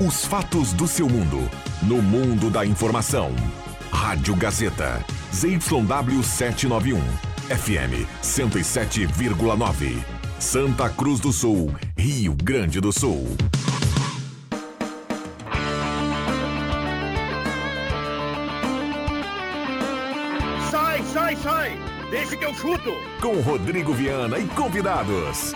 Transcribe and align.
Os 0.00 0.24
fatos 0.24 0.72
do 0.72 0.88
seu 0.88 1.06
mundo. 1.06 1.46
No 1.82 2.00
mundo 2.00 2.48
da 2.48 2.64
informação. 2.64 3.34
Rádio 3.92 4.34
Gazeta. 4.34 5.04
ZYW 5.30 6.22
791. 6.22 6.98
FM 7.50 8.08
107,9. 8.22 10.02
Santa 10.38 10.88
Cruz 10.88 11.20
do 11.20 11.30
Sul, 11.30 11.74
Rio 11.98 12.34
Grande 12.34 12.80
do 12.80 12.90
Sul. 12.90 13.26
Sai, 20.70 21.02
sai, 21.12 21.36
sai! 21.36 21.78
Deixa 22.10 22.38
que 22.38 22.44
eu 22.46 22.54
chuto! 22.54 22.94
Com 23.20 23.38
Rodrigo 23.42 23.92
Viana 23.92 24.38
e 24.38 24.46
convidados. 24.48 25.52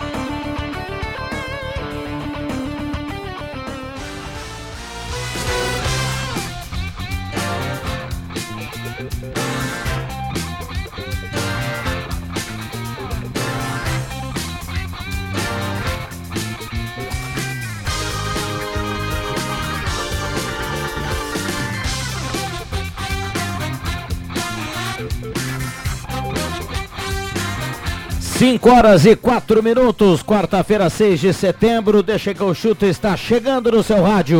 Cinco 28.47 28.69
horas 28.69 29.07
e 29.07 29.15
quatro 29.15 29.63
minutos, 29.63 30.21
quarta-feira, 30.21 30.87
6 30.87 31.19
de 31.19 31.33
setembro. 31.33 32.03
Deixa 32.03 32.31
que 32.31 32.43
o 32.43 32.53
chute 32.53 32.85
está 32.85 33.17
chegando 33.17 33.71
no 33.71 33.81
seu 33.81 34.03
rádio. 34.03 34.39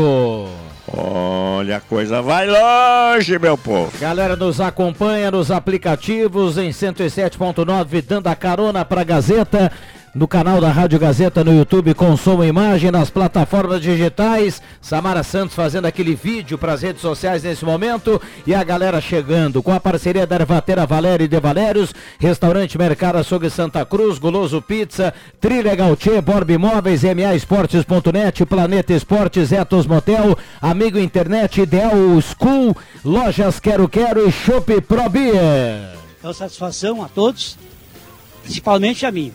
Olha, 0.96 1.78
a 1.78 1.82
coisa 1.82 2.22
vai 2.22 2.46
longe, 2.46 3.40
meu 3.40 3.58
povo. 3.58 3.92
Galera 4.00 4.36
nos 4.36 4.62
acompanha 4.62 5.32
nos 5.32 5.50
aplicativos 5.50 6.56
em 6.60 6.70
107.9, 6.70 8.04
dando 8.08 8.28
a 8.28 8.36
carona 8.36 8.86
para 8.86 9.02
a 9.02 9.04
Gazeta. 9.04 9.72
No 10.16 10.30
canal 10.30 10.62
da 10.62 10.72
Rádio 10.72 10.98
Gazeta 10.98 11.44
no 11.44 11.54
YouTube 11.54 11.94
com 11.94 12.16
som 12.16 12.42
e 12.42 12.48
imagem, 12.48 12.90
nas 12.90 13.10
plataformas 13.10 13.82
digitais. 13.82 14.62
Samara 14.80 15.24
Santos 15.24 15.54
fazendo 15.54 15.88
aquele 15.88 16.16
vídeo 16.16 16.58
para 16.58 16.72
as 16.72 16.82
redes 16.82 17.02
sociais 17.02 17.44
nesse 17.44 17.66
momento. 17.66 18.22
E 18.48 18.56
a 18.56 18.64
galera 18.64 19.02
chegando 19.02 19.62
com 19.62 19.74
a 19.74 19.80
parceria 19.80 20.26
da 20.26 20.38
Ervatera 20.38 20.86
Valério 20.86 21.26
e 21.26 21.28
de 21.28 21.38
Valérios, 21.38 21.94
Restaurante 22.18 22.78
Mercado 22.78 23.18
Açougue 23.18 23.50
Santa 23.50 23.86
Cruz, 23.86 24.18
Goloso 24.18 24.62
Pizza, 24.62 25.14
Trilha 25.42 25.76
Gautier, 25.76 26.22
Borb 26.22 26.50
Imóveis, 26.50 27.04
MA 27.04 27.36
Esportes.net, 27.36 28.46
Planeta 28.46 28.94
Esportes, 28.94 29.52
Etos 29.52 29.86
Motel, 29.86 30.38
Amigo 30.62 30.98
Internet, 30.98 31.60
Ideal 31.60 31.92
School, 32.22 32.74
Lojas 33.04 33.60
Quero 33.60 33.90
Quero 33.90 34.26
e 34.26 34.32
Shop 34.32 34.80
Pro 34.80 35.10
Beer. 35.10 35.36
É 35.36 35.98
uma 36.24 36.34
satisfação 36.34 37.04
a 37.04 37.10
todos, 37.10 37.58
principalmente 38.46 39.06
a 39.06 39.12
mim. 39.12 39.34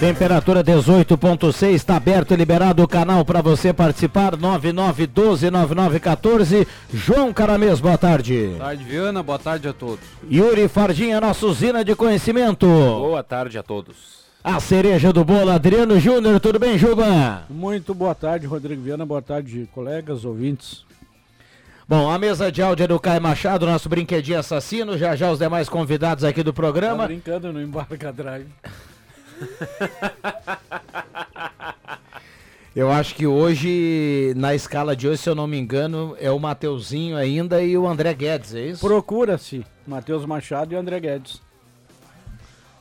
Temperatura 0.00 0.64
18.6, 0.64 1.74
está 1.74 1.96
aberto 1.96 2.32
e 2.32 2.36
liberado 2.36 2.82
o 2.82 2.88
canal 2.88 3.22
para 3.22 3.42
você 3.42 3.70
participar. 3.70 4.34
99129914. 4.34 6.66
João 6.90 7.34
Caramês, 7.34 7.80
boa 7.80 7.98
tarde. 7.98 8.46
Boa 8.46 8.60
tarde, 8.60 8.84
Viana. 8.84 9.22
Boa 9.22 9.38
tarde 9.38 9.68
a 9.68 9.74
todos. 9.74 10.00
Yuri 10.32 10.68
Fardinha, 10.68 11.20
nossa 11.20 11.44
usina 11.44 11.84
de 11.84 11.94
conhecimento. 11.94 12.66
Boa 12.66 13.22
tarde 13.22 13.58
a 13.58 13.62
todos. 13.62 14.20
A 14.42 14.58
cereja 14.58 15.12
do 15.12 15.22
bolo, 15.22 15.50
Adriano 15.50 16.00
Júnior, 16.00 16.40
tudo 16.40 16.58
bem, 16.58 16.78
Juba? 16.78 17.42
Muito 17.50 17.94
boa 17.94 18.14
tarde, 18.14 18.46
Rodrigo 18.46 18.80
Viana. 18.80 19.04
Boa 19.04 19.20
tarde, 19.20 19.68
colegas, 19.74 20.24
ouvintes. 20.24 20.82
Bom, 21.86 22.10
a 22.10 22.18
mesa 22.18 22.50
de 22.50 22.62
áudio 22.62 22.84
é 22.84 22.86
do 22.86 22.98
Caio 22.98 23.20
Machado, 23.20 23.66
nosso 23.66 23.86
brinquedinho 23.86 24.38
assassino. 24.38 24.96
Já 24.96 25.14
já 25.14 25.30
os 25.30 25.38
demais 25.38 25.68
convidados 25.68 26.24
aqui 26.24 26.42
do 26.42 26.54
programa. 26.54 27.02
Tá 27.02 27.08
brincando 27.08 27.52
no 27.52 27.60
Embarca 27.60 28.10
Drive. 28.10 28.46
Eu 32.74 32.90
acho 32.90 33.16
que 33.16 33.26
hoje, 33.26 34.32
na 34.36 34.54
escala 34.54 34.94
de 34.94 35.08
hoje, 35.08 35.22
se 35.22 35.28
eu 35.28 35.34
não 35.34 35.48
me 35.48 35.58
engano, 35.58 36.16
é 36.20 36.30
o 36.30 36.38
Mateuzinho 36.38 37.16
ainda 37.16 37.60
e 37.60 37.76
o 37.76 37.86
André 37.86 38.14
Guedes, 38.14 38.54
é 38.54 38.60
isso? 38.60 38.86
Procura-se 38.86 39.66
Matheus 39.84 40.24
Machado 40.24 40.72
e 40.72 40.76
André 40.76 41.00
Guedes. 41.00 41.42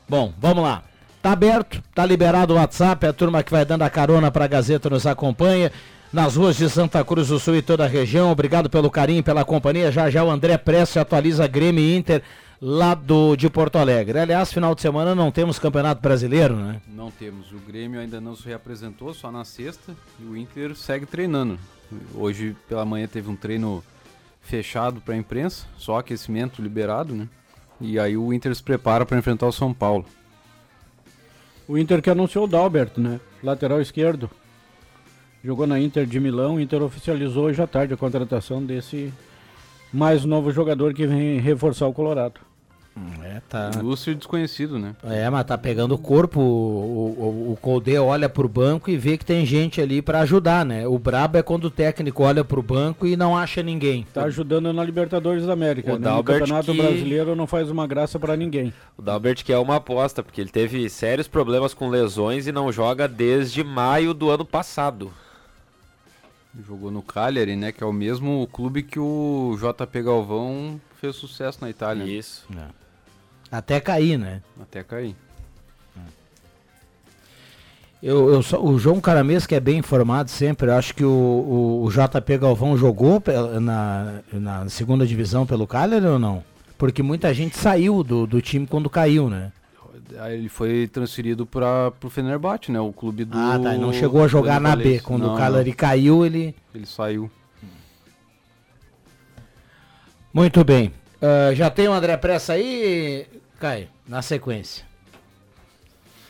Bom, 0.08 0.32
vamos 0.38 0.64
lá. 0.64 0.84
Tá 1.24 1.32
aberto, 1.32 1.82
tá 1.94 2.06
liberado 2.06 2.54
o 2.54 2.58
WhatsApp, 2.58 3.08
a 3.08 3.14
turma 3.14 3.42
que 3.42 3.52
vai 3.52 3.66
dando 3.66 3.82
a 3.82 3.90
carona 3.90 4.30
pra 4.30 4.48
Gazeta 4.48 4.92
nos 4.92 5.08
acompanha. 5.08 5.72
Nas 6.14 6.36
ruas 6.36 6.56
de 6.56 6.70
Santa 6.70 7.04
Cruz 7.04 7.28
do 7.28 7.40
Sul 7.40 7.56
e 7.56 7.62
toda 7.62 7.86
a 7.86 7.88
região, 7.88 8.32
obrigado 8.32 8.70
pelo 8.70 8.90
carinho, 8.90 9.24
pela 9.24 9.44
companhia. 9.44 9.92
Já 9.92 10.10
já 10.10 10.24
o 10.24 10.32
André 10.32 10.58
Prestes 10.58 10.98
atualiza 10.98 11.48
Grêmio 11.48 11.84
e 11.84 11.96
Inter 11.96 12.24
lá 12.62 12.94
do, 12.94 13.36
de 13.36 13.50
Porto 13.50 13.78
Alegre. 13.78 14.20
Aliás, 14.20 14.52
final 14.52 14.76
de 14.76 14.82
semana 14.82 15.16
não 15.16 15.32
temos 15.32 15.60
Campeonato 15.60 16.02
Brasileiro, 16.02 16.56
né? 16.56 16.82
Não 16.88 17.10
temos. 17.10 17.52
O 17.52 17.58
Grêmio 17.60 18.00
ainda 18.00 18.20
não 18.20 18.36
se 18.36 18.46
reapresentou, 18.46 19.14
só 19.14 19.32
na 19.32 19.46
sexta. 19.46 19.96
E 20.20 20.24
o 20.24 20.36
Inter 20.36 20.76
segue 20.76 21.06
treinando. 21.06 21.58
Hoje 22.14 22.56
pela 22.68 22.86
manhã 22.86 23.08
teve 23.08 23.30
um 23.30 23.36
treino 23.36 23.84
fechado 24.42 25.02
para 25.02 25.14
a 25.14 25.18
imprensa, 25.18 25.66
só 25.78 26.00
aquecimento 26.00 26.62
liberado, 26.62 27.14
né? 27.14 27.28
E 27.82 28.00
aí 28.00 28.18
o 28.18 28.34
Inter 28.34 28.54
se 28.54 28.64
prepara 28.64 29.06
para 29.06 29.18
enfrentar 29.18 29.48
o 29.48 29.52
São 29.52 29.74
Paulo. 29.74 30.06
O 31.68 31.78
Inter 31.78 32.02
que 32.02 32.10
anunciou 32.10 32.46
o 32.46 32.48
Dalbert, 32.48 32.92
né? 32.98 33.20
Lateral 33.44 33.80
esquerdo. 33.80 34.30
Jogou 35.44 35.66
na 35.66 35.80
Inter 35.80 36.06
de 36.06 36.20
Milão. 36.20 36.56
O 36.56 36.60
Inter 36.60 36.82
oficializou 36.82 37.46
hoje 37.46 37.62
à 37.62 37.68
tarde 37.68 37.94
a 37.94 37.98
contratação 37.98 38.64
desse 38.64 39.14
mais 39.94 40.26
novo 40.26 40.52
jogador 40.52 40.94
que 40.94 41.08
vem 41.08 41.40
reforçar 41.40 41.88
o 41.88 41.94
Colorado. 41.94 42.49
É, 43.40 43.42
tá. 43.50 43.72
Lúcio 43.82 44.14
desconhecido, 44.14 44.78
né? 44.78 44.96
É, 45.04 45.30
mas 45.30 45.46
tá 45.46 45.58
pegando 45.58 45.96
o 45.96 45.98
corpo. 45.98 46.40
O, 46.40 46.44
o, 47.50 47.54
o 47.54 47.58
Colde 47.58 47.98
olha 47.98 48.28
pro 48.28 48.48
banco 48.50 48.90
e 48.90 48.98
vê 48.98 49.18
que 49.18 49.26
tem 49.26 49.46
gente 49.46 49.82
ali 49.82 50.02
para 50.02 50.20
ajudar, 50.22 50.66
né? 50.66 50.88
O 50.88 51.00
brabo 51.00 51.38
é 51.38 51.44
quando 51.44 51.66
o 51.66 51.72
técnico 51.72 52.24
olha 52.24 52.44
pro 52.44 52.62
banco 52.62 53.08
e 53.08 53.16
não 53.16 53.38
acha 53.38 53.64
ninguém. 53.64 54.06
Tá 54.14 54.24
ajudando 54.24 54.72
na 54.74 54.84
Libertadores 54.84 55.46
da 55.46 55.54
América. 55.54 55.94
O 55.94 56.00
né? 56.00 56.02
Dalbert 56.06 56.40
No 56.42 56.48
Campeonato 56.48 56.72
que- 56.74 56.82
Brasileiro 56.82 57.36
não 57.36 57.48
faz 57.48 57.70
uma 57.70 57.88
graça 57.88 58.20
para 58.20 58.36
ninguém. 58.36 58.74
O 58.98 59.02
Dalbert 59.02 59.44
que 59.44 59.54
é 59.54 59.58
uma 59.58 59.78
aposta, 59.78 60.22
porque 60.22 60.42
ele 60.42 60.50
teve 60.50 60.90
sérios 60.90 61.28
problemas 61.28 61.74
com 61.74 61.90
lesões 61.90 62.48
e 62.48 62.52
não 62.52 62.72
joga 62.72 63.08
desde 63.08 63.64
maio 63.64 64.14
do 64.14 64.30
ano 64.30 64.46
passado. 64.46 65.12
Jogou 66.68 66.92
no 66.92 67.02
Cagliari, 67.02 67.56
né? 67.56 67.72
Que 67.72 67.84
é 67.84 67.88
o 67.88 67.94
mesmo 67.94 68.48
clube 68.52 68.84
que 68.84 69.00
o 69.00 69.56
JP 69.60 70.02
Galvão 70.02 70.82
fez 71.00 71.16
sucesso 71.16 71.60
na 71.62 71.70
Itália. 71.70 72.04
Isso. 72.04 72.46
Até 73.52 73.80
cair, 73.80 74.18
né? 74.18 74.42
Até 74.62 74.84
cair. 74.84 75.16
Eu, 78.02 78.30
eu 78.34 78.42
só- 78.42 78.62
o 78.64 78.80
João 78.80 79.02
Caramês, 79.02 79.46
que 79.46 79.54
é 79.56 79.60
bem 79.60 79.80
informado 79.80 80.30
sempre, 80.30 80.68
eu 80.70 80.76
acho 80.76 80.96
que 80.96 81.04
o, 81.04 81.10
o, 81.10 81.84
o 81.84 81.90
JP 81.92 82.38
Galvão 82.38 82.78
jogou 82.78 83.22
na, 83.62 84.22
na 84.32 84.70
segunda 84.70 85.06
divisão 85.06 85.46
pelo 85.46 85.68
Cagliari 85.68 86.06
ou 86.06 86.18
não? 86.18 86.42
Porque 86.78 87.04
muita 87.04 87.34
gente 87.34 87.58
saiu 87.58 88.02
do, 88.04 88.26
do 88.26 88.42
time 88.42 88.66
quando 88.66 88.90
caiu, 88.90 89.30
né? 89.30 89.52
Ele 90.30 90.48
foi 90.48 90.88
transferido 90.88 91.46
para 91.46 91.92
o 92.04 92.10
Fenerbahçe, 92.10 92.72
né? 92.72 92.80
O 92.80 92.92
clube 92.94 93.26
do. 93.26 93.38
Ah, 93.38 93.60
tá. 93.62 93.76
e 93.76 93.78
Não 93.78 93.92
chegou 93.92 94.24
a 94.24 94.28
jogar 94.28 94.60
na 94.62 94.76
B. 94.76 95.00
Quando 95.02 95.28
Não, 95.28 95.36
o 95.36 95.38
Cagliari 95.38 95.74
caiu, 95.74 96.26
ele... 96.26 96.56
Ele 96.74 96.86
saiu. 96.86 97.30
Muito 100.34 100.64
bem. 100.64 100.94
Ah, 101.22 101.54
já 101.54 101.70
tem 101.70 101.88
o 101.88 101.94
André 101.94 102.16
Pressa 102.18 102.54
aí, 102.54 103.26
Caio? 103.60 103.88
Na 104.08 104.22
sequência. 104.22 104.86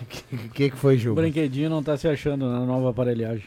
O 0.02 0.06
que, 0.54 0.70
que 0.70 0.76
foi, 0.78 0.96
O 0.96 1.00
Ju? 1.00 1.14
brinquedinho 1.16 1.70
não 1.70 1.84
tá 1.84 1.98
se 1.98 2.08
achando 2.08 2.48
na 2.50 2.62
nova 2.62 2.90
aparelhagem. 2.90 3.46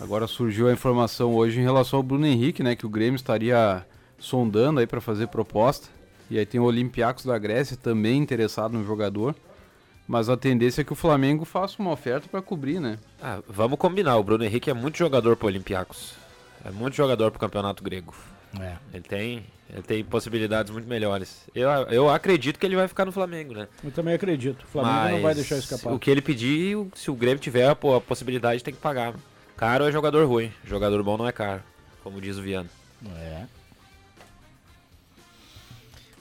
Agora 0.00 0.26
surgiu 0.26 0.68
a 0.68 0.72
informação 0.72 1.34
hoje 1.34 1.60
em 1.60 1.62
relação 1.62 1.98
ao 1.98 2.02
Bruno 2.02 2.26
Henrique, 2.26 2.62
né? 2.62 2.74
Que 2.74 2.86
o 2.86 2.88
Grêmio 2.90 3.16
estaria 3.16 3.84
sondando 4.18 4.80
aí 4.80 4.86
para 4.86 5.00
fazer 5.00 5.28
proposta. 5.28 5.88
E 6.30 6.38
aí 6.38 6.46
tem 6.46 6.60
o 6.60 6.64
Olympiacos 6.64 7.24
da 7.26 7.36
Grécia 7.38 7.76
também 7.76 8.18
interessado 8.18 8.72
no 8.72 8.84
jogador. 8.84 9.34
Mas 10.08 10.28
a 10.28 10.36
tendência 10.36 10.80
é 10.80 10.84
que 10.84 10.92
o 10.92 10.96
Flamengo 10.96 11.44
faça 11.44 11.76
uma 11.80 11.92
oferta 11.92 12.26
para 12.28 12.42
cobrir, 12.42 12.80
né? 12.80 12.98
Ah, 13.22 13.38
vamos 13.48 13.78
combinar, 13.78 14.16
o 14.16 14.24
Bruno 14.24 14.44
Henrique 14.44 14.68
é 14.70 14.74
muito 14.74 14.98
jogador 14.98 15.36
pro 15.36 15.46
Olympiacos. 15.46 16.14
É 16.64 16.70
muito 16.70 16.96
jogador 16.96 17.30
pro 17.30 17.38
campeonato 17.38 17.82
grego. 17.84 18.14
É. 18.60 18.74
Ele 18.92 19.02
tem, 19.04 19.44
tem 19.86 20.04
possibilidades 20.04 20.70
muito 20.70 20.86
melhores. 20.86 21.42
Eu, 21.54 21.70
eu 21.88 22.10
acredito 22.10 22.58
que 22.58 22.66
ele 22.66 22.76
vai 22.76 22.86
ficar 22.88 23.04
no 23.06 23.12
Flamengo, 23.12 23.54
né? 23.54 23.68
Eu 23.82 23.90
também 23.90 24.12
acredito. 24.12 24.62
O 24.64 24.66
Flamengo 24.66 24.94
Mas 24.94 25.12
não 25.14 25.22
vai 25.22 25.34
deixar 25.34 25.56
escapar. 25.56 25.92
O 25.92 25.98
que 25.98 26.10
ele 26.10 26.20
pedir, 26.20 26.76
se 26.94 27.10
o 27.10 27.14
Grêmio 27.14 27.38
tiver 27.38 27.68
a, 27.68 27.74
po- 27.74 27.94
a 27.94 28.00
possibilidade, 28.00 28.62
tem 28.62 28.74
que 28.74 28.80
pagar. 28.80 29.14
Caro 29.56 29.84
é 29.86 29.92
jogador 29.92 30.26
ruim, 30.26 30.52
jogador 30.64 31.02
bom 31.02 31.16
não 31.16 31.26
é 31.26 31.32
caro, 31.32 31.62
como 32.02 32.20
diz 32.20 32.36
o 32.36 32.42
Viana. 32.42 32.68
É. 33.16 33.44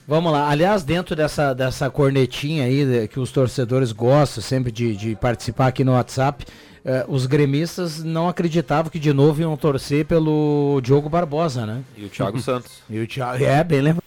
Vamos 0.08 0.32
lá. 0.32 0.50
Aliás, 0.50 0.84
dentro 0.84 1.16
dessa, 1.16 1.54
dessa 1.54 1.90
cornetinha 1.90 2.66
aí 2.66 3.08
que 3.08 3.20
os 3.20 3.32
torcedores 3.32 3.92
gostam 3.92 4.44
sempre 4.44 4.72
de, 4.72 4.96
de 4.96 5.16
participar 5.16 5.68
aqui 5.68 5.84
no 5.84 5.94
WhatsApp, 5.94 6.46
eh, 6.84 7.06
os 7.08 7.26
gremistas 7.26 8.04
não 8.04 8.28
acreditavam 8.28 8.90
que 8.92 9.00
de 9.00 9.14
novo 9.14 9.42
iam 9.42 9.56
torcer 9.56 10.06
pelo 10.06 10.80
Diogo 10.82 11.10
Barbosa, 11.10 11.66
né? 11.66 11.84
E 11.96 12.06
o 12.06 12.10
Thiago 12.10 12.40
Santos. 12.42 12.82
E 12.90 13.00
o 13.00 13.08
Thiago, 13.08 13.44
é, 13.44 13.64
bem 13.64 13.82
lembrado. 13.82 14.04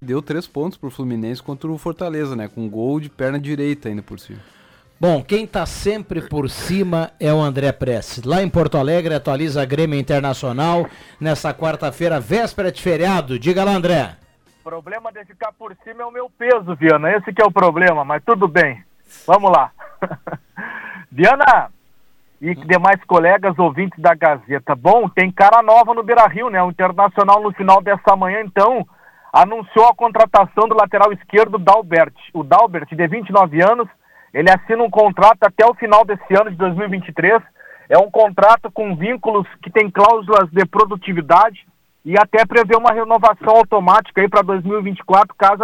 Deu 0.00 0.20
três 0.20 0.46
pontos 0.46 0.76
pro 0.76 0.90
Fluminense 0.90 1.42
contra 1.42 1.70
o 1.70 1.78
Fortaleza, 1.78 2.34
né? 2.34 2.48
Com 2.48 2.68
gol 2.68 2.98
de 2.98 3.08
perna 3.08 3.38
direita 3.38 3.88
ainda 3.88 4.02
por 4.02 4.18
cima. 4.18 4.40
Bom, 4.98 5.22
quem 5.22 5.46
tá 5.46 5.66
sempre 5.66 6.22
por 6.22 6.48
cima 6.48 7.10
é 7.18 7.32
o 7.32 7.40
André 7.40 7.72
Prestes. 7.72 8.22
Lá 8.22 8.42
em 8.42 8.48
Porto 8.48 8.78
Alegre, 8.78 9.14
atualiza 9.14 9.60
a 9.60 9.64
Grêmio 9.64 9.98
Internacional 9.98 10.88
nessa 11.20 11.52
quarta-feira, 11.52 12.20
véspera 12.20 12.70
de 12.70 12.80
feriado. 12.80 13.38
Diga 13.38 13.64
lá, 13.64 13.72
André. 13.72 14.16
O 14.60 14.62
problema 14.62 15.12
de 15.12 15.24
ficar 15.24 15.52
por 15.52 15.76
cima 15.82 16.02
é 16.02 16.06
o 16.06 16.12
meu 16.12 16.30
peso, 16.30 16.76
Viana. 16.76 17.10
Esse 17.16 17.32
que 17.32 17.42
é 17.42 17.44
o 17.44 17.50
problema, 17.50 18.04
mas 18.04 18.22
tudo 18.24 18.46
bem. 18.46 18.80
Vamos 19.26 19.50
lá. 19.50 19.72
Viana 21.10 21.70
e 22.40 22.54
demais 22.54 23.02
colegas 23.04 23.56
ouvintes 23.58 23.98
da 24.00 24.14
Gazeta. 24.14 24.74
Bom, 24.74 25.08
tem 25.08 25.30
cara 25.30 25.62
nova 25.62 25.94
no 25.94 26.02
Beira 26.02 26.26
Rio, 26.26 26.50
né? 26.50 26.62
O 26.62 26.70
Internacional 26.70 27.40
no 27.40 27.52
final 27.52 27.80
dessa 27.80 28.16
manhã, 28.16 28.40
então, 28.40 28.86
anunciou 29.32 29.86
a 29.86 29.94
contratação 29.94 30.66
do 30.68 30.74
lateral 30.74 31.12
esquerdo 31.12 31.56
Dalbert. 31.56 32.14
O 32.34 32.42
Dalbert, 32.42 32.88
de 32.88 33.06
29 33.06 33.62
anos, 33.62 33.88
ele 34.34 34.50
assina 34.50 34.82
um 34.82 34.90
contrato 34.90 35.44
até 35.44 35.64
o 35.64 35.74
final 35.74 36.04
desse 36.04 36.34
ano 36.34 36.50
de 36.50 36.56
2023. 36.56 37.40
É 37.88 37.98
um 37.98 38.10
contrato 38.10 38.70
com 38.72 38.96
vínculos 38.96 39.46
que 39.62 39.70
tem 39.70 39.90
cláusulas 39.90 40.50
de 40.50 40.66
produtividade 40.66 41.66
e 42.04 42.18
até 42.18 42.44
prevê 42.44 42.74
uma 42.76 42.92
renovação 42.92 43.56
automática 43.56 44.20
aí 44.20 44.28
para 44.28 44.42
2024, 44.42 45.34
caso, 45.36 45.62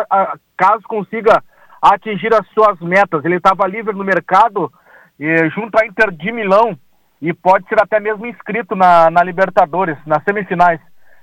caso 0.56 0.82
consiga 0.84 1.42
atingir 1.80 2.32
as 2.34 2.46
suas 2.48 2.78
metas. 2.80 3.24
Ele 3.24 3.36
estava 3.36 3.66
livre 3.66 3.94
no 3.94 4.04
mercado 4.04 4.72
eh, 5.18 5.48
junto 5.50 5.78
à 5.78 5.86
Inter 5.86 6.10
de 6.10 6.32
Milão 6.32 6.78
e 7.20 7.32
pode 7.32 7.66
ser 7.68 7.80
até 7.80 7.98
mesmo 7.98 8.26
inscrito 8.26 8.76
na, 8.76 9.10
na 9.10 9.22
Libertadores, 9.22 9.96
nas 10.06 10.22
semifinais. 10.24 10.80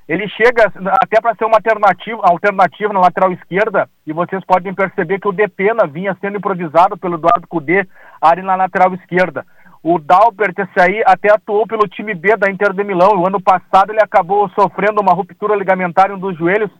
Ele 0.07 0.27
chega 0.29 0.71
até 1.01 1.19
para 1.19 1.33
ser 1.35 1.45
uma 1.45 1.57
alternativa, 1.57 2.21
alternativa 2.23 2.93
na 2.93 2.99
lateral 2.99 3.31
esquerda, 3.31 3.89
e 4.05 4.13
vocês 4.13 4.43
podem 4.45 4.73
perceber 4.73 5.19
que 5.19 5.27
o 5.27 5.31
Depena 5.31 5.87
vinha 5.87 6.15
sendo 6.21 6.37
improvisado 6.37 6.95
pelo 6.95 7.15
Eduardo 7.15 7.47
Cudê 7.47 7.87
ali 8.21 8.43
na 8.43 8.55
lateral 8.55 8.93
esquerda. 8.93 9.45
O 9.81 9.97
Dalbert, 9.97 10.53
esse 10.57 10.79
aí, 10.79 11.03
até 11.05 11.31
atuou 11.31 11.65
pelo 11.65 11.87
time 11.87 12.13
B 12.13 12.35
da 12.35 12.49
Inter 12.49 12.73
de 12.73 12.83
Milão. 12.83 13.17
O 13.19 13.27
ano 13.27 13.41
passado 13.41 13.91
ele 13.91 14.01
acabou 14.01 14.49
sofrendo 14.49 15.01
uma 15.01 15.13
ruptura 15.13 15.55
ligamentar 15.55 16.09
em 16.09 16.13
um 16.13 16.19
dos 16.19 16.37
joelhos, 16.37 16.71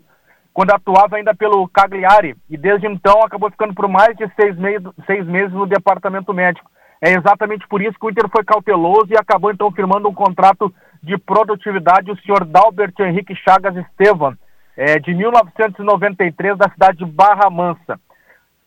quando 0.55 0.71
atuava 0.71 1.17
ainda 1.17 1.35
pelo 1.35 1.67
Cagliari. 1.67 2.33
E 2.49 2.55
desde 2.55 2.87
então 2.87 3.21
acabou 3.21 3.51
ficando 3.51 3.75
por 3.75 3.89
mais 3.89 4.15
de 4.15 4.25
seis, 4.39 4.57
meses, 4.57 4.87
seis 5.05 5.27
meses 5.27 5.51
no 5.51 5.65
departamento 5.65 6.33
médico. 6.33 6.71
É 7.01 7.11
exatamente 7.11 7.67
por 7.67 7.81
isso 7.81 7.99
que 7.99 8.05
o 8.05 8.09
Inter 8.09 8.29
foi 8.31 8.41
cauteloso 8.45 9.07
e 9.09 9.17
acabou 9.17 9.51
então 9.51 9.69
firmando 9.69 10.07
um 10.07 10.13
contrato 10.13 10.73
de 11.03 11.17
produtividade 11.17 12.09
o 12.09 12.17
senhor 12.21 12.45
Dalbert 12.45 12.93
Henrique 13.01 13.35
Chagas 13.35 13.75
Estevam, 13.75 14.33
é, 14.77 14.97
de 14.97 15.13
1993, 15.13 16.57
da 16.57 16.69
cidade 16.69 16.99
de 16.99 17.05
Barra 17.05 17.49
Mansa. 17.49 17.99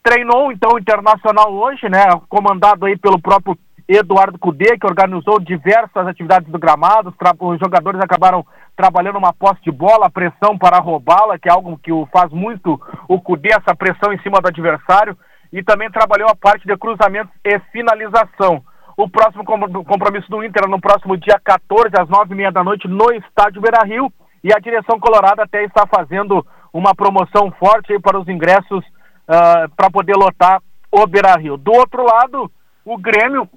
Treinou 0.03 0.53
então 0.53 0.73
o 0.75 0.79
Internacional 0.79 1.51
hoje, 1.55 1.89
né, 1.89 2.05
comandado 2.29 2.85
aí 2.85 2.99
pelo 2.99 3.19
próprio 3.19 3.57
Eduardo 3.89 4.39
Cudê, 4.39 4.77
que 4.77 4.87
organizou 4.87 5.41
diversas 5.41 6.07
atividades 6.07 6.51
do 6.53 6.59
gramado. 6.59 7.15
Os 7.41 7.59
jogadores 7.59 7.99
acabaram 8.01 8.45
trabalhando 8.77 9.17
uma 9.17 9.33
posse 9.33 9.63
de 9.63 9.71
bola, 9.71 10.11
pressão 10.11 10.59
para 10.59 10.79
roubá-la, 10.79 11.39
que 11.39 11.49
é 11.49 11.53
algo 11.53 11.79
que 11.79 11.91
faz 12.13 12.31
muito 12.31 12.79
o 13.09 13.19
Cudê, 13.19 13.49
essa 13.49 13.75
pressão 13.75 14.13
em 14.13 14.21
cima 14.21 14.41
do 14.43 14.49
adversário. 14.49 15.17
E 15.51 15.63
também 15.63 15.91
trabalhou 15.91 16.29
a 16.29 16.37
parte 16.37 16.67
de 16.67 16.77
cruzamentos 16.77 17.33
e 17.43 17.59
finalização. 17.73 18.63
O 18.95 19.09
próximo 19.09 19.45
compromisso 19.45 20.29
do 20.29 20.45
Inter 20.45 20.65
é 20.67 20.69
no 20.69 20.81
próximo 20.81 21.17
dia 21.17 21.41
14, 21.43 21.89
às 21.99 22.09
nove 22.09 22.35
e 22.35 22.37
meia 22.37 22.53
da 22.53 22.63
noite, 22.63 22.87
no 22.87 23.11
estádio 23.13 23.63
Beira 23.63 23.87
Rio. 23.87 24.13
E 24.45 24.53
a 24.53 24.59
direção 24.59 25.01
colorada 25.01 25.45
até 25.45 25.65
está 25.65 25.87
fazendo 25.87 26.45
uma 26.73 26.95
promoção 26.95 27.51
forte 27.53 27.99
para 28.01 28.21
os 28.21 28.29
ingressos 28.29 28.85
uh, 28.85 29.69
para 29.75 29.91
poder 29.91 30.15
lotar 30.15 30.61
o 30.93 31.07
Beira 31.07 31.35
Rio. 31.39 31.57
Do 31.57 31.73
outro 31.73 32.05
lado, 32.05 32.51
o 32.85 32.99
Grêmio, 32.99 33.49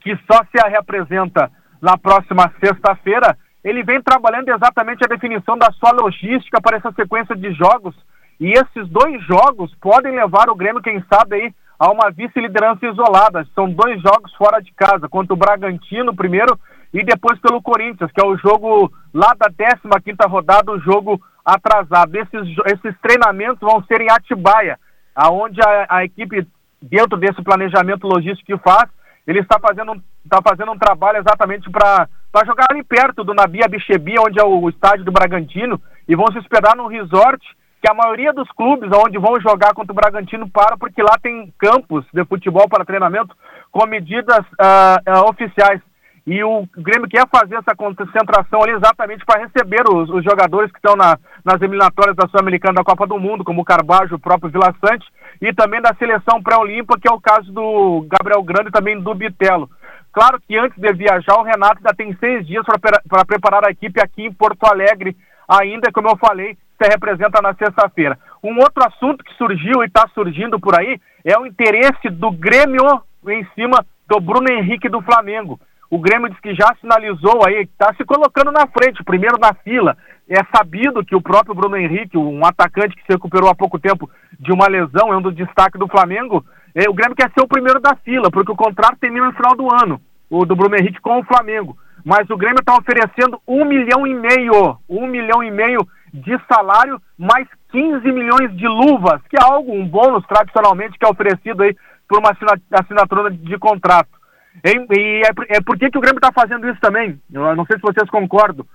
que 0.00 0.16
só 0.30 0.40
se 0.44 0.68
representa 0.68 1.50
na 1.80 1.96
próxima 1.98 2.50
sexta-feira, 2.60 3.36
ele 3.62 3.82
vem 3.82 4.02
trabalhando 4.02 4.48
exatamente 4.48 5.04
a 5.04 5.08
definição 5.08 5.56
da 5.56 5.70
sua 5.72 5.92
logística 5.92 6.60
para 6.60 6.76
essa 6.76 6.92
sequência 6.92 7.34
de 7.34 7.52
jogos. 7.52 7.94
E 8.38 8.52
esses 8.52 8.88
dois 8.88 9.22
jogos 9.24 9.74
podem 9.80 10.14
levar 10.14 10.50
o 10.50 10.54
Grêmio, 10.54 10.82
quem 10.82 11.02
sabe, 11.12 11.36
aí, 11.36 11.54
a 11.78 11.90
uma 11.90 12.10
vice-liderança 12.10 12.86
isolada. 12.86 13.46
São 13.54 13.70
dois 13.70 14.00
jogos 14.02 14.34
fora 14.34 14.60
de 14.60 14.72
casa, 14.72 15.08
contra 15.08 15.32
o 15.32 15.36
Bragantino 15.36 16.14
primeiro 16.14 16.58
e 16.92 17.02
depois 17.02 17.38
pelo 17.40 17.60
Corinthians, 17.60 18.10
que 18.12 18.24
é 18.24 18.26
o 18.26 18.36
jogo 18.36 18.92
lá 19.12 19.34
da 19.36 19.50
15ª 19.50 20.28
rodada, 20.28 20.70
o 20.70 20.78
jogo 20.78 21.20
atrasado. 21.44 22.14
Esses, 22.14 22.56
esses 22.66 23.00
treinamentos 23.00 23.60
vão 23.60 23.82
ser 23.84 24.00
em 24.00 24.10
Atibaia, 24.10 24.78
aonde 25.14 25.60
a, 25.60 25.86
a 25.88 26.04
equipe, 26.04 26.46
dentro 26.80 27.18
desse 27.18 27.42
planejamento 27.42 28.06
logístico 28.06 28.46
que 28.46 28.62
faz, 28.62 28.88
ele 29.26 29.40
está 29.40 29.58
fazendo, 29.58 30.02
está 30.24 30.40
fazendo 30.46 30.72
um 30.72 30.78
trabalho 30.78 31.18
exatamente 31.18 31.70
para 31.70 32.08
jogar 32.44 32.66
ali 32.70 32.82
perto 32.82 33.24
do 33.24 33.34
Nabi 33.34 33.64
Abichebi, 33.64 34.14
onde 34.18 34.38
é 34.38 34.44
o, 34.44 34.68
estádio 34.68 35.04
do 35.04 35.12
Bragantino, 35.12 35.80
e 36.06 36.14
vão 36.14 36.26
se 36.30 36.38
hospedar 36.38 36.76
num 36.76 36.86
resort 36.86 37.42
que 37.80 37.90
a 37.90 37.94
maioria 37.94 38.32
dos 38.32 38.50
clubes 38.52 38.90
onde 38.92 39.18
vão 39.18 39.38
jogar 39.40 39.74
contra 39.74 39.92
o 39.92 39.94
Bragantino 39.94 40.48
para 40.48 40.76
porque 40.76 41.02
lá 41.02 41.18
tem 41.22 41.52
campos 41.58 42.04
de 42.12 42.24
futebol 42.24 42.68
para 42.68 42.84
treinamento 42.84 43.34
com 43.70 43.86
medidas 43.86 44.40
uh, 44.40 45.10
uh, 45.10 45.30
oficiais. 45.30 45.80
E 46.26 46.42
o 46.42 46.66
Grêmio 46.76 47.08
quer 47.08 47.26
fazer 47.28 47.56
essa 47.56 47.76
concentração 47.76 48.62
ali 48.62 48.72
exatamente 48.72 49.24
para 49.26 49.42
receber 49.42 49.82
os, 49.88 50.08
os 50.08 50.24
jogadores 50.24 50.70
que 50.72 50.78
estão 50.78 50.96
na, 50.96 51.18
nas 51.44 51.60
eliminatórias 51.60 52.16
da 52.16 52.26
Sul-Americana 52.28 52.76
da 52.76 52.84
Copa 52.84 53.06
do 53.06 53.18
Mundo, 53.18 53.44
como 53.44 53.60
o 53.60 53.64
Carbajo, 53.64 54.14
o 54.14 54.18
próprio 54.18 54.50
Vila 54.50 54.74
Sante, 54.80 55.06
e 55.40 55.52
também 55.52 55.82
da 55.82 55.94
seleção 55.94 56.42
pré-olímpica, 56.42 56.98
que 56.98 57.08
é 57.08 57.12
o 57.12 57.20
caso 57.20 57.52
do 57.52 58.06
Gabriel 58.08 58.42
Grande 58.42 58.68
e 58.68 58.72
também 58.72 58.98
do 58.98 59.14
Bitelo. 59.14 59.68
Claro 60.12 60.40
que 60.46 60.56
antes 60.56 60.80
de 60.80 60.92
viajar, 60.94 61.34
o 61.34 61.42
Renato 61.42 61.78
ainda 61.78 61.92
tem 61.94 62.16
seis 62.16 62.46
dias 62.46 62.64
para 62.64 63.24
preparar 63.26 63.66
a 63.66 63.70
equipe 63.70 64.00
aqui 64.00 64.24
em 64.24 64.32
Porto 64.32 64.64
Alegre, 64.64 65.14
ainda, 65.46 65.92
como 65.92 66.08
eu 66.08 66.16
falei, 66.16 66.56
se 66.80 66.88
representa 66.88 67.42
na 67.42 67.52
sexta-feira. 67.54 68.18
Um 68.42 68.56
outro 68.58 68.82
assunto 68.86 69.22
que 69.22 69.34
surgiu 69.34 69.82
e 69.82 69.86
está 69.86 70.08
surgindo 70.14 70.58
por 70.58 70.78
aí 70.78 70.98
é 71.24 71.38
o 71.38 71.46
interesse 71.46 72.08
do 72.10 72.30
Grêmio 72.30 73.02
em 73.28 73.44
cima 73.54 73.84
do 74.08 74.20
Bruno 74.20 74.50
Henrique 74.50 74.88
do 74.88 75.02
Flamengo. 75.02 75.58
O 75.90 75.98
Grêmio 75.98 76.28
diz 76.30 76.40
que 76.40 76.54
já 76.54 76.74
sinalizou 76.80 77.46
aí, 77.46 77.62
está 77.62 77.94
se 77.94 78.04
colocando 78.04 78.50
na 78.50 78.66
frente, 78.66 79.04
primeiro 79.04 79.38
na 79.38 79.54
fila. 79.54 79.96
É 80.28 80.40
sabido 80.56 81.04
que 81.04 81.14
o 81.14 81.20
próprio 81.20 81.54
Bruno 81.54 81.76
Henrique, 81.76 82.16
um 82.16 82.44
atacante 82.44 82.96
que 82.96 83.02
se 83.02 83.12
recuperou 83.12 83.48
há 83.50 83.54
pouco 83.54 83.78
tempo 83.78 84.10
de 84.38 84.52
uma 84.52 84.66
lesão, 84.66 85.12
é 85.12 85.16
um 85.16 85.22
dos 85.22 85.34
destaques 85.34 85.78
do 85.78 85.88
Flamengo. 85.88 86.44
É, 86.74 86.88
o 86.88 86.94
Grêmio 86.94 87.14
quer 87.14 87.30
ser 87.30 87.42
o 87.42 87.48
primeiro 87.48 87.80
da 87.80 87.94
fila, 87.96 88.30
porque 88.30 88.50
o 88.50 88.56
contrato 88.56 88.98
termina 88.98 89.26
no 89.26 89.34
final 89.34 89.54
do 89.54 89.68
ano, 89.72 90.00
o 90.30 90.44
do 90.44 90.56
Bruno 90.56 90.76
Henrique 90.76 91.00
com 91.00 91.20
o 91.20 91.24
Flamengo. 91.24 91.76
Mas 92.04 92.28
o 92.28 92.36
Grêmio 92.36 92.60
está 92.60 92.76
oferecendo 92.76 93.40
um 93.46 93.64
milhão 93.64 94.06
e 94.06 94.14
meio, 94.14 94.78
um 94.88 95.06
milhão 95.06 95.42
e 95.42 95.50
meio 95.50 95.86
de 96.12 96.38
salário, 96.48 97.00
mais 97.18 97.46
15 97.70 98.10
milhões 98.12 98.56
de 98.56 98.68
luvas, 98.68 99.20
que 99.28 99.36
é 99.36 99.42
algo, 99.42 99.72
um 99.72 99.86
bônus 99.86 100.24
tradicionalmente 100.26 100.98
que 100.98 101.04
é 101.04 101.08
oferecido 101.08 101.62
aí 101.62 101.76
por 102.08 102.18
uma 102.18 102.30
assinatura 102.72 103.30
de 103.30 103.58
contrato. 103.58 104.23
E, 104.62 105.22
é, 105.22 105.56
é 105.56 105.60
por 105.60 105.76
que 105.76 105.86
o 105.86 106.00
Grêmio 106.00 106.18
está 106.18 106.30
fazendo 106.32 106.68
isso 106.68 106.80
também? 106.80 107.20
Eu 107.32 107.56
não 107.56 107.64
sei 107.66 107.76
se 107.76 107.82
vocês 107.82 108.08
concordam. 108.10 108.66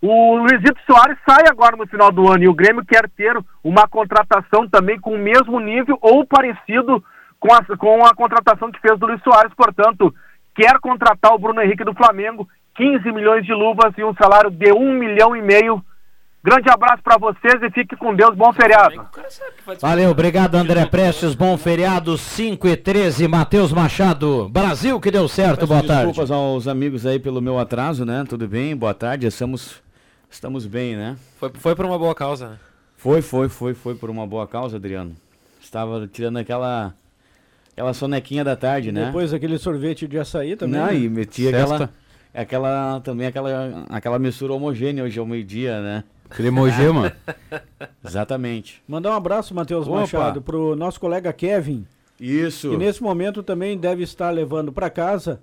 O 0.00 0.36
Luizito 0.36 0.78
Soares 0.86 1.16
sai 1.28 1.44
agora 1.48 1.76
no 1.76 1.86
final 1.86 2.12
do 2.12 2.30
ano 2.30 2.44
e 2.44 2.48
o 2.48 2.54
Grêmio 2.54 2.84
quer 2.84 3.08
ter 3.10 3.36
uma 3.64 3.88
contratação 3.88 4.68
também 4.68 5.00
com 5.00 5.14
o 5.14 5.18
mesmo 5.18 5.58
nível 5.58 5.98
ou 6.00 6.24
parecido 6.26 7.02
com 7.40 7.52
a, 7.52 7.76
com 7.76 8.04
a 8.04 8.14
contratação 8.14 8.70
que 8.70 8.80
fez 8.80 8.98
do 8.98 9.06
Luiz 9.06 9.22
Soares, 9.22 9.52
portanto, 9.54 10.14
quer 10.54 10.78
contratar 10.80 11.32
o 11.32 11.38
Bruno 11.38 11.60
Henrique 11.62 11.84
do 11.84 11.94
Flamengo, 11.94 12.48
15 12.76 13.10
milhões 13.12 13.44
de 13.44 13.52
luvas 13.52 13.92
e 13.96 14.04
um 14.04 14.14
salário 14.14 14.50
de 14.50 14.72
1 14.72 14.92
milhão 14.92 15.34
e 15.34 15.42
meio 15.42 15.82
Grande 16.46 16.70
abraço 16.70 17.02
para 17.02 17.18
vocês 17.18 17.60
e 17.60 17.70
fique 17.72 17.96
com 17.96 18.14
Deus. 18.14 18.36
Bom 18.36 18.52
feriado. 18.52 19.04
Valeu, 19.80 20.10
obrigado 20.10 20.54
André 20.54 20.86
Prestes. 20.86 21.34
Bom 21.34 21.58
feriado 21.58 22.16
5 22.16 22.68
e 22.68 22.76
13. 22.76 23.26
Matheus 23.26 23.72
Machado. 23.72 24.48
Brasil 24.48 25.00
que 25.00 25.10
deu 25.10 25.26
certo. 25.26 25.66
Boa 25.66 25.82
tarde. 25.82 26.06
Desculpas 26.06 26.30
aos 26.30 26.68
amigos 26.68 27.04
aí 27.04 27.18
pelo 27.18 27.42
meu 27.42 27.58
atraso, 27.58 28.04
né? 28.04 28.24
Tudo 28.28 28.46
bem? 28.46 28.76
Boa 28.76 28.94
tarde. 28.94 29.26
Estamos, 29.26 29.82
estamos 30.30 30.66
bem, 30.66 30.94
né? 30.94 31.16
Foi, 31.36 31.50
foi 31.52 31.74
por 31.74 31.84
uma 31.84 31.98
boa 31.98 32.14
causa, 32.14 32.50
né? 32.50 32.58
Foi, 32.96 33.20
foi, 33.20 33.48
foi, 33.48 33.74
foi 33.74 33.96
por 33.96 34.08
uma 34.08 34.24
boa 34.24 34.46
causa, 34.46 34.76
Adriano. 34.76 35.16
Estava 35.60 36.06
tirando 36.06 36.36
aquela 36.36 36.94
aquela 37.72 37.92
sonequinha 37.92 38.44
da 38.44 38.54
tarde, 38.54 38.92
né? 38.92 39.06
Depois 39.06 39.34
aquele 39.34 39.58
sorvete 39.58 40.06
de 40.06 40.16
açaí 40.16 40.54
também. 40.54 40.80
Não, 40.80 40.86
né? 40.86 40.96
e 40.96 41.08
metia 41.08 41.50
aquela 41.50 41.90
aquela 42.32 43.00
também 43.00 43.26
aquela 43.26 43.84
aquela 43.90 44.18
mistura 44.20 44.52
homogênea 44.52 45.02
hoje 45.02 45.18
ao 45.18 45.26
meio-dia, 45.26 45.80
né? 45.80 46.04
Cremogema. 46.28 47.12
Exatamente. 48.04 48.82
Mandar 48.86 49.10
um 49.10 49.16
abraço, 49.16 49.54
Matheus 49.54 49.88
Machado, 49.88 50.40
pro 50.42 50.76
nosso 50.76 51.00
colega 51.00 51.32
Kevin, 51.32 51.86
Isso. 52.20 52.72
E 52.72 52.76
nesse 52.76 53.02
momento 53.02 53.42
também 53.42 53.76
deve 53.76 54.02
estar 54.02 54.30
levando 54.30 54.72
para 54.72 54.90
casa 54.90 55.40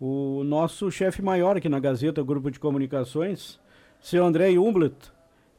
o 0.00 0.42
nosso 0.44 0.90
chefe 0.90 1.20
maior 1.22 1.56
aqui 1.56 1.68
na 1.68 1.80
Gazeta, 1.80 2.22
Grupo 2.22 2.50
de 2.50 2.58
Comunicações, 2.58 3.58
seu 4.00 4.24
André 4.24 4.56
Humblet, 4.58 4.94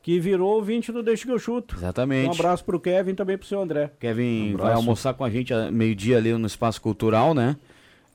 que 0.01 0.19
virou 0.19 0.55
ouvinte 0.55 0.91
do 0.91 1.03
Deixa 1.03 1.25
que 1.25 1.31
eu 1.31 1.39
chuto. 1.39 1.75
Exatamente. 1.75 2.29
Um 2.29 2.31
abraço 2.31 2.63
pro 2.63 2.79
Kevin 2.79 3.11
e 3.11 3.15
também 3.15 3.37
pro 3.37 3.47
seu 3.47 3.61
André. 3.61 3.91
Kevin 3.99 4.53
Um 4.53 4.57
vai 4.57 4.73
almoçar 4.73 5.13
com 5.13 5.23
a 5.23 5.29
gente 5.29 5.53
a 5.53 5.69
meio-dia 5.69 6.17
ali 6.17 6.31
no 6.33 6.47
Espaço 6.47 6.81
Cultural, 6.81 7.33
né? 7.33 7.57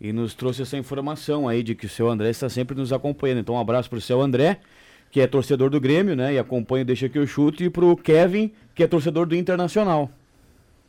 E 0.00 0.12
nos 0.12 0.34
trouxe 0.34 0.62
essa 0.62 0.76
informação 0.76 1.46
aí 1.46 1.62
de 1.62 1.74
que 1.74 1.86
o 1.86 1.88
seu 1.88 2.08
André 2.08 2.30
está 2.30 2.48
sempre 2.48 2.76
nos 2.76 2.92
acompanhando. 2.92 3.40
Então, 3.40 3.54
um 3.54 3.60
abraço 3.60 3.88
pro 3.88 4.00
seu 4.00 4.20
André, 4.20 4.60
que 5.14 5.20
é 5.20 5.28
torcedor 5.28 5.70
do 5.70 5.80
Grêmio, 5.80 6.16
né? 6.16 6.34
E 6.34 6.40
acompanha 6.40 6.82
o 6.82 6.84
Deixa 6.84 7.08
que 7.08 7.16
eu 7.16 7.24
chuto. 7.24 7.62
E 7.62 7.70
pro 7.70 7.96
Kevin, 7.96 8.50
que 8.74 8.82
é 8.82 8.86
torcedor 8.88 9.26
do 9.26 9.36
Internacional. 9.36 10.10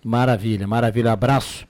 Maravilha, 0.03 0.67
maravilha. 0.67 1.11
Abraço 1.11 1.67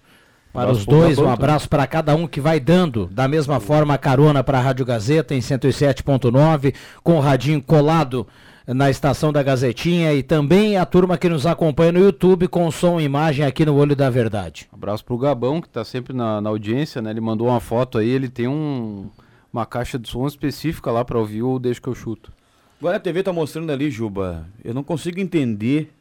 para 0.54 0.62
Abraço 0.62 0.80
os 0.80 0.86
dois, 0.86 1.20
um 1.20 1.30
abraço 1.30 1.68
para 1.68 1.86
cada 1.86 2.16
um 2.16 2.26
que 2.26 2.40
vai 2.40 2.62
dando, 2.62 3.08
da 3.08 3.28
mesma 3.28 3.60
forma, 3.60 3.94
a 3.94 3.98
carona 3.98 4.42
para 4.42 4.58
a 4.58 4.62
Rádio 4.62 4.86
Gazeta 4.86 5.36
em 5.36 5.40
107.9, 5.40 6.74
com 7.04 7.18
o 7.18 7.20
radinho 7.20 7.62
colado 7.62 8.26
na 8.66 8.90
estação 8.90 9.34
da 9.34 9.44
Gazetinha 9.44 10.14
e 10.14 10.24
também 10.24 10.78
a 10.78 10.86
turma 10.86 11.18
que 11.18 11.28
nos 11.28 11.46
acompanha 11.46 11.92
no 11.92 12.00
YouTube 12.00 12.48
com 12.48 12.72
som 12.72 13.02
e 13.02 13.04
imagem 13.04 13.46
aqui 13.46 13.66
no 13.66 13.76
Olho 13.76 13.98
da 13.98 14.10
Verdade. 14.10 14.70
Abraço 14.72 15.04
pro 15.04 15.18
Gabão, 15.18 15.60
que 15.60 15.68
tá 15.68 15.84
sempre 15.84 16.14
na, 16.14 16.40
na 16.40 16.52
audiência, 16.52 17.02
né? 17.02 17.10
Ele 17.10 17.20
mandou 17.20 17.48
uma 17.48 17.60
foto 17.60 17.98
aí, 17.98 18.08
ele 18.08 18.30
tem 18.30 18.48
um, 18.48 19.10
uma 19.52 19.66
caixa 19.66 20.00
de 20.00 20.08
som 20.08 20.26
específica 20.26 20.90
lá 20.90 21.04
pra 21.04 21.20
ouvir 21.20 21.44
o 21.44 21.60
Deixa 21.60 21.82
que 21.82 21.90
eu 21.90 21.94
chuto. 21.94 22.32
Agora 22.80 22.98
a 22.98 23.00
TV 23.00 23.24
tá 23.24 23.32
mostrando 23.32 23.72
ali, 23.72 23.90
Juba. 23.90 24.48
Eu 24.64 24.74
não 24.74 24.84
consigo 24.84 25.20
entender 25.20 25.92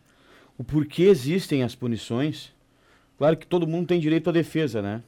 o 0.59 0.65
porquê 0.65 1.05
existem 1.05 1.63
as 1.63 1.75
punições. 1.75 2.53
Claro 3.17 3.37
que 3.37 3.47
todo 3.47 3.67
mundo 3.67 3.87
tem 3.87 4.01
direito 4.01 4.29
à 4.31 4.33
defesa, 4.33 4.83
né? 4.83 5.03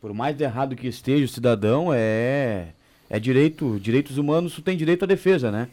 Por 0.00 0.12
mais 0.12 0.40
errado 0.40 0.76
que 0.76 0.86
esteja 0.86 1.24
o 1.24 1.28
cidadão, 1.28 1.92
é 1.92 2.68
é 3.08 3.20
direito, 3.20 3.78
direitos 3.80 4.18
humanos, 4.18 4.54
tu 4.54 4.62
tem 4.62 4.76
direito 4.76 5.04
à 5.04 5.06
defesa, 5.06 5.50
né? 5.50 5.68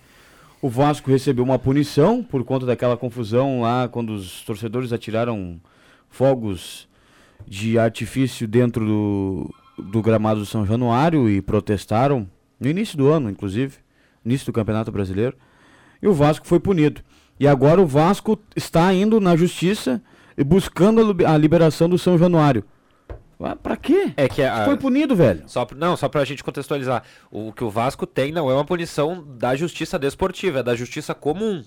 O 0.61 0.69
Vasco 0.69 1.09
recebeu 1.09 1.43
uma 1.43 1.59
punição 1.59 2.23
por 2.23 2.43
conta 2.43 2.65
daquela 2.65 2.95
confusão 2.95 3.61
lá 3.61 3.87
quando 3.87 4.11
os 4.11 4.43
torcedores 4.43 4.93
atiraram 4.93 5.59
fogos 6.09 6.87
de 7.45 7.77
artifício 7.77 8.47
dentro 8.47 8.85
do, 8.85 9.55
do 9.77 10.01
gramado 10.01 10.39
do 10.39 10.45
São 10.45 10.65
Januário 10.65 11.29
e 11.29 11.41
protestaram 11.41 12.29
no 12.59 12.69
início 12.69 12.97
do 12.97 13.09
ano, 13.09 13.29
inclusive, 13.29 13.77
início 14.25 14.45
do 14.45 14.53
Campeonato 14.53 14.91
Brasileiro. 14.91 15.35
E 16.01 16.07
o 16.07 16.13
Vasco 16.13 16.45
foi 16.47 16.59
punido. 16.59 17.01
E 17.39 17.47
agora 17.47 17.81
o 17.81 17.85
Vasco 17.87 18.37
está 18.55 18.93
indo 18.93 19.19
na 19.19 19.35
justiça 19.35 20.01
e 20.37 20.43
buscando 20.43 21.01
a 21.01 21.03
libe- 21.03 21.25
a 21.25 21.37
liberação 21.37 21.89
do 21.89 21.97
São 21.97 22.17
Januário. 22.17 22.63
Ah, 23.39 23.55
Pra 23.57 23.75
quê? 23.75 24.13
É 24.15 24.29
que 24.29 24.41
a- 24.41 24.63
Foi 24.63 24.77
punido, 24.77 25.15
velho. 25.15 25.43
Só, 25.47 25.67
não, 25.75 25.97
só 25.97 26.07
pra 26.07 26.23
gente 26.23 26.43
contextualizar. 26.43 27.03
O 27.29 27.51
que 27.51 27.63
o 27.63 27.69
Vasco 27.69 28.05
tem 28.07 28.31
não 28.31 28.49
é 28.49 28.53
uma 28.53 28.63
punição 28.63 29.25
da 29.37 29.53
justiça 29.55 29.99
desportiva, 29.99 30.59
é 30.59 30.63
da 30.63 30.75
justiça 30.75 31.13
comum. 31.13 31.61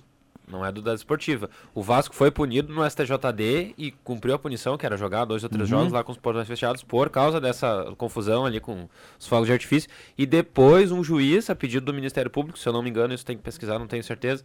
Não 0.48 0.64
é 0.64 0.70
do 0.70 0.80
da 0.80 0.92
desportiva. 0.92 1.50
O 1.74 1.82
Vasco 1.82 2.14
foi 2.14 2.30
punido 2.30 2.72
no 2.72 2.88
STJD 2.88 3.74
e 3.76 3.90
cumpriu 4.04 4.34
a 4.34 4.38
punição, 4.38 4.78
que 4.78 4.86
era 4.86 4.96
jogar 4.96 5.24
dois 5.24 5.42
ou 5.42 5.48
três 5.50 5.70
Uhum. 5.70 5.78
jogos 5.78 5.92
lá 5.92 6.04
com 6.04 6.12
os 6.12 6.18
portões 6.18 6.46
fechados, 6.46 6.84
por 6.84 7.10
causa 7.10 7.40
dessa 7.40 7.92
confusão 7.98 8.46
ali 8.46 8.60
com 8.60 8.88
os 9.18 9.26
fogos 9.26 9.46
de 9.46 9.52
artifício. 9.52 9.90
E 10.16 10.24
depois 10.24 10.92
um 10.92 11.02
juiz, 11.02 11.50
a 11.50 11.54
pedido 11.56 11.86
do 11.86 11.92
Ministério 11.94 12.30
Público, 12.30 12.58
se 12.58 12.68
eu 12.68 12.72
não 12.72 12.82
me 12.82 12.88
engano, 12.90 13.12
isso 13.12 13.26
tem 13.26 13.36
que 13.36 13.42
pesquisar, 13.42 13.78
não 13.78 13.88
tenho 13.88 14.04
certeza, 14.04 14.44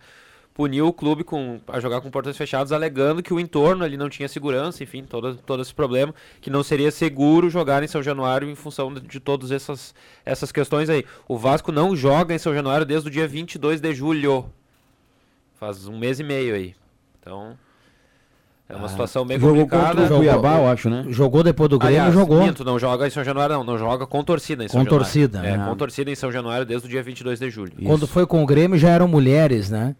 puniu 0.53 0.87
o 0.87 0.93
clube 0.93 1.23
com, 1.23 1.61
a 1.67 1.79
jogar 1.79 2.01
com 2.01 2.09
portões 2.09 2.35
fechados, 2.35 2.71
alegando 2.73 3.23
que 3.23 3.33
o 3.33 3.39
entorno 3.39 3.83
ali 3.83 3.95
não 3.95 4.09
tinha 4.09 4.27
segurança, 4.27 4.83
enfim, 4.83 5.03
todo, 5.03 5.35
todo 5.37 5.61
esse 5.61 5.73
problema, 5.73 6.13
que 6.41 6.49
não 6.49 6.63
seria 6.63 6.91
seguro 6.91 7.49
jogar 7.49 7.83
em 7.83 7.87
São 7.87 8.01
Januário 8.03 8.49
em 8.49 8.55
função 8.55 8.93
de, 8.93 9.01
de 9.01 9.19
todas 9.19 9.51
essas, 9.51 9.93
essas 10.25 10.51
questões 10.51 10.89
aí. 10.89 11.05
O 11.27 11.37
Vasco 11.37 11.71
não 11.71 11.95
joga 11.95 12.33
em 12.33 12.37
São 12.39 12.53
Januário 12.53 12.85
desde 12.85 13.07
o 13.07 13.11
dia 13.11 13.27
22 13.27 13.79
de 13.79 13.93
julho. 13.93 14.51
Faz 15.61 15.87
um 15.87 15.95
mês 15.95 16.19
e 16.19 16.23
meio 16.23 16.55
aí. 16.55 16.73
Então, 17.19 17.55
é 18.67 18.75
uma 18.75 18.89
situação 18.89 19.23
bem 19.23 19.39
Jogou 19.39 19.57
complicada. 19.67 20.01
contra 20.01 20.15
o 20.15 20.17
Cuiabá, 20.17 20.57
eu 20.57 20.67
acho, 20.67 20.89
né? 20.89 21.05
Jogou 21.09 21.43
depois 21.43 21.69
do 21.69 21.77
Grêmio, 21.77 21.97
Aliás, 21.99 22.13
jogou. 22.15 22.41
minto, 22.43 22.65
não 22.65 22.79
joga 22.79 23.05
em 23.05 23.11
São 23.11 23.23
Januário, 23.23 23.57
não. 23.57 23.63
Não 23.63 23.77
joga 23.77 24.07
com 24.07 24.23
torcida 24.23 24.63
em 24.63 24.67
São 24.67 24.79
Com 24.79 24.85
Januário. 24.85 25.05
torcida, 25.05 25.45
É, 25.45 25.55
né? 25.57 25.63
com 25.69 25.75
torcida 25.75 26.09
em 26.09 26.15
São 26.15 26.31
Januário 26.31 26.65
desde 26.65 26.87
o 26.87 26.89
dia 26.89 27.03
22 27.03 27.37
de 27.39 27.51
julho. 27.51 27.73
Quando 27.85 28.07
foi 28.07 28.25
com 28.25 28.41
o 28.41 28.45
Grêmio 28.47 28.75
já 28.75 28.89
eram 28.89 29.07
mulheres, 29.07 29.69
né? 29.69 29.95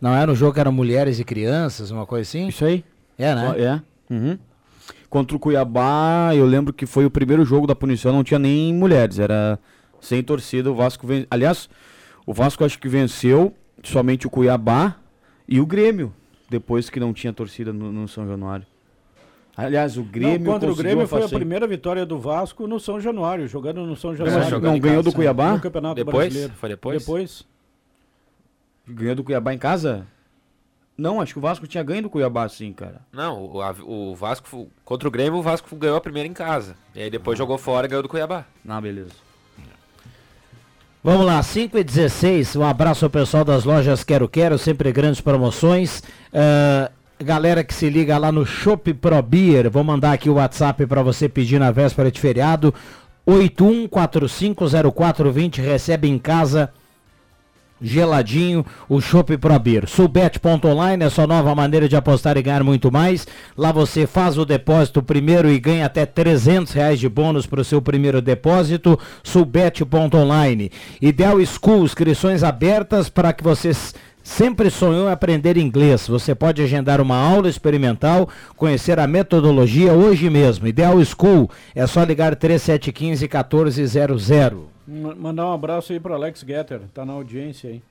Não 0.00 0.14
era 0.16 0.32
um 0.32 0.34
jogo 0.34 0.54
que 0.54 0.60
eram 0.60 0.72
mulheres 0.72 1.20
e 1.20 1.24
crianças, 1.24 1.90
uma 1.90 2.06
coisa 2.06 2.22
assim? 2.26 2.48
Isso 2.48 2.64
aí. 2.64 2.82
É, 3.18 3.34
né? 3.34 3.54
É. 3.58 4.14
Uhum. 4.14 4.38
Contra 5.10 5.36
o 5.36 5.38
Cuiabá, 5.38 6.30
eu 6.34 6.46
lembro 6.46 6.72
que 6.72 6.86
foi 6.86 7.04
o 7.04 7.10
primeiro 7.10 7.44
jogo 7.44 7.66
da 7.66 7.74
punição, 7.74 8.14
não 8.14 8.24
tinha 8.24 8.38
nem 8.38 8.72
mulheres, 8.72 9.18
era 9.18 9.58
sem 10.00 10.22
torcida. 10.22 10.70
O 10.72 10.74
Vasco 10.74 11.06
ven... 11.06 11.26
Aliás, 11.30 11.68
o 12.24 12.32
Vasco 12.32 12.64
acho 12.64 12.78
que 12.78 12.88
venceu 12.88 13.54
somente 13.82 14.26
o 14.26 14.30
Cuiabá 14.30 14.96
e 15.48 15.60
o 15.60 15.66
Grêmio, 15.66 16.12
depois 16.48 16.88
que 16.90 16.98
não 17.00 17.12
tinha 17.12 17.32
torcida 17.32 17.72
no, 17.72 17.92
no 17.92 18.08
São 18.08 18.26
Januário. 18.26 18.66
Aliás, 19.56 19.98
o 19.98 20.02
Grêmio. 20.02 20.38
Não, 20.46 20.52
contra 20.54 20.70
o 20.72 20.74
Grêmio 20.74 21.06
foi 21.06 21.22
a 21.22 21.28
primeira 21.28 21.66
vitória 21.66 22.06
do 22.06 22.18
Vasco 22.18 22.66
no 22.66 22.80
São 22.80 22.98
Januário, 23.00 23.46
jogando 23.46 23.84
no 23.84 23.94
São 23.96 24.14
Januário. 24.16 24.60
não 24.60 24.76
em 24.76 24.80
ganhou 24.80 25.02
casa. 25.02 25.10
do 25.10 25.14
Cuiabá? 25.16 25.52
No 25.52 25.60
Campeonato 25.60 25.94
Depois? 25.96 26.16
Brasileiro. 26.28 26.52
Foi 26.54 26.68
depois? 26.70 27.00
Depois. 27.00 27.46
Ganhou 28.88 29.14
do 29.14 29.24
Cuiabá 29.24 29.52
em 29.52 29.58
casa? 29.58 30.06
Não, 30.96 31.20
acho 31.20 31.32
que 31.32 31.38
o 31.38 31.42
Vasco 31.42 31.66
tinha 31.66 31.82
ganho 31.82 32.02
do 32.02 32.10
Cuiabá, 32.10 32.48
sim, 32.48 32.72
cara. 32.72 33.00
Não, 33.12 33.44
o, 33.46 33.62
a- 33.62 33.74
o 33.82 34.14
Vasco, 34.14 34.68
contra 34.84 35.08
o 35.08 35.10
Grêmio, 35.10 35.38
o 35.38 35.42
Vasco 35.42 35.74
ganhou 35.76 35.96
a 35.96 36.00
primeira 36.00 36.28
em 36.28 36.32
casa. 36.32 36.76
E 36.94 37.02
aí 37.02 37.10
depois 37.10 37.36
jogou 37.38 37.56
fora 37.58 37.86
e 37.86 37.88
ganhou 37.88 38.02
do 38.02 38.08
Cuiabá. 38.08 38.44
Ah, 38.68 38.80
beleza. 38.80 39.10
Vamos 41.04 41.26
lá, 41.26 41.42
5 41.42 41.76
e 41.78 41.82
16 41.82 42.54
um 42.54 42.62
abraço 42.62 43.04
ao 43.04 43.10
pessoal 43.10 43.44
das 43.44 43.64
lojas 43.64 44.04
Quero 44.04 44.28
Quero, 44.28 44.56
sempre 44.56 44.92
grandes 44.92 45.20
promoções. 45.20 46.00
Ah, 46.32 46.92
galera 47.18 47.64
que 47.64 47.74
se 47.74 47.90
liga 47.90 48.16
lá 48.16 48.30
no 48.30 48.46
Shop 48.46 48.94
Pro 48.94 49.20
Beer, 49.20 49.68
vou 49.68 49.82
mandar 49.82 50.12
aqui 50.12 50.30
o 50.30 50.34
WhatsApp 50.34 50.86
para 50.86 51.02
você 51.02 51.28
pedir 51.28 51.58
na 51.58 51.72
véspera 51.72 52.08
de 52.08 52.20
feriado. 52.20 52.72
81450420, 53.26 55.60
recebe 55.60 56.08
em 56.08 56.20
casa 56.20 56.70
geladinho, 57.82 58.64
o 58.88 59.00
Chopp 59.00 59.36
Pro 59.36 59.58
Beer. 59.58 59.88
Sulbet.online 59.88 61.04
é 61.04 61.10
sua 61.10 61.26
nova 61.26 61.54
maneira 61.54 61.88
de 61.88 61.96
apostar 61.96 62.36
e 62.36 62.42
ganhar 62.42 62.62
muito 62.62 62.90
mais. 62.92 63.26
Lá 63.56 63.72
você 63.72 64.06
faz 64.06 64.38
o 64.38 64.44
depósito 64.44 65.02
primeiro 65.02 65.50
e 65.50 65.58
ganha 65.58 65.86
até 65.86 66.06
300 66.06 66.72
reais 66.72 67.00
de 67.00 67.08
bônus 67.08 67.46
para 67.46 67.60
o 67.60 67.64
seu 67.64 67.82
primeiro 67.82 68.22
depósito. 68.22 68.98
Sulbet.online. 69.22 70.70
Ideal 71.00 71.38
School, 71.44 71.84
inscrições 71.84 72.42
abertas 72.42 73.08
para 73.08 73.32
que 73.32 73.42
vocês 73.42 73.94
Sempre 74.22 74.70
sonhou 74.70 75.08
em 75.08 75.12
aprender 75.12 75.56
inglês. 75.56 76.06
Você 76.06 76.34
pode 76.34 76.62
agendar 76.62 77.00
uma 77.00 77.16
aula 77.16 77.48
experimental, 77.48 78.28
conhecer 78.56 78.98
a 79.00 79.06
metodologia 79.06 79.92
hoje 79.92 80.30
mesmo. 80.30 80.68
Ideal 80.68 81.04
School 81.04 81.50
é 81.74 81.86
só 81.86 82.04
ligar 82.04 82.36
3715 82.36 83.24
1400. 83.24 84.71
Ma- 84.86 85.14
Mandar 85.14 85.46
um 85.46 85.52
abraço 85.52 85.92
aí 85.92 86.00
pro 86.00 86.14
Alex 86.14 86.40
Getter, 86.40 86.80
tá 86.94 87.04
na 87.04 87.12
audiência 87.12 87.70
aí. 87.70 87.82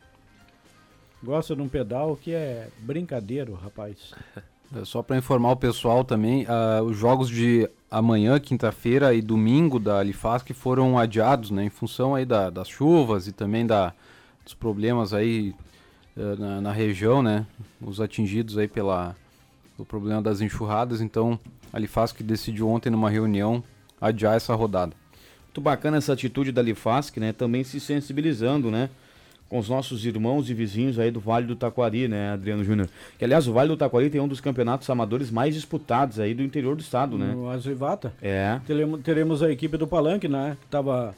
Gosta 1.24 1.56
de 1.56 1.62
um 1.62 1.68
pedal 1.70 2.16
que 2.16 2.34
é 2.34 2.68
brincadeiro, 2.80 3.54
rapaz. 3.54 4.14
É, 4.74 4.86
Só 4.86 5.04
para 5.04 5.18
informar 5.18 5.52
o 5.52 5.58
pessoal 5.58 6.02
também, 6.02 6.46
ah, 6.48 6.82
os 6.82 6.96
jogos 6.96 7.28
de 7.28 7.70
amanhã, 7.90 8.40
quinta-feira 8.40 9.14
e 9.14 9.22
domingo 9.22 9.78
da 9.78 10.00
Alifaz 10.00 10.42
que 10.44 10.54
foram 10.54 10.98
adiados, 10.98 11.52
né, 11.52 11.66
em 11.66 11.70
função 11.70 12.16
aí 12.16 12.24
da- 12.24 12.50
das 12.50 12.70
chuvas 12.70 13.28
e 13.28 13.34
também 13.34 13.68
da, 13.68 13.94
dos 14.46 14.54
problemas 14.54 15.14
aí 15.14 15.54
eh, 16.16 16.36
na, 16.40 16.62
na 16.62 16.72
região, 16.72 17.22
né, 17.22 17.46
os 17.82 18.00
atingidos 18.00 18.58
aí 18.58 18.66
pela 18.66 19.14
o 19.78 19.84
problema 19.84 20.22
das 20.22 20.40
enxurradas. 20.40 21.02
Então, 21.02 21.38
a 21.74 21.76
Alifaz 21.76 22.14
que 22.14 22.24
decidiu 22.24 22.70
ontem 22.70 22.90
numa 22.90 23.10
reunião 23.10 23.62
adiar 24.00 24.38
essa 24.38 24.56
rodada. 24.56 24.94
Muito 25.52 25.60
bacana 25.60 25.98
essa 25.98 26.14
atitude 26.14 26.50
da 26.54 26.62
Lifask, 26.62 27.18
né? 27.18 27.34
Também 27.34 27.62
se 27.66 27.78
sensibilizando, 27.82 28.72
né? 28.72 28.90
Com 29.50 29.60
os 29.60 29.68
nossos 29.68 30.06
irmãos 30.06 30.50
e 30.50 30.54
vizinhos 30.54 30.98
aí 30.98 31.12
do 31.12 31.20
Vale 31.20 31.46
do 31.46 31.58
Taquari, 31.58 32.08
né, 32.08 32.32
Adriano 32.32 32.64
Júnior? 32.64 32.88
Que, 33.20 33.26
aliás, 33.26 33.50
o 33.50 33.52
Vale 33.52 33.68
do 33.68 33.76
Taquari 33.76 34.10
tem 34.10 34.22
um 34.22 34.30
dos 34.30 34.40
campeonatos 34.40 34.90
amadores 34.90 35.30
mais 35.30 35.54
disputados 35.54 36.22
aí 36.22 36.34
do 36.34 36.42
interior 36.42 36.74
do 36.74 36.80
estado, 36.82 37.18
né? 37.18 37.34
No 37.34 37.50
Azivata. 37.50 38.14
É. 38.22 38.62
Teremos, 38.66 39.02
teremos 39.02 39.44
a 39.44 39.52
equipe 39.52 39.76
do 39.76 39.86
Palanque, 39.86 40.30
né? 40.30 40.56
Que 40.62 40.68
estava 40.68 41.14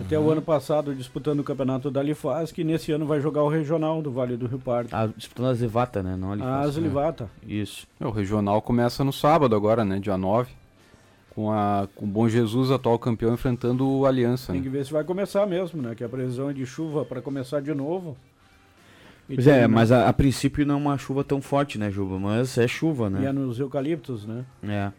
até 0.00 0.16
Uhum. 0.16 0.26
o 0.26 0.30
ano 0.30 0.42
passado 0.42 0.94
disputando 0.94 1.40
o 1.40 1.42
campeonato 1.44 1.90
da 1.90 2.00
Lifaz, 2.04 2.52
que 2.52 2.62
nesse 2.62 2.92
ano 2.92 3.04
vai 3.04 3.20
jogar 3.20 3.42
o 3.42 3.48
regional 3.48 4.00
do 4.00 4.12
Vale 4.12 4.36
do 4.36 4.46
Rio 4.46 4.60
Pardo. 4.60 4.90
Ah, 4.92 5.08
disputando 5.16 5.46
a 5.46 5.54
Zevata, 5.54 6.04
né? 6.04 6.14
Não 6.16 6.28
a 6.28 6.32
A 6.34 6.36
Lifask, 6.36 6.64
Azlivata. 6.68 7.24
né? 7.24 7.30
Isso. 7.52 7.84
É, 8.00 8.06
o 8.06 8.10
regional 8.10 8.62
começa 8.62 9.02
no 9.02 9.12
sábado 9.12 9.56
agora, 9.56 9.84
né, 9.84 9.98
dia 9.98 10.16
9, 10.16 10.52
com 11.36 11.52
a 11.52 11.86
com 11.94 12.06
o 12.06 12.08
Bom 12.08 12.26
Jesus, 12.26 12.70
atual 12.70 12.98
campeão, 12.98 13.34
enfrentando 13.34 13.86
o 13.86 14.06
Aliança. 14.06 14.52
Tem 14.52 14.60
né. 14.62 14.66
que 14.66 14.70
ver 14.70 14.86
se 14.86 14.90
vai 14.92 15.04
começar 15.04 15.46
mesmo, 15.46 15.82
né? 15.82 15.94
Que 15.94 16.02
a 16.02 16.08
previsão 16.08 16.48
é 16.48 16.54
de 16.54 16.64
chuva 16.64 17.04
para 17.04 17.20
começar 17.20 17.60
de 17.60 17.74
novo. 17.74 18.16
Pois 19.28 19.46
é, 19.46 19.58
terminar- 19.58 19.68
mas 19.68 19.92
a, 19.92 20.08
a 20.08 20.12
princípio 20.14 20.64
não 20.64 20.76
é 20.76 20.78
uma 20.78 20.96
chuva 20.96 21.22
tão 21.22 21.42
forte, 21.42 21.78
né, 21.78 21.90
Juba? 21.90 22.18
Mas 22.18 22.56
é 22.56 22.66
chuva, 22.66 23.10
E 23.12 23.16
é 23.16 23.20
né? 23.20 23.32
nos 23.32 23.60
eucaliptos, 23.60 24.24
né? 24.24 24.46
É. 24.62 24.90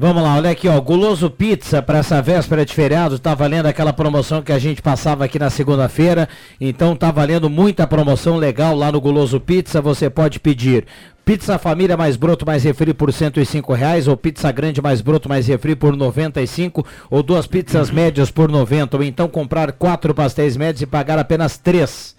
Vamos 0.00 0.22
lá, 0.22 0.36
olha 0.36 0.50
aqui, 0.50 0.68
ó. 0.68 0.80
Guloso 0.80 1.28
Pizza 1.28 1.82
para 1.82 1.98
essa 1.98 2.22
véspera 2.22 2.64
de 2.64 2.72
feriado. 2.72 3.18
Tá 3.18 3.34
valendo 3.34 3.66
aquela 3.66 3.92
promoção 3.92 4.40
que 4.40 4.52
a 4.52 4.58
gente 4.58 4.80
passava 4.80 5.24
aqui 5.24 5.40
na 5.40 5.50
segunda-feira. 5.50 6.28
Então 6.60 6.94
tá 6.94 7.10
valendo 7.10 7.50
muita 7.50 7.84
promoção 7.84 8.36
legal 8.36 8.76
lá 8.76 8.92
no 8.92 9.00
Guloso 9.00 9.40
Pizza. 9.40 9.80
Você 9.80 10.08
pode 10.08 10.38
pedir 10.38 10.86
Pizza 11.24 11.58
Família 11.58 11.96
mais 11.96 12.14
broto 12.14 12.46
mais 12.46 12.62
refri 12.62 12.94
por 12.94 13.12
105 13.12 13.72
reais, 13.72 14.06
ou 14.06 14.16
pizza 14.16 14.52
grande 14.52 14.80
mais 14.80 15.00
broto 15.00 15.28
mais 15.28 15.48
refri 15.48 15.74
por 15.74 15.90
R$ 15.90 15.98
95, 15.98 16.86
ou 17.10 17.20
duas 17.20 17.48
pizzas 17.48 17.90
médias 17.90 18.30
por 18.30 18.48
90, 18.48 18.98
ou 18.98 19.02
então 19.02 19.26
comprar 19.26 19.72
quatro 19.72 20.14
pastéis 20.14 20.56
médios 20.56 20.82
e 20.82 20.86
pagar 20.86 21.18
apenas 21.18 21.58
três. 21.58 22.16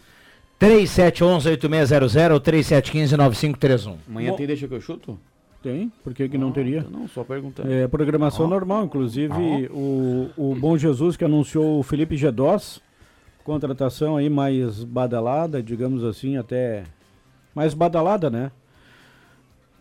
3711-8600 0.59 2.33
ou 2.33 2.41
3715-9531. 2.41 3.95
Amanhã 4.05 4.31
Bom. 4.31 4.35
tem 4.35 4.47
Deixa 4.47 4.67
que 4.67 4.73
eu 4.75 4.81
chuto? 4.81 5.17
Tem, 5.61 5.91
por 6.03 6.13
que, 6.13 6.29
que 6.29 6.37
não 6.37 6.53
teria? 6.53 6.85
Não, 6.89 7.07
só 7.07 7.23
perguntando. 7.23 7.69
É 7.69 7.85
programação 7.87 8.47
normal, 8.47 8.85
inclusive 8.85 9.67
o, 9.71 10.29
o 10.37 10.55
Bom 10.55 10.77
Jesus 10.77 11.17
que 11.17 11.25
anunciou 11.25 11.79
o 11.79 11.83
Felipe 11.83 12.15
Gedós, 12.15 12.81
contratação 13.43 14.15
aí 14.15 14.29
mais 14.29 14.85
badalada, 14.85 15.61
digamos 15.61 16.03
assim, 16.03 16.37
até 16.37 16.83
mais 17.53 17.73
badalada, 17.73 18.29
né? 18.29 18.51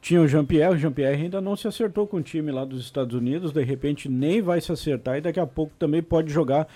Tinha 0.01 0.21
o 0.21 0.27
Jean-Pierre, 0.27 0.75
o 0.75 0.79
Jean-Pierre 0.79 1.23
ainda 1.23 1.41
não 1.41 1.55
se 1.55 1.69
acertou 1.69 2.07
com 2.07 2.17
o 2.17 2.23
time 2.23 2.51
lá 2.51 2.65
dos 2.65 2.81
Estados 2.81 3.15
Unidos, 3.15 3.53
de 3.53 3.63
repente 3.63 4.09
nem 4.09 4.43
vai 4.43 4.61
se 4.61 4.73
acertar 4.73 5.19
e 5.19 5.21
daqui 5.21 5.39
a 5.39 5.47
pouco 5.47 5.73
também 5.79 6.03
pode 6.03 6.33
jogar 6.33 6.67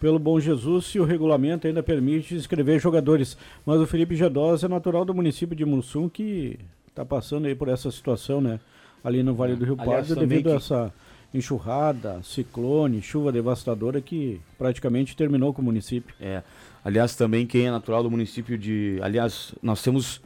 pelo 0.00 0.18
Bom 0.18 0.38
Jesus 0.38 0.86
se 0.86 1.00
o 1.00 1.04
regulamento 1.04 1.66
ainda 1.66 1.82
permite 1.82 2.34
inscrever 2.34 2.80
jogadores. 2.80 3.36
Mas 3.64 3.80
o 3.80 3.86
Felipe 3.86 4.14
Gedós 4.14 4.62
é 4.62 4.68
natural 4.68 5.04
do 5.04 5.14
município 5.14 5.56
de 5.56 5.64
Mussum 5.64 6.08
que 6.08 6.58
está 6.96 7.04
passando 7.04 7.46
aí 7.46 7.54
por 7.54 7.68
essa 7.68 7.90
situação, 7.90 8.40
né? 8.40 8.58
Ali 9.04 9.22
no 9.22 9.34
Vale 9.34 9.54
do 9.54 9.64
Rio 9.66 9.76
Pardo 9.76 10.16
devido 10.16 10.48
a 10.48 10.52
que- 10.52 10.56
essa 10.56 10.92
enxurrada, 11.34 12.20
ciclone, 12.22 13.02
chuva 13.02 13.30
devastadora 13.30 14.00
que 14.00 14.40
praticamente 14.56 15.14
terminou 15.14 15.52
com 15.52 15.60
o 15.60 15.64
município. 15.64 16.14
É. 16.18 16.42
Aliás, 16.82 17.14
também 17.14 17.46
quem 17.46 17.66
é 17.66 17.70
natural 17.70 18.02
do 18.02 18.10
município 18.10 18.56
de. 18.56 18.98
Aliás, 19.02 19.54
nós 19.62 19.82
temos. 19.82 20.20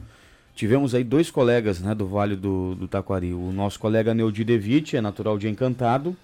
Tivemos 0.53 0.93
aí 0.93 1.03
dois 1.03 1.31
colegas 1.31 1.79
né, 1.79 1.95
do 1.95 2.05
Vale 2.05 2.35
do, 2.35 2.75
do 2.75 2.87
Taquari. 2.87 3.33
O 3.33 3.51
nosso 3.51 3.79
colega 3.79 4.13
Neudi 4.13 4.43
Devitt 4.43 4.95
é 4.95 5.01
natural 5.01 5.37
de 5.37 5.47
Encantado. 5.49 6.15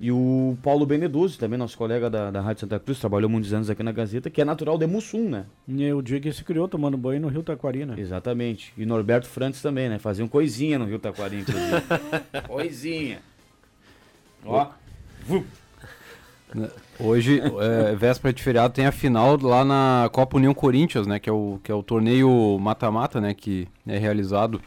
E 0.00 0.12
o 0.12 0.56
Paulo 0.62 0.86
Beneduzzi, 0.86 1.36
também 1.36 1.58
nosso 1.58 1.76
colega 1.76 2.08
da, 2.08 2.30
da 2.30 2.40
Rádio 2.40 2.60
Santa 2.60 2.78
Cruz, 2.78 3.00
trabalhou 3.00 3.28
muitos 3.28 3.52
anos 3.52 3.68
aqui 3.68 3.82
na 3.82 3.90
Gazeta, 3.90 4.30
que 4.30 4.40
é 4.40 4.44
natural 4.44 4.78
de 4.78 4.86
Mussum, 4.86 5.28
né? 5.28 5.46
E 5.66 5.92
o 5.92 6.00
dia 6.00 6.20
que 6.20 6.32
se 6.32 6.44
criou 6.44 6.68
tomando 6.68 6.96
banho 6.96 7.20
no 7.20 7.28
Rio 7.28 7.42
Taquari, 7.42 7.84
né? 7.84 7.96
Exatamente. 7.98 8.72
E 8.78 8.86
Norberto 8.86 9.26
Frantes 9.26 9.60
também, 9.60 9.88
né? 9.88 9.98
Faziam 9.98 10.28
coisinha 10.28 10.78
no 10.78 10.84
Rio 10.84 11.00
Taquari, 11.00 11.40
inclusive. 11.40 11.82
coisinha. 12.46 13.18
Ó. 14.44 14.68
Vup. 15.26 15.44
Hoje, 16.98 17.42
é, 17.60 17.94
véspera 17.94 18.32
de 18.32 18.42
feriado, 18.42 18.72
tem 18.72 18.86
a 18.86 18.92
final 18.92 19.38
lá 19.40 19.64
na 19.64 20.08
Copa 20.12 20.36
União 20.36 20.54
Corinthians, 20.54 21.06
né? 21.06 21.18
Que 21.18 21.28
é 21.28 21.32
o, 21.32 21.60
que 21.62 21.70
é 21.70 21.74
o 21.74 21.82
torneio 21.82 22.58
mata-mata, 22.58 23.20
né? 23.20 23.34
Que 23.34 23.68
é 23.86 23.98
realizado 23.98 24.60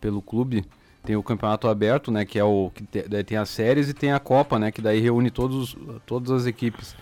pelo 0.00 0.22
clube. 0.22 0.64
Tem 1.04 1.16
o 1.16 1.22
campeonato 1.22 1.66
aberto, 1.66 2.10
né? 2.10 2.24
Que 2.24 2.38
é 2.38 2.44
o 2.44 2.70
que 2.74 2.84
tem 3.24 3.36
as 3.36 3.48
séries 3.48 3.88
e 3.88 3.94
tem 3.94 4.12
a 4.12 4.20
Copa, 4.20 4.58
né? 4.58 4.70
Que 4.70 4.80
daí 4.80 5.00
reúne 5.00 5.30
todos, 5.30 5.76
todas 6.06 6.30
as 6.30 6.46
equipes. 6.46 6.94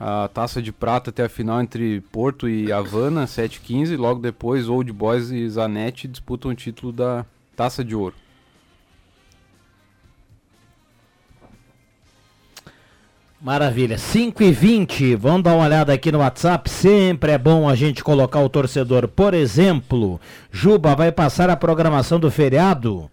A 0.00 0.28
taça 0.28 0.60
de 0.62 0.72
prata 0.72 1.10
até 1.10 1.24
a 1.24 1.28
final 1.28 1.60
entre 1.60 2.00
Porto 2.10 2.48
e 2.48 2.72
Havana, 2.72 3.26
7-15. 3.26 3.96
Logo 3.96 4.20
depois, 4.20 4.68
Old 4.68 4.90
Boys 4.92 5.30
e 5.30 5.48
Zanetti 5.48 6.08
disputam 6.08 6.50
o 6.50 6.54
título 6.54 6.90
da 6.90 7.24
taça 7.54 7.84
de 7.84 7.94
ouro. 7.94 8.14
Maravilha, 13.40 13.98
5 13.98 14.42
e 14.42 14.50
20 14.52 15.16
vamos 15.16 15.42
dar 15.42 15.52
uma 15.54 15.66
olhada 15.66 15.92
aqui 15.92 16.10
no 16.10 16.20
WhatsApp, 16.20 16.70
sempre 16.70 17.32
é 17.32 17.36
bom 17.36 17.68
a 17.68 17.74
gente 17.74 18.02
colocar 18.02 18.40
o 18.40 18.48
torcedor. 18.48 19.06
Por 19.06 19.34
exemplo, 19.34 20.18
Juba 20.50 20.96
vai 20.96 21.12
passar 21.12 21.50
a 21.50 21.56
programação 21.56 22.18
do 22.18 22.30
feriado? 22.30 23.10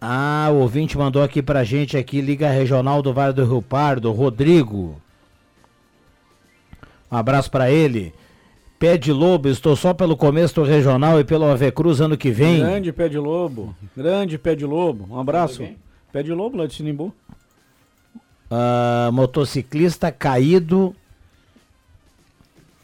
Ah, 0.00 0.48
o 0.52 0.56
ouvinte 0.56 0.96
mandou 0.96 1.22
aqui 1.22 1.42
pra 1.42 1.64
gente 1.64 1.96
aqui, 1.96 2.20
Liga 2.20 2.48
Regional 2.48 3.02
do 3.02 3.12
Vale 3.12 3.32
do 3.32 3.44
Rio 3.44 3.60
Pardo, 3.60 4.12
Rodrigo. 4.12 5.00
Um 7.10 7.16
abraço 7.16 7.50
pra 7.50 7.70
ele. 7.70 8.14
Pé 8.78 8.96
de 8.96 9.12
Lobo, 9.12 9.48
estou 9.48 9.74
só 9.74 9.92
pelo 9.92 10.16
começo 10.16 10.54
do 10.54 10.62
regional 10.62 11.18
e 11.18 11.24
pelo 11.24 11.46
Ave 11.46 11.72
Cruz 11.72 12.00
ano 12.00 12.16
que 12.16 12.30
vem. 12.30 12.60
Grande 12.60 12.92
pé 12.92 13.08
de 13.08 13.18
lobo, 13.18 13.74
grande 13.96 14.38
pé 14.38 14.54
de 14.54 14.64
lobo. 14.64 15.08
Um 15.10 15.18
abraço. 15.18 15.66
Pé 16.12 16.22
de 16.22 16.32
lobo 16.32 16.56
lá 16.56 16.66
de 16.66 16.74
Sinimbu. 16.74 17.12
Ah, 18.48 19.10
motociclista 19.12 20.12
caído. 20.12 20.94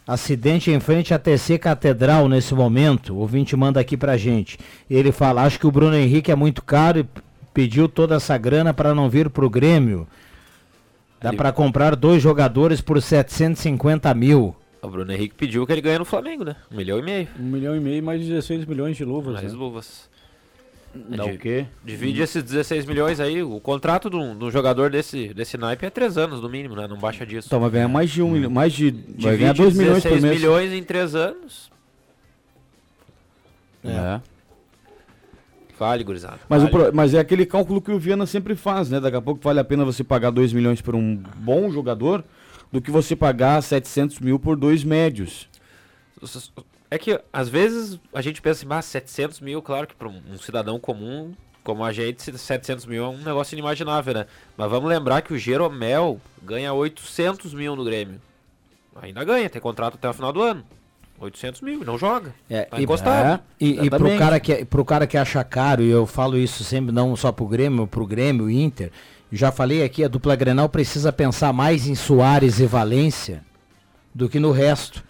Acidente 0.07 0.71
em 0.71 0.79
frente 0.81 1.14
à 1.14 1.19
TC 1.19 1.59
Catedral 1.59 2.29
nesse 2.29 2.55
momento. 2.55 3.14
O 3.14 3.19
ouvinte 3.19 3.57
manda 3.57 3.81
aqui 3.81 3.97
pra 3.97 4.17
gente. 4.19 4.59
Ele 4.88 5.11
fala: 5.11 5.43
Acho 5.43 5.59
que 5.59 5.67
o 5.67 5.71
Bruno 5.73 5.97
Henrique 5.97 6.31
é 6.31 6.35
muito 6.37 6.62
caro 6.62 6.99
e 7.01 7.07
pediu 7.55 7.88
toda 7.88 8.17
essa 8.17 8.37
grana 8.37 8.75
para 8.75 8.95
não 8.95 9.09
vir 9.09 9.31
pro 9.31 9.49
Grêmio. 9.49 10.07
Dá 11.21 11.31
Ele- 11.31 11.38
pra 11.38 11.53
comprar 11.53 11.97
dois 11.97 12.23
jogadores 12.23 12.83
por 12.83 13.01
750 13.01 14.12
mil. 14.12 14.55
O 14.83 14.88
Bruno 14.88 15.11
Henrique 15.11 15.35
pediu 15.35 15.67
que 15.67 15.73
ele 15.73 15.81
ganha 15.81 15.99
no 15.99 16.05
Flamengo, 16.05 16.45
né? 16.45 16.57
Um 16.71 16.77
milhão 16.77 16.99
e 16.99 17.03
meio. 17.03 17.29
Um 17.40 17.45
milhão 17.45 17.75
e 17.75 17.81
meio 17.81 18.03
mais 18.03 18.21
16 18.21 18.67
milhões 18.67 18.99
de 18.99 19.05
luvas. 19.07 19.33
Mais 19.33 19.51
né? 19.55 19.59
luvas. 19.59 20.11
Dá 20.95 21.25
o 21.25 21.37
quê? 21.39 21.67
Divide 21.85 22.23
esses 22.23 22.43
16 22.43 22.87
milhões 22.87 23.19
aí. 23.19 23.43
O 23.43 23.59
contrato 23.61 24.09
de 24.09 24.17
um, 24.17 24.37
de 24.39 24.45
um 24.45 24.51
jogador 24.51 24.91
desse, 24.91 25.35
desse 25.35 25.57
naipe 25.59 25.85
é 25.85 25.91
3 25.91 26.17
anos 26.17 26.41
no 26.41 26.49
mínimo, 26.49 26.77
né? 26.77 26.87
Não 26.87 26.97
baixa 26.99 27.27
disso. 27.27 27.49
Então 27.49 27.59
vai 27.61 27.71
ganhar 27.71 27.89
mais 27.89 28.11
de 28.11 28.23
um 28.23 28.31
milhão. 28.31 28.51
Mais 28.51 28.73
de. 28.73 28.91
Vai 28.91 29.03
Divide 29.03 29.37
ganhar 29.39 29.53
2 29.55 29.77
milhões 29.77 30.03
por 30.03 30.09
16 30.11 30.23
mês. 30.23 30.37
milhões 30.41 30.73
em 30.73 30.83
3 30.85 31.15
anos. 31.15 31.71
É. 33.85 34.21
Vale, 35.79 36.05
gurizada. 36.05 36.39
Mas, 36.49 36.63
vale. 36.63 36.71
pro- 36.73 36.95
mas 36.95 37.13
é 37.15 37.19
aquele 37.19 37.45
cálculo 37.45 37.83
que 37.83 37.91
o 37.91 37.99
Viana 37.99 38.27
sempre 38.27 38.55
faz, 38.55 38.89
né? 38.89 39.01
Daqui 39.01 39.17
a 39.17 39.21
pouco 39.21 39.41
vale 39.43 39.59
a 39.61 39.65
pena 39.65 39.85
você 39.85 40.05
pagar 40.05 40.31
2 40.31 40.53
milhões 40.53 40.81
por 40.81 40.95
um 40.95 41.17
bom 41.17 41.71
jogador 41.71 42.25
do 42.73 42.81
que 42.81 42.91
você 42.91 43.17
pagar 43.17 43.61
700 43.63 44.21
mil 44.21 44.39
por 44.39 44.57
dois 44.57 44.85
médios. 44.85 45.49
É 46.95 46.99
que, 46.99 47.21
às 47.33 47.49
vezes, 47.49 47.99
a 48.15 48.23
gente 48.23 48.41
pensa 48.41 48.65
assim, 48.65 48.73
ah, 48.73 48.81
700 48.81 49.41
mil, 49.41 49.61
claro 49.61 49.85
que 49.85 49.97
para 49.97 50.07
um, 50.07 50.39
cidadão 50.39 50.79
comum, 50.79 51.35
como 51.65 51.85
a 51.85 51.93
gente, 51.93 52.39
700 52.39 52.87
mil 52.87 53.05
é 53.05 53.09
um 53.09 53.19
negócio 53.19 53.53
inimaginável, 53.53 54.15
né? 54.15 54.27
Mas 54.57 54.71
vamos 54.71 54.89
lembrar 54.89 55.21
que 55.21 55.35
o 55.35 55.37
Jeromel 55.37 56.21
ganha 56.41 56.73
800 56.73 57.53
mil 57.53 57.75
no 57.75 57.85
Grêmio. 57.85 58.23
Ainda 59.03 59.25
ganha, 59.25 59.51
tem 59.51 59.61
contrato 59.61 59.95
até 59.95 60.09
o 60.09 60.15
final 60.15 60.33
do 60.33 60.41
ano. 60.41 60.65
800 61.19 61.63
mil, 61.63 61.83
e 61.83 61.85
não 61.85 61.99
joga. 61.99 62.33
É, 62.49 62.63
tá 62.63 62.79
e, 62.79 62.85
encostado. 62.85 63.43
e, 63.61 63.71
e 63.71 63.91
pro, 63.91 64.17
cara 64.17 64.39
que, 64.39 64.65
pro 64.65 64.85
cara 64.85 65.05
que 65.05 65.19
acha 65.19 65.43
caro, 65.43 65.83
e 65.83 65.91
eu 65.91 66.07
falo 66.07 66.39
isso 66.39 66.63
sempre 66.63 66.95
não 66.95 67.17
só 67.17 67.33
pro 67.33 67.49
Grêmio, 67.49 67.89
pro 67.89 68.07
Grêmio, 68.07 68.49
Inter, 68.49 68.93
já 69.33 69.51
falei 69.51 69.83
aqui, 69.83 70.05
a 70.05 70.09
dupla 70.09 70.37
Grenal 70.37 70.69
precisa 70.69 71.13
pensar 71.13 71.53
mais 71.53 71.89
em 71.89 71.97
Soares 71.97 72.61
e 72.61 72.67
Valência 72.67 73.43
do 74.15 74.29
que 74.29 74.39
no 74.39 74.53
resto. 74.53 75.03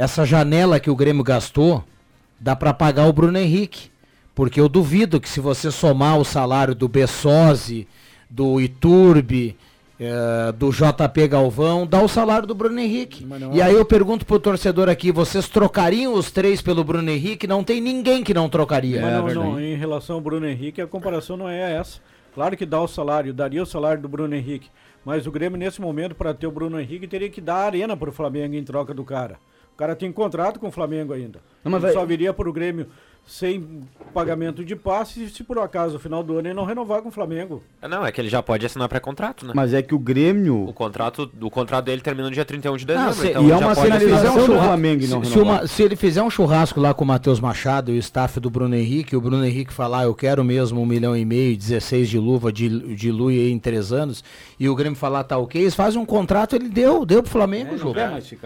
Essa 0.00 0.24
janela 0.24 0.80
que 0.80 0.88
o 0.88 0.96
Grêmio 0.96 1.22
gastou, 1.22 1.84
dá 2.40 2.56
para 2.56 2.72
pagar 2.72 3.06
o 3.06 3.12
Bruno 3.12 3.36
Henrique. 3.36 3.90
Porque 4.34 4.58
eu 4.58 4.66
duvido 4.66 5.20
que 5.20 5.28
se 5.28 5.40
você 5.40 5.70
somar 5.70 6.18
o 6.18 6.24
salário 6.24 6.74
do 6.74 6.88
Bessosi, 6.88 7.86
do 8.30 8.58
Iturbe, 8.58 9.58
eh, 10.00 10.52
do 10.56 10.70
JP 10.70 11.28
Galvão, 11.28 11.86
dá 11.86 12.00
o 12.00 12.08
salário 12.08 12.48
do 12.48 12.54
Bruno 12.54 12.80
Henrique. 12.80 13.26
Não 13.26 13.54
E 13.54 13.60
é. 13.60 13.64
aí 13.64 13.74
eu 13.74 13.84
pergunto 13.84 14.24
pro 14.24 14.40
torcedor 14.40 14.88
aqui, 14.88 15.12
vocês 15.12 15.46
trocariam 15.46 16.14
os 16.14 16.30
três 16.30 16.62
pelo 16.62 16.82
Bruno 16.82 17.10
Henrique? 17.10 17.46
Não 17.46 17.62
tem 17.62 17.78
ninguém 17.78 18.24
que 18.24 18.32
não 18.32 18.48
trocaria. 18.48 19.02
Mas 19.02 19.32
É 19.32 19.34
não, 19.34 19.52
não, 19.52 19.60
em 19.60 19.74
relação 19.74 20.16
ao 20.16 20.22
Bruno 20.22 20.46
Henrique, 20.46 20.80
a 20.80 20.86
comparação 20.86 21.36
não 21.36 21.46
é 21.46 21.74
essa. 21.76 22.00
Claro 22.34 22.56
que 22.56 22.64
dá 22.64 22.80
o 22.80 22.88
salário, 22.88 23.34
daria 23.34 23.62
o 23.62 23.66
salário 23.66 24.00
do 24.00 24.08
Bruno 24.08 24.34
Henrique. 24.34 24.70
Mas 25.04 25.26
o 25.26 25.30
Grêmio, 25.30 25.58
nesse 25.58 25.78
momento, 25.78 26.14
para 26.14 26.32
ter 26.32 26.46
o 26.46 26.50
Bruno 26.50 26.80
Henrique, 26.80 27.06
teria 27.06 27.28
que 27.28 27.42
dar 27.42 27.56
a 27.56 27.66
arena 27.66 27.94
para 27.94 28.08
o 28.08 28.12
Flamengo 28.12 28.54
em 28.54 28.64
troca 28.64 28.94
do 28.94 29.04
cara. 29.04 29.36
O 29.80 29.82
cara 29.82 29.96
tem 29.96 30.12
contrato 30.12 30.60
com 30.60 30.68
o 30.68 30.70
Flamengo 30.70 31.14
ainda. 31.14 31.40
Não, 31.64 31.72
mas 31.72 31.82
Ele 31.82 31.92
vai- 31.94 32.02
só 32.02 32.06
viria 32.06 32.34
para 32.34 32.46
o 32.46 32.52
Grêmio 32.52 32.88
sem 33.26 33.82
pagamento 34.12 34.64
de 34.64 34.74
passe 34.74 35.30
se 35.30 35.44
por 35.44 35.56
acaso 35.60 35.94
no 35.94 36.00
final 36.00 36.20
do 36.20 36.36
ano 36.38 36.48
ele 36.48 36.54
não 36.54 36.64
renovar 36.64 37.00
com 37.00 37.10
o 37.10 37.12
Flamengo. 37.12 37.62
Ah, 37.80 37.86
Não, 37.86 38.04
é 38.04 38.10
que 38.10 38.20
ele 38.20 38.28
já 38.28 38.42
pode 38.42 38.66
assinar 38.66 38.88
pré-contrato, 38.88 39.46
né? 39.46 39.52
Mas 39.54 39.72
é 39.72 39.80
que 39.82 39.94
o 39.94 39.98
Grêmio. 40.00 40.64
O 40.68 40.72
contrato, 40.72 41.30
o 41.40 41.48
contrato 41.50 41.84
dele 41.84 42.02
termina 42.02 42.26
no 42.28 42.34
dia 42.34 42.44
31 42.44 42.76
de 42.76 42.84
dezembro. 42.86 43.10
Ah, 43.10 43.12
se- 43.12 43.28
então 43.28 43.42
e 43.42 43.44
ele 43.46 43.52
é 43.52 43.58
já 43.58 43.66
uma 43.66 43.74
pode 43.74 43.92
assinar. 43.92 44.00
sinalização 44.00 44.42
um 44.42 44.46
do 44.58 44.62
Flamengo 44.64 45.04
e 45.04 45.06
não 45.06 45.22
se, 45.24 45.30
se 45.30 45.38
uma- 45.38 45.66
se 45.68 45.82
ele 45.82 45.94
fizer 45.94 46.22
um 46.22 46.30
churrasco 46.30 46.80
lá 46.80 46.92
com 46.92 47.04
o 47.04 47.06
Matheus 47.06 47.38
Machado 47.38 47.92
e 47.92 47.96
o 47.96 47.98
staff 48.00 48.40
do 48.40 48.50
Bruno 48.50 48.74
Henrique, 48.74 49.14
o 49.14 49.20
Bruno 49.20 49.44
Henrique 49.44 49.72
falar, 49.72 50.04
eu 50.04 50.14
quero 50.14 50.42
mesmo 50.42 50.80
um 50.82 50.86
milhão 50.86 51.16
e 51.16 51.24
meio, 51.24 51.56
16 51.56 52.08
de 52.08 52.18
luva 52.18 52.52
de, 52.52 52.96
de 52.96 53.12
Lui 53.12 53.38
aí 53.38 53.52
em 53.52 53.58
três 53.60 53.92
anos, 53.92 54.24
e 54.58 54.68
o 54.68 54.74
Grêmio 54.74 54.98
falar, 54.98 55.22
tá 55.22 55.38
ok, 55.38 55.60
eles 55.60 55.74
fazem 55.76 56.00
um 56.00 56.06
contrato, 56.06 56.56
ele 56.56 56.68
deu, 56.68 57.06
deu 57.06 57.22
pro 57.22 57.30
Flamengo, 57.30 57.70
não 57.72 57.78
Ju. 57.78 57.92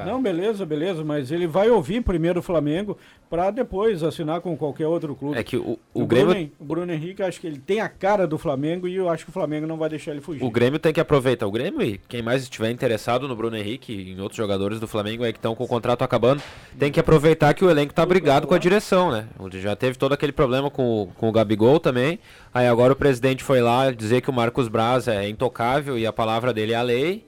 Não, 0.04 0.20
beleza, 0.22 0.66
beleza, 0.66 1.02
mas 1.02 1.30
ele 1.30 1.46
vai 1.46 1.70
ouvir 1.70 2.02
primeiro 2.02 2.40
o 2.40 2.42
Flamengo 2.42 2.98
para 3.34 3.50
depois 3.50 4.00
assinar 4.04 4.40
com 4.40 4.56
qualquer 4.56 4.86
outro 4.86 5.12
clube. 5.16 5.36
É 5.36 5.42
que 5.42 5.56
o, 5.56 5.76
o, 5.92 6.02
O, 6.02 6.06
Grêmio. 6.06 6.28
Bruno, 6.32 6.50
o 6.60 6.64
Bruno 6.64 6.92
Henrique, 6.92 7.20
acho 7.20 7.40
que 7.40 7.48
ele 7.48 7.58
tem 7.58 7.80
a 7.80 7.88
cara 7.88 8.28
do 8.28 8.38
Flamengo 8.38 8.86
e 8.86 8.94
eu 8.94 9.08
acho 9.08 9.24
que 9.24 9.30
o 9.30 9.32
Flamengo 9.32 9.66
não 9.66 9.76
vai 9.76 9.88
deixar 9.88 10.12
ele 10.12 10.20
fugir. 10.20 10.44
O 10.44 10.50
Grêmio 10.52 10.78
tem 10.78 10.92
que 10.92 11.00
aproveitar. 11.00 11.44
O 11.44 11.50
Grêmio 11.50 11.82
e 11.82 11.98
quem 12.08 12.22
mais 12.22 12.44
estiver 12.44 12.70
interessado 12.70 13.26
no 13.26 13.34
Bruno 13.34 13.56
Henrique 13.56 13.92
e 13.92 14.12
em 14.12 14.20
outros 14.20 14.36
jogadores 14.36 14.78
do 14.78 14.86
Flamengo 14.86 15.24
aí 15.24 15.32
que 15.32 15.38
estão 15.40 15.52
com 15.56 15.64
o 15.64 15.66
contrato 15.66 16.02
acabando, 16.02 16.40
tem 16.78 16.92
que 16.92 17.00
aproveitar 17.00 17.54
que 17.54 17.64
o 17.64 17.68
elenco 17.70 17.92
tá 17.92 18.06
brigado 18.06 18.46
com 18.46 18.54
a 18.54 18.58
direção, 18.58 19.10
né? 19.10 19.26
Já 19.54 19.74
teve 19.74 19.98
todo 19.98 20.12
aquele 20.12 20.30
problema 20.32 20.70
com, 20.70 21.02
o- 21.02 21.06
com 21.08 21.28
o 21.28 21.32
Gabigol 21.32 21.80
também. 21.80 22.20
Aí 22.54 22.68
agora 22.68 22.92
o 22.92 22.96
presidente 22.96 23.42
foi 23.42 23.60
lá 23.60 23.90
dizer 23.90 24.20
que 24.20 24.30
o 24.30 24.32
Marcos 24.32 24.68
Braz 24.68 25.08
é 25.08 25.28
intocável 25.28 25.98
e 25.98 26.06
a 26.06 26.12
palavra 26.12 26.52
dele 26.54 26.72
é 26.72 26.76
a 26.76 26.82
lei. 26.82 27.26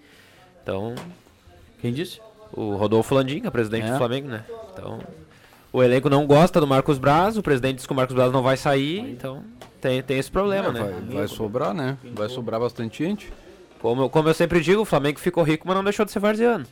Então, 0.62 0.94
Quem 1.80 1.92
disse? 1.92 2.20
o 2.52 2.76
Rodolfo 2.76 3.12
Landim, 3.12 3.40
que 3.40 3.46
é 3.48 3.50
presidente 3.50 3.88
É. 3.88 3.90
do 3.90 3.98
Flamengo, 3.98 4.28
né? 4.28 4.44
Então, 4.72 5.00
o 5.76 5.82
elenco 5.82 6.08
não 6.08 6.26
gosta 6.26 6.58
do 6.58 6.66
Marcos 6.66 6.96
Braz, 6.98 7.36
o 7.36 7.42
presidente 7.42 7.76
diz 7.76 7.86
que 7.86 7.92
o 7.92 7.96
Marcos 7.96 8.14
Braz 8.16 8.32
não 8.32 8.42
vai 8.42 8.56
sair, 8.56 8.98
então 9.00 9.42
tem, 9.80 10.02
tem 10.02 10.18
esse 10.18 10.30
problema, 10.30 10.68
É, 10.68 10.72
né? 10.72 10.80
vai, 10.80 11.16
vai 11.18 11.28
sobrar, 11.28 11.74
né? 11.74 11.98
Vai 12.14 12.28
sobrar 12.30 12.58
bastante 12.58 13.04
gente. 13.04 13.30
Como, 13.78 14.02
eu- 14.02 14.08
como 14.08 14.26
eu 14.28 14.32
sempre 14.34 14.60
digo, 14.60 14.80
o 14.80 14.84
Flamengo 14.86 15.18
ficou 15.20 15.42
rico, 15.42 15.66
mas 15.68 15.76
não 15.76 15.84
deixou 15.84 16.06
de 16.06 16.12
ser 16.12 16.18
varziano. 16.18 16.64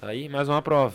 Tá 0.00 0.08
aí 0.08 0.28
mais 0.28 0.48
uma 0.48 0.62
prova. 0.62 0.94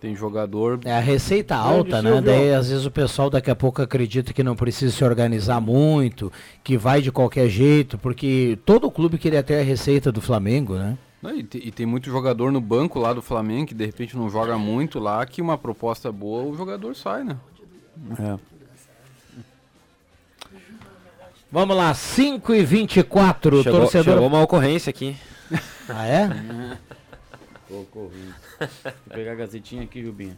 Tem 0.00 0.16
jogador. 0.16 0.80
É 0.86 0.92
a 0.96 0.98
receita 1.00 1.54
alta, 1.54 2.00
né? 2.00 2.22
Daí 2.22 2.54
às 2.54 2.70
vezes 2.70 2.86
o 2.86 2.90
pessoal 2.90 3.28
daqui 3.28 3.50
a 3.50 3.54
pouco 3.54 3.82
acredita 3.82 4.32
que 4.32 4.42
não 4.42 4.56
precisa 4.56 4.90
se 4.96 5.04
organizar 5.04 5.60
muito, 5.60 6.32
que 6.64 6.78
vai 6.78 7.02
de 7.02 7.12
qualquer 7.12 7.50
jeito, 7.50 7.98
porque 7.98 8.58
todo 8.64 8.90
clube 8.90 9.18
queria 9.18 9.42
ter 9.42 9.60
a 9.60 9.62
receita 9.62 10.10
do 10.10 10.22
Flamengo, 10.22 10.76
né? 10.76 10.96
Não, 11.22 11.34
e, 11.36 11.42
te- 11.42 11.58
e 11.62 11.70
tem 11.70 11.84
muito 11.84 12.08
jogador 12.10 12.50
no 12.50 12.60
banco 12.60 12.98
lá 12.98 13.12
do 13.12 13.20
Flamengo 13.20 13.66
que 13.68 13.74
de 13.74 13.84
repente 13.84 14.16
não 14.16 14.30
joga 14.30 14.56
muito 14.56 14.98
lá, 14.98 15.24
que 15.26 15.42
uma 15.42 15.58
proposta 15.58 16.10
boa 16.10 16.42
o 16.44 16.56
jogador 16.56 16.96
sai, 16.96 17.24
né? 17.24 17.36
É. 18.18 18.38
Vamos 21.52 21.76
lá, 21.76 21.92
5 21.92 22.54
e 22.54 22.64
24 22.64 23.62
Chegou, 23.62 23.80
torcedor. 23.80 24.14
chegou 24.14 24.26
uma 24.28 24.40
ocorrência 24.42 24.90
aqui. 24.90 25.16
Ah, 25.88 26.06
é? 26.06 26.28
Correndo. 27.90 28.34
Vou 28.58 29.14
pegar 29.14 29.32
a 29.32 29.34
gazetinha 29.36 29.82
aqui, 29.82 30.02
Jubinha. 30.02 30.36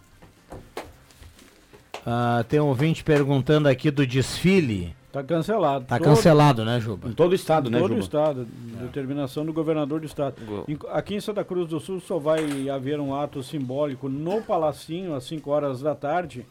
Ah, 2.04 2.44
tem 2.48 2.60
um 2.60 2.66
ouvinte 2.66 3.04
perguntando 3.04 3.68
aqui 3.68 3.90
do 3.90 4.06
desfile. 4.06 4.94
Tá 5.12 5.22
cancelado. 5.22 5.85
Tá 5.85 5.98
Todo- 5.98 6.07
cancelado, 6.09 6.64
né, 6.64 6.81
Juba? 6.81 7.09
Em 7.09 7.12
todo 7.12 7.33
o 7.33 7.35
estado, 7.35 7.68
né, 7.70 7.79
Todo 7.79 7.90
o 7.90 7.94
Juba? 7.94 8.01
estado, 8.05 8.46
determinação 8.81 9.44
do 9.44 9.53
governador 9.53 10.01
do 10.01 10.07
estado. 10.07 10.37
Em- 10.66 10.79
Aqui 10.90 11.14
em 11.16 11.20
Santa 11.20 11.44
Cruz 11.44 11.68
do 11.68 11.79
Sul 11.79 12.01
só 12.01 12.18
vai 12.18 12.70
haver 12.70 12.98
um 12.98 13.14
ato 13.14 13.42
simbólico 13.42 14.09
no 14.09 14.40
Palacinho 14.42 15.14
às 15.14 15.25
5 15.25 15.51
horas 15.51 15.83
da 15.83 15.94
tarde 15.94 16.46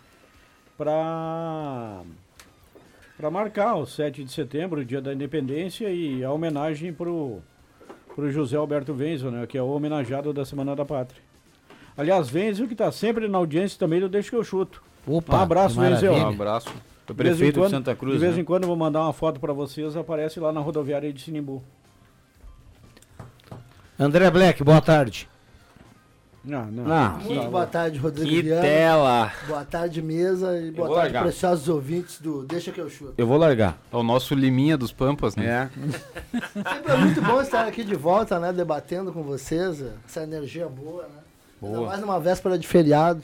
para 0.77 2.01
para 3.17 3.29
marcar 3.29 3.75
o 3.75 3.85
7 3.85 4.23
de 4.23 4.31
setembro, 4.31 4.81
o 4.81 4.85
dia 4.85 4.99
da 5.01 5.13
independência 5.13 5.87
e 5.89 6.23
a 6.23 6.31
homenagem 6.31 6.91
pro 6.93 7.39
pro 8.15 8.29
José 8.31 8.57
Alberto 8.57 8.91
Wenzel, 8.93 9.31
né, 9.31 9.47
que 9.47 9.57
é 9.57 9.61
o 9.61 9.67
homenageado 9.69 10.33
da 10.33 10.43
Semana 10.43 10.75
da 10.75 10.83
Pátria. 10.83 11.21
Aliás, 11.97 12.31
Wenzel 12.33 12.67
que 12.67 12.73
está 12.73 12.91
sempre 12.91 13.27
na 13.27 13.37
audiência 13.37 13.79
também 13.79 13.99
do 14.01 14.09
Deixa 14.09 14.29
que 14.29 14.35
eu 14.35 14.43
chuto. 14.43 14.83
Opa, 15.07 15.37
um 15.37 15.41
abraço. 15.41 15.79
Wenzel. 15.79 16.13
Um 16.13 16.27
abraço. 16.29 16.69
De 17.13 17.21
em 17.21 17.25
prefeito 17.25 17.59
quando- 17.59 17.69
de 17.69 17.75
Santa 17.75 17.95
Cruz, 17.95 18.13
De 18.13 18.19
vez 18.19 18.35
né? 18.35 18.41
em 18.41 18.43
quando 18.45 18.63
eu 18.63 18.67
vou 18.67 18.77
mandar 18.77 19.01
uma 19.01 19.13
foto 19.13 19.39
para 19.39 19.53
vocês, 19.53 19.95
aparece 19.95 20.39
lá 20.39 20.51
na 20.51 20.59
rodoviária 20.59 21.11
de 21.11 21.21
Sinimbu. 21.21 21.61
André 23.99 24.29
Black, 24.31 24.63
boa 24.63 24.81
tarde. 24.81 25.29
Não, 26.43 26.65
não. 26.65 26.91
Ah, 26.91 27.19
Muito 27.23 27.51
boa 27.51 27.67
tarde, 27.67 27.99
Rodrigo 27.99 28.27
Que 28.27 28.41
Viana. 28.41 28.61
tela! 28.63 29.31
Boa 29.47 29.63
tarde, 29.63 30.01
mesa. 30.01 30.57
E 30.57 30.71
boa 30.71 30.87
tarde, 30.87 31.03
largar. 31.13 31.21
preciosos 31.23 31.69
ouvintes 31.69 32.19
do 32.19 32.43
Deixa 32.45 32.71
que 32.71 32.81
eu 32.81 32.89
chuto. 32.89 33.13
eu 33.15 33.27
vou 33.27 33.37
largar. 33.37 33.77
É 33.93 33.95
o 33.95 34.01
nosso 34.01 34.33
Liminha 34.33 34.75
dos 34.75 34.91
Pampas, 34.91 35.35
né? 35.35 35.69
É. 35.75 36.39
Sempre 36.63 36.91
é 36.93 36.97
muito 36.97 37.21
bom 37.21 37.39
estar 37.43 37.67
aqui 37.67 37.83
de 37.83 37.93
volta, 37.93 38.39
né? 38.39 38.51
Debatendo 38.51 39.13
com 39.13 39.21
vocês. 39.21 39.83
Essa 40.07 40.23
energia 40.23 40.67
boa, 40.67 41.03
né? 41.03 41.09
Ainda 41.61 41.75
Boa. 41.77 41.89
mais 41.89 42.01
numa 42.01 42.19
véspera 42.19 42.57
de 42.57 42.67
feriado. 42.67 43.21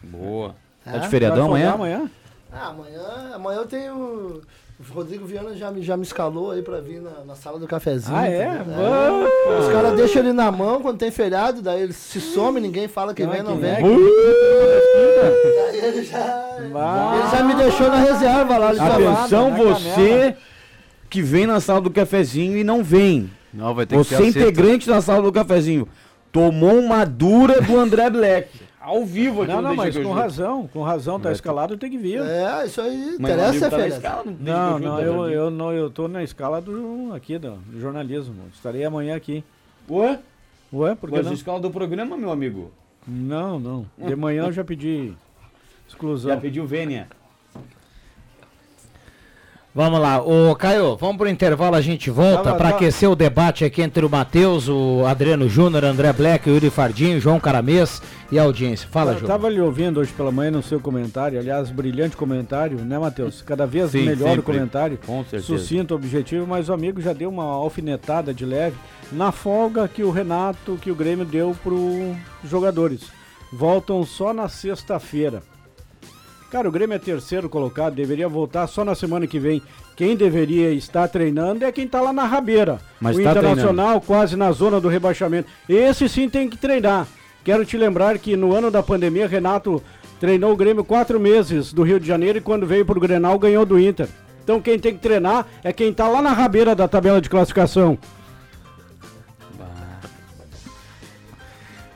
Boa. 0.00 0.54
Tá 0.84 0.92
É? 0.92 0.98
de 1.00 1.08
feriadão 1.08 1.46
amanhã? 1.46 1.72
amanhã? 1.72 2.10
Ah, 2.52 2.68
amanhã, 2.68 3.34
amanhã 3.34 3.58
eu 3.60 3.66
tenho. 3.66 3.94
O 4.80 4.92
Rodrigo 4.94 5.24
Viana 5.24 5.54
já 5.54 5.70
me, 5.70 5.80
já 5.82 5.96
me 5.96 6.02
escalou 6.02 6.50
aí 6.50 6.60
pra 6.60 6.80
vir 6.80 7.00
na, 7.00 7.24
na 7.24 7.34
sala 7.36 7.58
do 7.58 7.66
cafezinho. 7.68 8.16
Ah, 8.16 8.26
é? 8.28 8.46
entendeu? 8.46 8.74
Vamos. 8.76 9.66
Os 9.66 9.72
caras 9.72 9.94
deixam 9.96 10.22
ele 10.22 10.32
na 10.32 10.50
mão 10.50 10.82
quando 10.82 10.98
tem 10.98 11.10
feriado, 11.10 11.62
daí 11.62 11.82
ele 11.82 11.92
se 11.92 12.20
some, 12.20 12.60
ninguém 12.60 12.88
fala 12.88 13.14
que 13.14 13.24
Não, 13.24 13.30
vem, 13.32 13.42
não 13.42 13.52
quem 13.52 13.60
vem. 13.60 13.70
é 13.72 13.80
Daí 15.70 15.80
ele 15.84 16.04
já, 16.04 16.58
Vai. 16.72 17.18
ele 17.20 17.28
já 17.30 17.44
me 17.44 17.54
deixou 17.54 17.88
na 17.88 17.96
reserva 17.96 18.58
lá. 18.58 18.70
Atenção, 18.70 19.54
você 19.54 20.36
que 21.08 21.22
vem 21.22 21.46
na 21.46 21.60
sala 21.60 21.80
do 21.80 21.90
cafezinho 21.90 22.56
e 22.56 22.64
não 22.64 22.82
vem. 22.82 23.30
Não, 23.54 23.74
vai 23.74 23.86
ter 23.86 23.96
que 23.96 24.02
Você 24.04 24.16
ser 24.16 24.22
é 24.22 24.24
sexta. 24.24 24.40
integrante 24.40 24.88
da 24.88 25.00
sala 25.00 25.22
do 25.22 25.30
cafezinho. 25.32 25.86
Tomou 26.32 26.78
uma 26.78 27.04
dura 27.04 27.60
do 27.60 27.78
André 27.78 28.08
Black. 28.10 28.48
Ao 28.82 29.04
vivo 29.06 29.42
aqui 29.42 29.52
Não, 29.52 29.62
não, 29.62 29.76
mas 29.76 29.96
com 29.96 30.12
razão. 30.12 30.66
Com 30.66 30.82
razão, 30.82 31.20
tá 31.20 31.30
escalado, 31.30 31.76
tem 31.76 31.88
que 31.88 31.96
vir. 31.96 32.20
É, 32.20 32.66
isso 32.66 32.80
aí. 32.80 33.16
Mas 33.18 33.32
Interessa 33.32 33.70
tá 33.70 33.86
escala, 33.86 34.24
não 34.24 34.78
Não, 34.78 34.98
eu 34.98 35.12
eu, 35.12 35.30
eu, 35.30 35.50
não, 35.50 35.72
eu 35.72 35.88
tô 35.88 36.08
na 36.08 36.22
escala 36.22 36.60
do 36.60 37.12
aqui, 37.14 37.38
do, 37.38 37.52
do 37.52 37.80
jornalismo. 37.80 38.34
Estarei 38.52 38.84
amanhã 38.84 39.14
aqui. 39.14 39.44
Ué? 39.88 40.18
Ué, 40.72 40.94
por 40.96 41.10
que 41.10 41.16
Mas 41.16 41.26
a 41.26 41.30
não? 41.30 41.34
escala 41.34 41.60
do 41.60 41.70
programa, 41.70 42.16
meu 42.16 42.32
amigo. 42.32 42.72
Não, 43.06 43.60
não. 43.60 43.86
De 43.96 44.16
manhã 44.16 44.46
eu 44.46 44.52
já 44.52 44.64
pedi 44.64 45.12
exclusão. 45.88 46.32
Já 46.32 46.36
pediu 46.36 46.66
Vênia. 46.66 47.08
Vamos 49.74 50.00
lá, 50.00 50.20
ô 50.20 50.54
Caio, 50.54 50.96
vamos 50.96 51.16
pro 51.16 51.30
intervalo, 51.30 51.74
a 51.76 51.80
gente 51.80 52.10
volta 52.10 52.54
para 52.54 52.68
aquecer 52.68 53.08
o 53.08 53.16
debate 53.16 53.64
aqui 53.64 53.80
entre 53.80 54.04
o 54.04 54.10
Matheus, 54.10 54.68
o 54.68 55.02
Adriano 55.06 55.48
Júnior, 55.48 55.82
André 55.82 56.12
Black, 56.12 56.46
o 56.50 56.52
Yuri 56.52 56.68
Fardinho, 56.68 57.18
João 57.18 57.40
Caramês 57.40 58.02
e 58.30 58.38
a 58.38 58.42
audiência. 58.42 58.86
Fala, 58.92 59.12
Eu 59.12 59.20
João. 59.20 59.28
tava 59.28 59.48
lhe 59.48 59.62
ouvindo 59.62 59.98
hoje 59.98 60.12
pela 60.12 60.30
manhã 60.30 60.50
no 60.50 60.62
seu 60.62 60.78
comentário, 60.78 61.38
aliás, 61.38 61.70
brilhante 61.70 62.18
comentário, 62.18 62.80
né, 62.84 62.98
Matheus? 62.98 63.40
Cada 63.40 63.66
vez 63.66 63.92
Sim, 63.92 64.02
melhor 64.04 64.26
o 64.26 64.34
sempre. 64.34 64.42
comentário. 64.42 64.98
Com 65.06 65.24
certeza. 65.24 65.46
Sucinto, 65.46 65.94
objetivo, 65.94 66.46
mas 66.46 66.68
o 66.68 66.74
amigo 66.74 67.00
já 67.00 67.14
deu 67.14 67.30
uma 67.30 67.44
alfinetada 67.44 68.34
de 68.34 68.44
leve 68.44 68.76
na 69.10 69.32
folga 69.32 69.88
que 69.88 70.02
o 70.02 70.10
Renato, 70.10 70.78
que 70.82 70.90
o 70.90 70.94
Grêmio 70.94 71.24
deu 71.24 71.56
pro 71.62 72.14
jogadores. 72.44 73.04
Voltam 73.50 74.04
só 74.04 74.34
na 74.34 74.50
sexta-feira. 74.50 75.42
Cara, 76.52 76.68
o 76.68 76.70
Grêmio 76.70 76.94
é 76.94 76.98
terceiro 76.98 77.48
colocado, 77.48 77.94
deveria 77.94 78.28
voltar 78.28 78.66
só 78.66 78.84
na 78.84 78.94
semana 78.94 79.26
que 79.26 79.38
vem. 79.38 79.62
Quem 79.96 80.14
deveria 80.14 80.70
estar 80.70 81.08
treinando 81.08 81.64
é 81.64 81.72
quem 81.72 81.88
tá 81.88 81.98
lá 81.98 82.12
na 82.12 82.26
rabeira. 82.26 82.78
Mas 83.00 83.16
o 83.16 83.22
tá 83.22 83.30
Internacional 83.30 84.02
quase 84.02 84.36
na 84.36 84.52
zona 84.52 84.78
do 84.78 84.86
rebaixamento. 84.86 85.48
Esse 85.66 86.10
sim 86.10 86.28
tem 86.28 86.50
que 86.50 86.58
treinar. 86.58 87.06
Quero 87.42 87.64
te 87.64 87.78
lembrar 87.78 88.18
que 88.18 88.36
no 88.36 88.54
ano 88.54 88.70
da 88.70 88.82
pandemia, 88.82 89.26
Renato 89.26 89.82
treinou 90.20 90.52
o 90.52 90.56
Grêmio 90.56 90.84
quatro 90.84 91.18
meses 91.18 91.72
do 91.72 91.82
Rio 91.82 91.98
de 91.98 92.06
Janeiro 92.06 92.36
e 92.36 92.42
quando 92.42 92.66
veio 92.66 92.84
pro 92.84 93.00
Grenal 93.00 93.38
ganhou 93.38 93.64
do 93.64 93.80
Inter. 93.80 94.10
Então 94.44 94.60
quem 94.60 94.78
tem 94.78 94.92
que 94.92 95.00
treinar 95.00 95.46
é 95.64 95.72
quem 95.72 95.90
tá 95.90 96.06
lá 96.06 96.20
na 96.20 96.34
rabeira 96.34 96.74
da 96.74 96.86
tabela 96.86 97.18
de 97.18 97.30
classificação. 97.30 97.96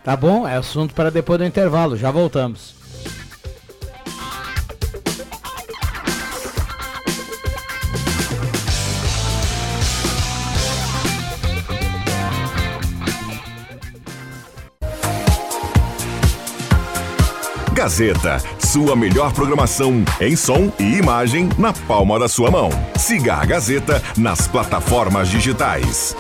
Tá 0.02 0.16
bom, 0.16 0.48
é 0.48 0.56
assunto 0.56 0.94
para 0.94 1.10
depois 1.10 1.38
do 1.38 1.44
intervalo, 1.44 1.94
já 1.94 2.10
voltamos. 2.10 2.75
Gazeta, 17.86 18.42
sua 18.58 18.96
melhor 18.96 19.32
programação 19.32 20.04
em 20.20 20.34
som 20.34 20.72
e 20.76 20.96
imagem 20.96 21.48
na 21.56 21.72
palma 21.72 22.18
da 22.18 22.26
sua 22.26 22.50
mão. 22.50 22.68
Siga 22.98 23.34
a 23.34 23.44
Gazeta 23.44 24.02
nas 24.16 24.48
plataformas 24.48 25.28
digitais. 25.28 26.16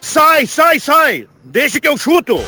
Sai, 0.00 0.48
sai, 0.48 0.80
sai! 0.80 1.28
Deixa 1.44 1.80
que 1.80 1.86
eu 1.86 1.96
chuto! 1.96 2.40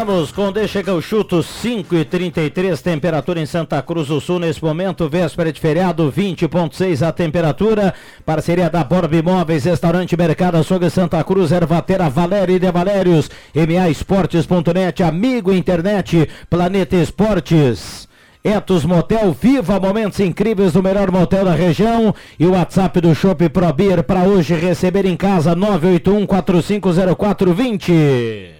Voltamos 0.00 0.32
com 0.32 0.50
Deixa 0.50 0.82
que 0.82 0.88
eu 0.88 1.02
chuto 1.02 1.42
5 1.42 1.94
e 1.94 2.06
33 2.06 2.80
temperatura 2.80 3.38
em 3.38 3.44
Santa 3.44 3.82
Cruz 3.82 4.08
do 4.08 4.18
Sul 4.18 4.38
nesse 4.38 4.64
momento, 4.64 5.06
véspera 5.10 5.52
de 5.52 5.60
feriado, 5.60 6.10
20.6 6.10 7.06
a 7.06 7.12
temperatura. 7.12 7.92
Parceria 8.24 8.70
da 8.70 8.82
Borb 8.82 9.12
Imóveis, 9.12 9.64
Restaurante 9.64 10.16
Mercado 10.16 10.56
Açougue 10.56 10.88
Santa 10.88 11.22
Cruz, 11.22 11.52
Ervatera 11.52 12.08
Valéria 12.08 12.56
e 12.56 12.58
de 12.58 12.72
Valérios, 12.72 13.28
MA 13.54 13.90
Esportes.net, 13.90 15.02
Amigo 15.02 15.52
Internet, 15.52 16.26
Planeta 16.48 16.96
Esportes. 16.96 18.08
Etos 18.42 18.86
Motel, 18.86 19.36
viva 19.38 19.78
momentos 19.78 20.18
incríveis 20.18 20.72
do 20.72 20.82
melhor 20.82 21.10
motel 21.10 21.44
da 21.44 21.54
região 21.54 22.14
e 22.38 22.46
o 22.46 22.52
WhatsApp 22.52 23.02
do 23.02 23.14
Shop 23.14 23.46
Pro 23.50 23.70
Beer 23.70 24.02
para 24.02 24.22
hoje 24.22 24.54
receber 24.54 25.04
em 25.04 25.14
casa 25.14 25.54
981 25.54 26.26
450420. 26.26 28.59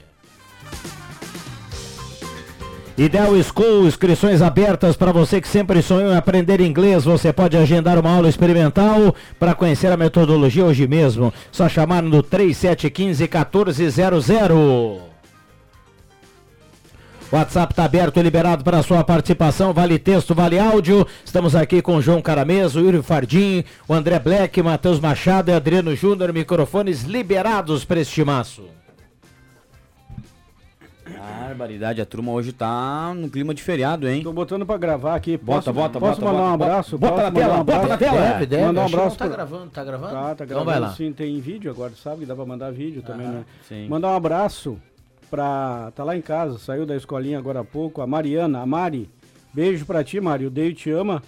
Ideal 3.00 3.32
School, 3.42 3.86
inscrições 3.86 4.42
abertas 4.42 4.94
para 4.94 5.10
você 5.10 5.40
que 5.40 5.48
sempre 5.48 5.80
sonhou 5.80 6.12
em 6.12 6.16
aprender 6.16 6.60
inglês. 6.60 7.04
Você 7.04 7.32
pode 7.32 7.56
agendar 7.56 7.98
uma 7.98 8.10
aula 8.10 8.28
experimental 8.28 9.14
para 9.38 9.54
conhecer 9.54 9.90
a 9.90 9.96
metodologia 9.96 10.66
hoje 10.66 10.86
mesmo. 10.86 11.32
Só 11.50 11.66
chamar 11.66 12.02
no 12.02 12.22
3715 12.22 13.22
1400. 13.22 15.00
WhatsApp 17.32 17.72
está 17.72 17.84
aberto 17.86 18.18
e 18.18 18.22
liberado 18.22 18.62
para 18.62 18.82
sua 18.82 19.02
participação. 19.02 19.72
Vale 19.72 19.98
texto, 19.98 20.34
vale 20.34 20.58
áudio. 20.58 21.06
Estamos 21.24 21.56
aqui 21.56 21.80
com 21.80 21.96
o 21.96 22.02
João 22.02 22.20
Carameso, 22.20 22.80
Yuri 22.80 23.02
Fardim, 23.02 23.64
o 23.88 23.94
André 23.94 24.18
Black, 24.18 24.62
Matheus 24.62 25.00
Machado 25.00 25.50
e 25.50 25.54
Adriano 25.54 25.96
Júnior. 25.96 26.34
Microfones 26.34 27.04
liberados 27.04 27.82
para 27.82 28.00
este 28.00 28.22
maço. 28.22 28.64
Barbaridade, 31.20 32.00
a 32.00 32.06
turma 32.06 32.32
hoje 32.32 32.52
tá 32.52 33.12
no 33.14 33.28
clima 33.28 33.52
de 33.54 33.62
feriado, 33.62 34.08
hein? 34.08 34.22
Tô 34.22 34.32
botando 34.32 34.64
pra 34.64 34.76
gravar 34.78 35.14
aqui. 35.14 35.36
Bota, 35.36 35.58
Posso- 35.64 35.72
bota, 35.72 36.00
posso 36.00 36.20
bota, 36.20 36.32
mandar 36.32 36.44
um 36.46 36.56
bota, 36.56 36.64
abraço? 36.64 36.98
bota 36.98 37.12
Posso 37.12 37.22
na 37.24 37.30
mandar 37.30 37.40
tela, 37.48 37.60
um 37.60 37.64
bota 37.64 37.88
na 37.88 37.96
tela. 37.98 38.20
Deve, 38.20 38.46
deve. 38.46 38.64
Mandar 38.66 38.80
um 38.82 38.86
abraço 38.86 39.18
tá 39.18 39.28
gravando, 39.28 39.70
tá 39.70 39.84
gravando? 39.84 40.12
Tá, 40.12 40.22
tá 40.22 40.32
Então 40.32 40.46
gravando 40.46 40.70
vai 40.70 40.80
lá. 40.80 40.92
sim, 40.94 41.12
tem 41.12 41.40
vídeo 41.40 41.70
agora, 41.70 41.92
sabe 42.02 42.20
que 42.20 42.26
dá 42.26 42.34
pra 42.34 42.44
mandar 42.46 42.70
vídeo 42.72 43.02
também, 43.02 43.26
né? 43.26 43.44
sim. 43.68 43.88
Mandar 43.88 44.08
um 44.08 44.16
abraço 44.16 44.78
pra. 45.30 45.92
Tá 45.94 46.04
lá 46.04 46.16
em 46.16 46.22
casa, 46.22 46.58
saiu 46.58 46.86
da 46.86 46.96
escolinha 46.96 47.38
agora 47.38 47.60
há 47.60 47.64
pouco, 47.64 48.00
a 48.00 48.06
Mariana, 48.06 48.60
a 48.60 48.66
Mari. 48.66 49.08
Beijo 49.52 49.84
pra 49.84 50.04
ti, 50.04 50.20
Mari, 50.20 50.46
o 50.46 50.50
Deio 50.50 50.72
te 50.74 50.90
ama. 50.90 51.22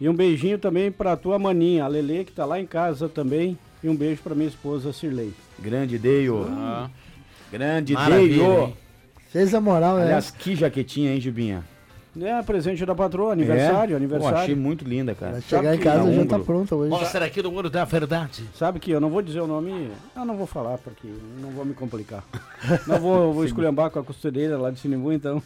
E 0.00 0.08
um 0.08 0.14
beijinho 0.14 0.58
também 0.58 0.92
pra 0.92 1.16
tua 1.16 1.38
maninha, 1.40 1.84
a 1.84 1.88
Lele, 1.88 2.24
que 2.24 2.30
tá 2.32 2.44
lá 2.44 2.58
em 2.60 2.66
casa 2.66 3.08
também. 3.08 3.58
E 3.82 3.88
um 3.88 3.96
beijo 3.96 4.22
pra 4.22 4.34
minha 4.34 4.48
esposa, 4.48 4.92
Cirlei. 4.92 5.32
Grande 5.58 5.98
Deio. 5.98 6.46
Ah. 6.50 6.88
Grande 7.50 7.94
Maravilha, 7.94 8.28
Deio. 8.44 8.62
hein? 8.62 8.76
Fez 9.30 9.54
a 9.54 9.60
moral, 9.60 9.96
né? 9.96 10.04
Aliás, 10.04 10.30
que 10.30 10.54
jaquetinha, 10.56 11.12
hein, 11.12 11.20
Gibinha? 11.20 11.62
É, 12.20 12.42
presente 12.42 12.84
da 12.84 12.94
patroa, 12.94 13.32
aniversário, 13.32 13.92
É? 13.92 13.96
aniversário. 13.96 14.34
Pô, 14.36 14.42
achei 14.42 14.54
muito 14.54 14.84
linda, 14.84 15.14
cara. 15.14 15.32
Vai 15.32 15.42
chegar 15.42 15.74
em 15.74 15.78
casa 15.78 16.12
já 16.12 16.24
tá 16.26 16.38
pronta 16.38 16.74
hoje. 16.74 16.90
Mostra 16.90 17.24
aqui 17.26 17.40
no 17.42 17.52
muro 17.52 17.70
da 17.70 17.84
verdade. 17.84 18.42
Sabe 18.54 18.80
que 18.80 18.90
eu 18.90 18.98
não 19.00 19.08
vou 19.10 19.22
dizer 19.22 19.40
o 19.40 19.46
nome, 19.46 19.90
eu 20.16 20.24
não 20.24 20.36
vou 20.36 20.46
falar 20.46 20.78
porque 20.78 21.06
não 21.40 21.50
vou 21.50 21.64
me 21.64 21.74
complicar. 21.74 22.24
não 22.88 22.98
vou, 22.98 23.32
vou 23.32 23.44
esculhambar 23.46 23.90
com 23.90 24.00
a 24.00 24.02
costureira 24.04 24.58
lá 24.58 24.70
de 24.70 24.80
Sinimbu, 24.80 25.12
então. 25.12 25.40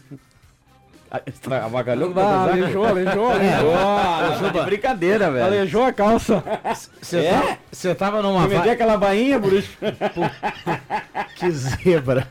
Avacalhou 1.62 2.10
com 2.10 2.18
o 2.20 2.22
Ah, 2.22 2.44
aleijou, 2.44 2.86
aleijou. 2.86 3.30
Ah, 3.76 4.50
de 4.50 4.60
brincadeira, 4.64 5.30
velho. 5.30 5.44
Aleijou 5.44 5.84
a 5.84 5.92
calça. 5.92 6.42
Você 7.02 7.18
É? 7.18 7.32
tá- 7.32 7.58
você 7.70 7.94
tava 7.94 8.22
numa 8.22 8.48
va- 8.48 8.72
aquela 8.72 8.96
bainha, 8.96 9.38
bruxo? 9.38 9.76
Que 11.36 11.50
zebra. 11.50 12.26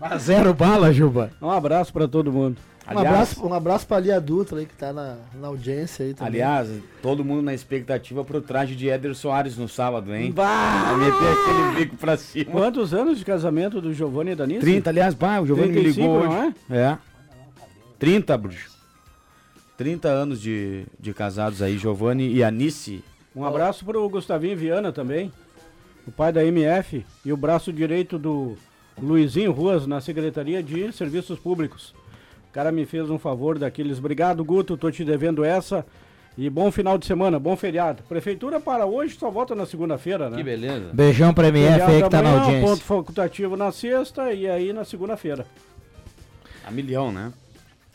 Mas 0.00 0.22
zero 0.24 0.52
bala, 0.54 0.92
Juba. 0.92 1.30
Um 1.40 1.50
abraço 1.50 1.92
pra 1.92 2.06
todo 2.06 2.32
mundo. 2.32 2.56
Um 2.88 2.98
abraço, 2.98 3.44
um 3.44 3.52
abraço 3.52 3.86
pra 3.86 3.98
Lia 3.98 4.20
Dutra 4.20 4.60
aí 4.60 4.66
que 4.66 4.74
tá 4.74 4.92
na, 4.92 5.16
na 5.34 5.48
audiência 5.48 6.06
aí 6.06 6.14
também. 6.14 6.34
Aliás, 6.34 6.70
todo 7.02 7.24
mundo 7.24 7.42
na 7.42 7.52
expectativa 7.52 8.24
pro 8.24 8.40
traje 8.40 8.76
de 8.76 8.88
Éder 8.88 9.12
Soares 9.16 9.56
no 9.56 9.68
sábado, 9.68 10.14
hein? 10.14 10.30
Bah! 10.30 10.92
Vai 10.92 11.10
meter 11.10 11.28
aquele 11.32 11.84
bico 11.84 11.96
pra 11.96 12.16
cima. 12.16 12.52
Quantos 12.52 12.94
anos 12.94 13.18
de 13.18 13.24
casamento 13.24 13.80
do 13.80 13.92
Giovanni 13.92 14.32
e 14.32 14.34
da 14.36 14.46
Nice? 14.46 14.60
30, 14.60 14.90
aliás, 14.90 15.14
pá, 15.16 15.40
o 15.40 15.46
Giovanni 15.46 15.68
me 15.72 15.80
35, 15.80 16.00
ligou 16.00 16.24
não 16.24 16.46
hoje. 16.46 16.54
É? 16.70 16.98
30, 17.98 18.38
bruxo. 18.38 18.76
30 19.76 20.08
anos 20.08 20.40
de, 20.40 20.86
de 20.98 21.12
casados 21.12 21.60
aí, 21.62 21.76
Giovanni 21.76 22.32
e 22.32 22.44
Anice. 22.44 23.02
Um 23.34 23.44
abraço 23.44 23.84
pro 23.84 24.08
Gustavinho 24.08 24.56
Viana 24.56 24.92
também, 24.92 25.30
o 26.06 26.12
pai 26.12 26.32
da 26.32 26.44
MF 26.44 27.04
e 27.24 27.32
o 27.32 27.36
braço 27.36 27.72
direito 27.72 28.18
do 28.18 28.56
Luizinho 29.00 29.52
Ruas 29.52 29.86
na 29.86 30.00
Secretaria 30.00 30.62
de 30.62 30.90
Serviços 30.92 31.38
Públicos. 31.38 31.94
O 32.50 32.52
cara 32.52 32.72
me 32.72 32.86
fez 32.86 33.10
um 33.10 33.18
favor 33.18 33.58
daqueles. 33.58 33.98
Obrigado, 33.98 34.42
Guto, 34.44 34.76
tô 34.76 34.90
te 34.90 35.04
devendo 35.04 35.44
essa. 35.44 35.84
E 36.38 36.50
bom 36.50 36.70
final 36.70 36.98
de 36.98 37.06
semana, 37.06 37.38
bom 37.38 37.56
feriado. 37.56 38.02
Prefeitura 38.08 38.60
para 38.60 38.84
hoje 38.84 39.16
só 39.18 39.30
volta 39.30 39.54
na 39.54 39.64
segunda-feira, 39.64 40.28
né? 40.28 40.36
Que 40.36 40.42
beleza. 40.42 40.90
Beijão 40.92 41.32
pra 41.32 41.48
MF 41.48 41.70
Feriado 41.70 41.92
aí 41.92 42.02
que 42.02 42.08
tá 42.10 42.22
na 42.22 42.30
audiência. 42.40 42.68
Ponto 42.68 42.82
facultativo 42.82 43.56
na 43.56 43.72
sexta 43.72 44.32
e 44.32 44.46
aí 44.48 44.72
na 44.72 44.84
segunda-feira. 44.84 45.46
A 46.66 46.70
milhão, 46.70 47.10
né? 47.12 47.32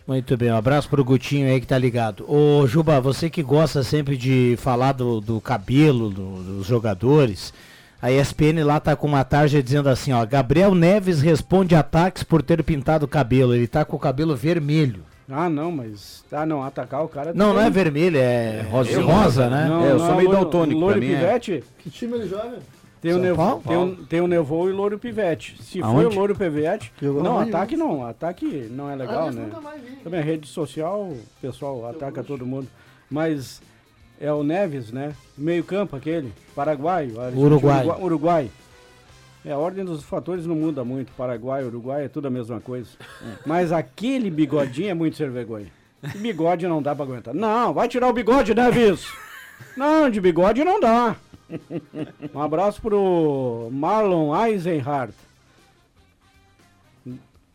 Muito 0.08 0.36
bem, 0.36 0.52
um 0.52 0.56
abraço 0.58 0.90
pro 0.90 1.04
Gutinho 1.06 1.48
aí 1.48 1.62
que 1.62 1.68
tá 1.68 1.78
ligado. 1.78 2.26
Ô 2.28 2.66
Juba, 2.66 3.00
você 3.00 3.30
que 3.30 3.44
gosta 3.44 3.84
sempre 3.84 4.18
de 4.18 4.56
falar 4.58 4.94
do, 4.94 5.22
do 5.22 5.40
cabelo 5.40 6.10
do- 6.10 6.58
dos 6.58 6.66
jogadores, 6.68 7.54
a 8.02 8.12
ESPN 8.12 8.64
lá 8.66 8.80
tá 8.80 8.96
com 8.96 9.08
uma 9.08 9.24
tarja 9.24 9.62
dizendo 9.62 9.88
assim, 9.90 10.12
ó, 10.12 10.26
Gabriel 10.26 10.74
Neves 10.74 11.22
responde 11.22 11.76
ataques 11.76 12.24
por 12.24 12.42
ter 12.42 12.64
pintado 12.64 13.06
o 13.06 13.08
cabelo, 13.08 13.54
ele 13.54 13.68
tá 13.68 13.86
com 13.86 13.96
o 13.96 14.00
cabelo 14.00 14.36
vermelho. 14.36 15.04
Ah, 15.30 15.50
não, 15.50 15.72
mas. 15.72 16.26
Ah, 16.30 16.46
não, 16.46 16.62
atacar 16.62 17.06
o 17.06 17.08
cara. 17.08 17.32
Não, 17.34 17.54
não 17.54 17.62
é 17.62 17.70
vermelho, 17.70 18.18
é 18.18 18.64
rosa, 18.70 18.92
eu- 18.92 19.06
rosa, 19.06 19.50
né? 19.50 19.66
Não, 19.70 19.86
É, 19.86 19.92
eu 19.92 19.98
não 20.00 20.06
sou 20.08 20.16
meio 20.18 20.30
daltônico, 20.32 20.80
Louro 20.80 20.96
pra 21.00 21.02
mim 21.08 21.14
é- 21.14 21.18
Pivete, 21.20 21.64
Que 21.80 21.90
time 21.90 22.16
ele 22.16 22.28
joga? 22.28 22.60
tem 23.02 23.14
o, 23.14 23.18
Nevo, 23.18 23.38
Paulo? 23.38 23.62
tem, 23.66 23.78
o, 23.78 23.96
tem 24.08 24.22
o 24.22 24.28
Nevô 24.28 24.68
e 24.68 24.74
o 24.74 24.76
Louro 24.76 25.00
Pivete. 25.00 25.56
Se 25.64 25.80
foi 25.80 25.88
Aonde? 25.90 26.16
o 26.16 26.20
Louro 26.20 26.36
Pivete. 26.36 26.92
Jogou 27.02 27.24
Não, 27.24 27.40
ataque 27.40 27.78
não. 27.78 28.06
Ataque 28.06 28.68
não 28.72 28.90
é 28.92 28.96
legal, 28.96 29.20
Aliás, 29.20 29.36
né? 29.36 29.44
nunca 29.46 29.62
mais 29.62 29.82
vi. 29.82 29.96
Também 30.04 30.20
a 30.20 30.24
rede 30.24 30.48
social, 30.48 31.02
o 31.04 31.18
pessoal 31.42 31.90
ataca 31.90 32.22
todo 32.24 32.46
mundo. 32.46 32.68
Mas 33.10 33.62
é 34.21 34.31
o 34.31 34.43
Neves, 34.43 34.91
né? 34.91 35.13
Meio 35.36 35.63
campo 35.63 35.95
aquele. 35.95 36.31
Paraguai. 36.55 37.07
Uruguai. 37.07 37.86
Uruguai. 37.86 38.01
Uruguai. 38.01 38.51
É, 39.43 39.51
a 39.51 39.57
ordem 39.57 39.84
dos 39.84 40.03
fatores 40.03 40.45
não 40.45 40.55
muda 40.55 40.84
muito. 40.86 41.12
Paraguai, 41.13 41.65
Uruguai 41.65 42.05
é 42.05 42.07
tudo 42.07 42.27
a 42.27 42.31
mesma 42.31 42.62
coisa. 42.62 42.89
Mas 43.45 43.71
aquele 43.71 44.29
bigodinho 44.29 44.91
é 44.91 44.93
muito 44.93 45.17
ser 45.17 45.31
vergonha. 45.31 45.67
Bigode 46.15 46.67
não 46.67 46.81
dá 46.81 46.95
pra 46.95 47.03
aguentar. 47.05 47.34
Não, 47.34 47.73
vai 47.73 47.88
tirar 47.88 48.07
o 48.07 48.13
bigode, 48.13 48.53
Neves! 48.53 49.07
Não, 49.75 50.10
de 50.10 50.19
bigode 50.19 50.63
não 50.63 50.79
dá. 50.79 51.15
Um 52.34 52.41
abraço 52.41 52.81
pro 52.81 53.69
Marlon 53.71 54.36
Eisenhardt. 54.36 55.13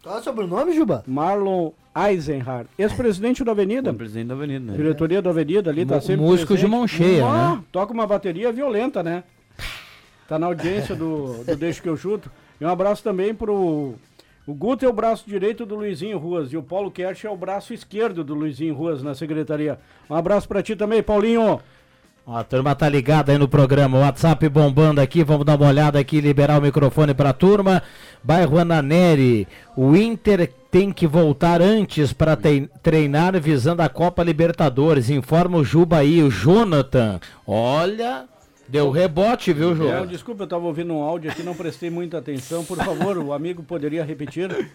Qual 0.06 0.18
é 0.18 0.20
o 0.20 0.22
sobrenome, 0.22 0.72
Juba? 0.72 1.02
Marlon 1.04 1.72
Eisenhardt, 1.92 2.70
ex-presidente 2.78 3.42
da 3.42 3.50
Avenida. 3.50 3.92
presidente 3.92 4.28
da 4.28 4.34
Avenida, 4.34 4.70
né? 4.70 4.76
Diretoria 4.76 5.20
da 5.20 5.30
Avenida 5.30 5.68
ali, 5.68 5.84
tá 5.84 6.00
sempre 6.00 6.22
músico 6.22 6.54
de 6.54 6.60
presente. 6.60 6.70
mão 6.70 6.86
cheia, 6.86 7.24
Ah, 7.26 7.56
né? 7.56 7.62
Toca 7.72 7.92
uma 7.92 8.06
bateria 8.06 8.52
violenta, 8.52 9.02
né? 9.02 9.24
Tá 10.28 10.38
na 10.38 10.46
audiência 10.46 10.94
do, 10.94 11.42
do 11.44 11.56
Deixa 11.56 11.82
Que 11.82 11.88
Eu 11.88 11.96
Chuto. 11.96 12.30
E 12.60 12.64
um 12.64 12.68
abraço 12.68 13.02
também 13.02 13.34
pro... 13.34 13.94
O 14.46 14.54
Guto 14.54 14.84
é 14.84 14.88
o 14.88 14.92
braço 14.92 15.24
direito 15.26 15.66
do 15.66 15.74
Luizinho 15.74 16.18
Ruas 16.18 16.52
e 16.52 16.56
o 16.56 16.62
Paulo 16.62 16.88
Kersh 16.88 17.24
é 17.24 17.30
o 17.30 17.36
braço 17.36 17.74
esquerdo 17.74 18.22
do 18.22 18.32
Luizinho 18.32 18.74
Ruas 18.76 19.02
na 19.02 19.12
secretaria. 19.12 19.76
Um 20.08 20.14
abraço 20.14 20.46
pra 20.46 20.62
ti 20.62 20.76
também, 20.76 21.02
Paulinho. 21.02 21.58
Ó, 22.28 22.36
a 22.36 22.42
turma 22.42 22.74
tá 22.74 22.88
ligada 22.88 23.30
aí 23.30 23.38
no 23.38 23.46
programa, 23.46 24.00
WhatsApp 24.00 24.48
bombando 24.48 25.00
aqui, 25.00 25.22
vamos 25.22 25.46
dar 25.46 25.54
uma 25.56 25.68
olhada 25.68 25.96
aqui, 26.00 26.20
liberar 26.20 26.58
o 26.58 26.62
microfone 26.62 27.14
pra 27.14 27.32
turma. 27.32 27.80
Bairro 28.20 28.58
Ananeri, 28.58 29.46
o 29.76 29.94
Inter 29.94 30.52
tem 30.68 30.90
que 30.92 31.06
voltar 31.06 31.62
antes 31.62 32.12
para 32.12 32.36
treinar 32.82 33.40
visando 33.40 33.80
a 33.80 33.88
Copa 33.88 34.24
Libertadores, 34.24 35.08
informa 35.08 35.58
o 35.58 35.64
Juba 35.64 35.98
aí, 35.98 36.20
o 36.20 36.28
Jonathan. 36.28 37.20
Olha, 37.46 38.24
deu 38.68 38.90
rebote, 38.90 39.52
viu, 39.52 39.76
Juba? 39.76 40.04
desculpa, 40.04 40.42
eu 40.42 40.48
tava 40.48 40.64
ouvindo 40.64 40.92
um 40.94 41.02
áudio 41.02 41.30
aqui, 41.30 41.44
não 41.44 41.54
prestei 41.54 41.90
muita 41.90 42.18
atenção. 42.18 42.64
Por 42.64 42.76
favor, 42.76 43.18
o 43.18 43.32
amigo 43.32 43.62
poderia 43.62 44.04
repetir? 44.04 44.68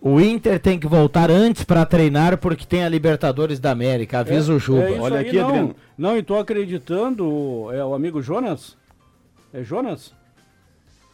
O 0.00 0.18
Inter 0.18 0.58
tem 0.58 0.78
que 0.78 0.86
voltar 0.86 1.30
antes 1.30 1.62
para 1.62 1.84
treinar 1.84 2.38
porque 2.38 2.64
tem 2.64 2.82
a 2.82 2.88
Libertadores 2.88 3.60
da 3.60 3.70
América, 3.70 4.20
avisa 4.20 4.54
o 4.54 4.58
Juba. 4.58 4.84
É 4.84 4.92
isso 4.92 5.02
Olha 5.02 5.18
aí, 5.18 5.26
aqui, 5.26 5.36
não, 5.36 5.48
Adriano. 5.48 5.76
Não, 5.98 6.16
e 6.16 6.22
tô 6.22 6.38
acreditando, 6.38 7.70
é 7.70 7.84
o 7.84 7.92
amigo 7.92 8.22
Jonas? 8.22 8.78
É 9.52 9.62
Jonas? 9.62 10.14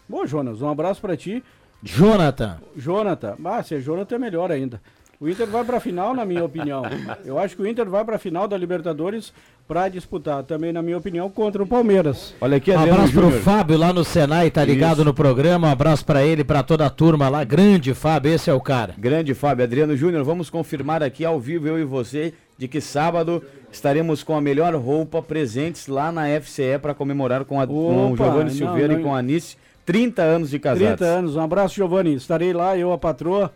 Bom, 0.08 0.24
Jonas, 0.24 0.62
um 0.62 0.68
abraço 0.68 1.00
pra 1.00 1.16
ti. 1.16 1.42
Jonathan. 1.82 2.60
Jonathan. 2.76 3.36
Ah, 3.44 3.62
se 3.62 3.74
é 3.74 3.80
Jonathan 3.80 4.14
é 4.14 4.18
melhor 4.18 4.52
ainda. 4.52 4.80
O 5.18 5.28
Inter 5.28 5.46
vai 5.46 5.64
para 5.64 5.78
a 5.78 5.80
final, 5.80 6.14
na 6.14 6.26
minha 6.26 6.44
opinião. 6.44 6.82
Eu 7.24 7.38
acho 7.38 7.56
que 7.56 7.62
o 7.62 7.66
Inter 7.66 7.88
vai 7.88 8.04
para 8.04 8.16
a 8.16 8.18
final 8.18 8.46
da 8.46 8.56
Libertadores 8.56 9.32
para 9.66 9.88
disputar, 9.88 10.42
também 10.42 10.72
na 10.72 10.82
minha 10.82 10.98
opinião, 10.98 11.30
contra 11.30 11.62
o 11.62 11.66
Palmeiras. 11.66 12.34
Olha 12.40 12.58
aqui, 12.58 12.70
Um 12.70 12.74
Adriano 12.74 12.98
abraço 12.98 13.12
pro 13.14 13.22
Júnior. 13.22 13.40
Fábio 13.40 13.78
lá 13.78 13.92
no 13.92 14.04
Senai, 14.04 14.50
tá 14.50 14.62
ligado 14.64 14.96
Isso. 14.96 15.04
no 15.04 15.14
programa. 15.14 15.68
Um 15.68 15.70
abraço 15.70 16.04
pra 16.04 16.22
ele, 16.22 16.44
pra 16.44 16.62
toda 16.62 16.84
a 16.84 16.90
turma 16.90 17.28
lá. 17.30 17.42
Grande 17.44 17.94
Fábio, 17.94 18.32
esse 18.32 18.50
é 18.50 18.52
o 18.52 18.60
cara. 18.60 18.94
Grande 18.98 19.32
Fábio 19.32 19.64
Adriano 19.64 19.96
Júnior, 19.96 20.22
vamos 20.22 20.50
confirmar 20.50 21.02
aqui 21.02 21.24
ao 21.24 21.40
vivo, 21.40 21.66
eu 21.66 21.78
e 21.78 21.84
você, 21.84 22.34
de 22.58 22.68
que 22.68 22.80
sábado 22.80 23.42
estaremos 23.72 24.22
com 24.22 24.36
a 24.36 24.40
melhor 24.40 24.74
roupa 24.74 25.22
presentes 25.22 25.88
lá 25.88 26.12
na 26.12 26.26
FCE 26.40 26.78
para 26.80 26.94
comemorar 26.94 27.44
com, 27.46 27.58
a, 27.60 27.66
com 27.66 27.72
o 27.72 28.12
Opa, 28.12 28.24
Giovanni 28.24 28.50
não, 28.50 28.56
Silveira 28.56 28.92
não. 28.92 29.00
e 29.00 29.02
com 29.02 29.14
a 29.14 29.18
Anice 29.18 29.56
30 29.86 30.20
anos 30.22 30.50
de 30.50 30.58
casados. 30.58 30.96
30 30.98 31.04
anos. 31.04 31.36
Um 31.36 31.40
abraço, 31.40 31.74
Giovanni. 31.74 32.14
Estarei 32.14 32.52
lá, 32.52 32.76
eu, 32.76 32.92
a 32.92 32.98
patroa, 32.98 33.52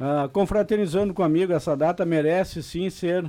ah, 0.00 0.28
confraternizando 0.32 1.12
com 1.14 1.22
amigo. 1.22 1.52
Essa 1.52 1.76
data 1.76 2.04
merece 2.04 2.62
sim 2.62 2.88
ser 2.90 3.24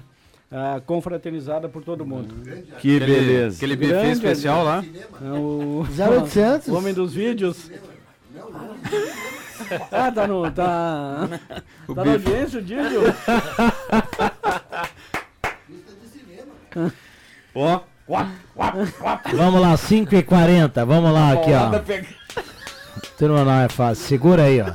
ah, 0.52 0.82
confraternizada 0.86 1.68
por 1.70 1.84
todo 1.84 2.06
mundo. 2.06 2.34
Que 2.80 3.00
beleza. 3.00 3.58
Aquele 3.58 3.76
buffet 3.76 3.90
Grande 3.92 4.12
especial 4.12 4.64
lá. 4.64 4.84
É 5.22 5.32
o 5.32 5.86
0800. 5.98 6.68
o 6.68 6.76
homem 6.78 6.94
dos 6.94 7.14
vídeos. 7.14 7.70
Ah, 9.92 10.12
tá 10.12 10.28
no. 10.28 10.50
Tá, 10.52 11.28
O 11.88 11.94
tá 11.96 12.06
na 12.06 12.14
bife. 12.18 12.30
audiência 12.30 12.60
o 12.60 12.62
Didio? 12.62 13.02
Ó, 17.56 17.82
Vamos 19.36 19.62
lá, 19.62 19.74
5h40. 19.76 20.86
Vamos 20.86 21.12
lá 21.12 21.34
aqui, 21.34 21.52
ó. 21.52 21.72
Turma, 23.18 23.44
não 23.44 23.62
é 23.62 23.68
fácil. 23.70 24.06
Segura 24.06 24.44
aí, 24.44 24.62
ó. 24.62 24.72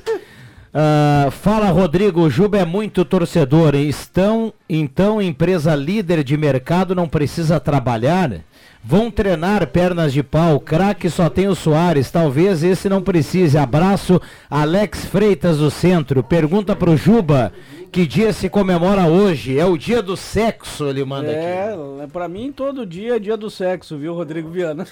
Ah, 0.75 1.29
fala, 1.31 1.71
Rodrigo. 1.71 2.23
O 2.23 2.31
Juba 2.31 2.59
é 2.59 2.65
muito 2.65 3.05
torcedor. 3.05 3.75
Estão, 3.75 4.53
então, 4.69 5.21
empresa 5.21 5.75
líder 5.75 6.25
de 6.25 6.37
mercado 6.37 6.95
não 6.95 7.09
precisa 7.09 7.61
trabalhar? 7.61 8.41
Vão 8.85 9.11
treinar 9.11 9.67
pernas 9.69 10.13
de 10.13 10.23
pau. 10.23 10.59
Craque 10.59 11.09
só 11.11 11.29
tem 11.29 11.47
o 11.47 11.55
Soares. 11.55 12.11
Talvez 12.11 12.65
esse 12.65 12.89
não 12.89 13.03
precise. 13.03 13.59
Abraço, 13.59 14.21
Alex 14.51 15.05
Freitas 15.05 15.59
do 15.59 15.71
Centro. 15.71 16.23
Pergunta 16.23 16.75
pro 16.75 16.97
Juba 16.97 17.53
que 17.93 18.07
dia 18.07 18.33
se 18.33 18.49
comemora 18.49 19.07
hoje. 19.07 19.59
É 19.59 19.67
o 19.67 19.77
dia 19.77 20.03
do 20.03 20.17
sexo, 20.17 20.89
ele 20.89 21.05
manda 21.05 21.31
aqui. 21.31 21.39
É, 21.39 21.77
pra 22.11 22.27
mim 22.27 22.51
todo 22.51 22.87
dia 22.87 23.17
é 23.17 23.19
dia 23.19 23.37
do 23.37 23.51
sexo, 23.51 23.99
viu, 23.99 24.15
Rodrigo 24.15 24.49
Viana? 24.49 24.87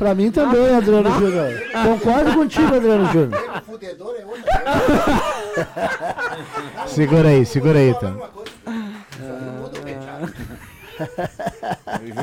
Pra 0.00 0.14
mim 0.14 0.30
também, 0.30 0.74
Adriano 0.74 1.10
Júnior. 1.20 1.62
Concordo 1.84 2.32
contigo, 2.32 2.74
Adriano 2.74 3.04
Júnior. 3.12 3.38
Segura 6.88 7.28
aí, 7.28 7.44
segura 7.44 7.78
aí, 7.78 7.90
então. 7.90 8.22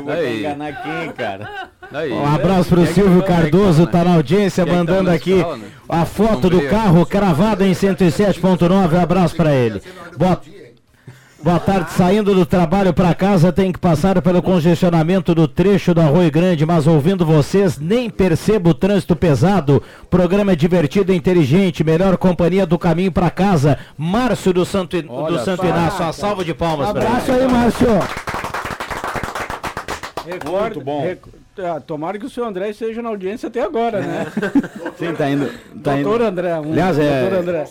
Aí. 0.08 0.40
enganar 0.40 0.82
quem, 0.82 1.12
cara? 1.12 1.68
Aí. 1.92 2.12
Um 2.12 2.26
abraço 2.26 2.68
pro 2.68 2.82
é 2.82 2.86
Silvio 2.86 3.22
é 3.22 3.26
Cardoso, 3.26 3.86
tá 3.86 4.02
na- 4.02 4.14
audiência, 4.14 4.62
é 4.62 4.66
tá 4.66 4.72
mandando 4.72 5.10
aqui 5.10 5.34
escala, 5.34 5.56
né? 5.58 5.68
a 5.88 6.04
foto 6.04 6.50
do 6.50 6.68
carro 6.68 7.06
cravada 7.06 7.64
em 7.64 7.72
107.9. 7.72 8.92
Um 8.92 9.00
abraço 9.00 9.36
pra 9.36 9.54
ele. 9.54 9.80
Boa, 10.16 10.40
boa 11.42 11.60
tarde, 11.60 11.92
saindo 11.92 12.34
do 12.34 12.44
trabalho 12.44 12.92
pra 12.92 13.14
casa, 13.14 13.52
tem 13.52 13.72
que 13.72 13.78
passar 13.78 14.20
pelo 14.20 14.42
congestionamento 14.42 15.34
do 15.34 15.46
trecho 15.46 15.94
do 15.94 16.00
Arroio 16.00 16.30
Grande, 16.30 16.66
mas 16.66 16.86
ouvindo 16.86 17.24
vocês, 17.24 17.78
nem 17.78 18.10
percebo 18.10 18.70
o 18.70 18.74
trânsito 18.74 19.16
pesado. 19.16 19.82
Programa 20.10 20.52
é 20.52 20.56
divertido 20.56 21.12
e 21.12 21.16
inteligente, 21.16 21.84
melhor 21.84 22.16
companhia 22.16 22.66
do 22.66 22.78
caminho 22.78 23.12
pra 23.12 23.30
casa. 23.30 23.78
Márcio 23.96 24.52
do 24.52 24.64
Santo, 24.64 25.00
do 25.00 25.38
Santo. 25.44 25.64
Inácio, 25.64 26.04
uma 26.04 26.12
salva 26.12 26.44
de 26.44 26.54
palmas 26.54 26.90
ele. 26.90 26.98
Abraço 26.98 27.32
aí, 27.32 27.48
Márcio. 27.48 27.88
Recordo, 30.26 30.80
bom. 30.80 31.16
Ah, 31.64 31.80
tomara 31.80 32.18
que 32.18 32.26
o 32.26 32.30
seu 32.30 32.44
André 32.44 32.70
esteja 32.70 33.00
na 33.02 33.08
audiência 33.08 33.48
até 33.48 33.60
agora, 33.62 34.00
né? 34.00 34.26
Sim, 34.98 35.14
tá 35.14 35.28
indo. 35.30 35.46
Tá 35.82 35.94
Doutor 35.94 36.16
indo. 36.20 36.24
André. 36.24 36.54
Um, 36.60 36.72
Aliás, 36.72 36.98
é- 36.98 37.20
Doutor 37.22 37.38
André. 37.40 37.64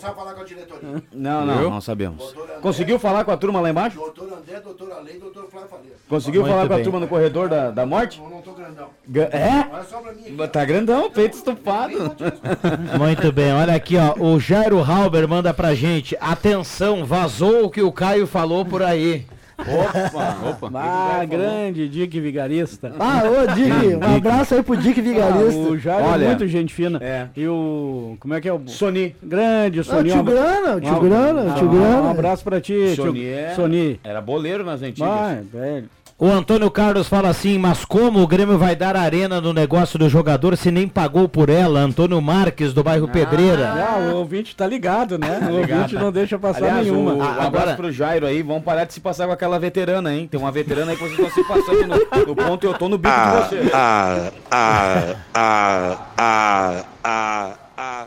Não, 1.12 1.46
não, 1.46 1.58
Viu? 1.58 1.70
não 1.70 1.80
sabemos. 1.80 2.34
Conseguiu 2.62 2.98
falar 2.98 3.24
com 3.24 3.30
a 3.30 3.36
turma 3.36 3.60
lá 3.60 3.70
embaixo? 3.70 3.96
Doutor 3.98 4.24
André, 4.32 4.60
doutor 4.60 4.92
Além, 4.92 5.18
doutor 5.18 5.48
Flávio 5.50 5.68
Faria. 5.68 5.92
Conseguiu 6.08 6.40
Muito 6.42 6.52
falar 6.52 6.66
com 6.66 6.72
a 6.72 6.76
bem. 6.76 6.84
turma 6.84 7.00
no 7.00 7.08
corredor 7.08 7.48
da, 7.48 7.70
da 7.70 7.84
morte? 7.86 8.20
Eu 8.22 8.30
não 8.30 8.40
tô 8.40 8.52
grandão. 8.52 8.88
É? 9.32 9.66
Olha 9.74 9.84
só 9.84 9.98
pra 10.00 10.12
mim 10.12 10.22
aqui. 10.22 10.48
Tá 10.48 10.64
grandão, 10.64 11.10
peito 11.10 11.36
estufado. 11.36 12.16
Muito 12.98 13.32
bem, 13.32 13.52
olha 13.52 13.74
aqui, 13.74 13.96
ó. 13.96 14.14
O 14.18 14.40
Jairo 14.40 14.78
Halber 14.82 15.28
manda 15.28 15.52
pra 15.52 15.74
gente. 15.74 16.16
Atenção, 16.20 17.04
vazou 17.04 17.66
o 17.66 17.70
que 17.70 17.82
o 17.82 17.92
Caio 17.92 18.26
falou 18.26 18.64
por 18.64 18.82
aí. 18.82 19.26
Opa, 19.58 20.36
opa. 20.66 20.70
Ah, 20.74 21.24
grande 21.24 21.88
Dick 21.88 22.20
Vigarista. 22.20 22.92
Ah, 22.98 23.22
ô, 23.24 23.54
Dick, 23.54 23.96
um 23.96 24.16
abraço 24.16 24.54
aí 24.54 24.62
pro 24.62 24.76
Dick 24.76 25.00
Ah, 25.00 25.02
Vigarista. 25.02 25.60
o 25.60 25.78
Jairo 25.78 26.06
Olha, 26.06 26.24
é 26.24 26.28
muito 26.28 26.46
gente 26.46 26.72
fina. 26.72 26.98
é. 27.02 27.26
E 27.36 27.46
o. 27.48 28.16
Como 28.20 28.34
é 28.34 28.40
que 28.40 28.48
é 28.48 28.52
o. 28.52 28.60
Sony. 28.68 29.16
Grande, 29.22 29.78
o 29.78 29.80
Ah, 29.80 29.82
o 29.82 29.84
Sony. 29.84 30.10
tio 30.10 30.20
um 30.20 30.24
Grana, 30.24 30.76
o 30.76 30.80
tio 30.80 30.94
um- 30.94 31.00
Grana, 31.00 31.40
o 31.42 31.54
tio 31.54 31.66
um- 31.68 31.74
Grana. 31.74 32.02
Um 32.02 32.10
abraço 32.10 32.44
pra 32.44 32.60
ti, 32.60 32.92
tio. 32.94 33.06
Sony 33.06 33.26
é- 33.26 33.52
Sony. 33.56 34.00
Era 34.04 34.20
boleiro 34.20 34.64
nas 34.64 34.80
antigas. 34.82 35.08
Vai, 35.08 35.40
velho. 35.42 35.90
O 36.20 36.26
Antônio 36.26 36.68
Carlos 36.68 37.06
fala 37.08 37.28
assim, 37.28 37.58
mas 37.58 37.84
como 37.84 38.20
o 38.20 38.26
Grêmio 38.26 38.58
vai 38.58 38.74
dar 38.74 38.96
arena 38.96 39.40
no 39.40 39.52
negócio 39.52 39.96
do 39.96 40.08
jogador 40.08 40.56
se 40.56 40.68
nem 40.68 40.88
pagou 40.88 41.28
por 41.28 41.48
ela? 41.48 41.78
Antônio 41.78 42.20
Marques, 42.20 42.72
do 42.72 42.82
bairro 42.82 43.06
Pedreira. 43.06 43.68
Ah, 43.70 43.98
o 44.12 44.16
ouvinte 44.16 44.56
tá 44.56 44.66
ligado, 44.66 45.16
né? 45.16 45.38
o 45.48 45.60
ligado. 45.60 45.74
ouvinte 45.78 45.94
não 45.94 46.10
deixa 46.10 46.36
passar 46.36 46.64
Aliás, 46.64 46.86
nenhuma. 46.88 47.12
o, 47.12 47.18
um 47.18 47.22
Ah, 47.22 47.26
abraço 47.34 47.46
agora- 47.46 47.76
pro 47.76 47.92
Jairo 47.92 48.26
aí, 48.26 48.42
vamos 48.42 48.64
parar 48.64 48.84
de 48.84 48.94
se 48.94 49.00
passar 49.00 49.28
com 49.28 49.32
aquela 49.32 49.60
veterana, 49.60 50.12
hein? 50.12 50.26
Tem 50.28 50.40
uma 50.40 50.50
veterana 50.50 50.90
aí 50.90 50.96
que 50.96 51.04
vocês 51.04 51.20
estão 51.20 51.30
se 51.30 51.44
passando 51.48 51.86
no, 51.86 52.26
no 52.26 52.34
ponto 52.34 52.64
e 52.64 52.68
eu 52.68 52.74
tô 52.74 52.88
no 52.88 52.98
bico 52.98 53.14
de 53.14 53.36
vocês. 53.46 53.70
ah, 53.72 54.32
ah, 54.50 55.14
ah, 55.34 55.96
ah, 56.18 56.84
ah, 57.04 57.54
ah. 57.76 58.04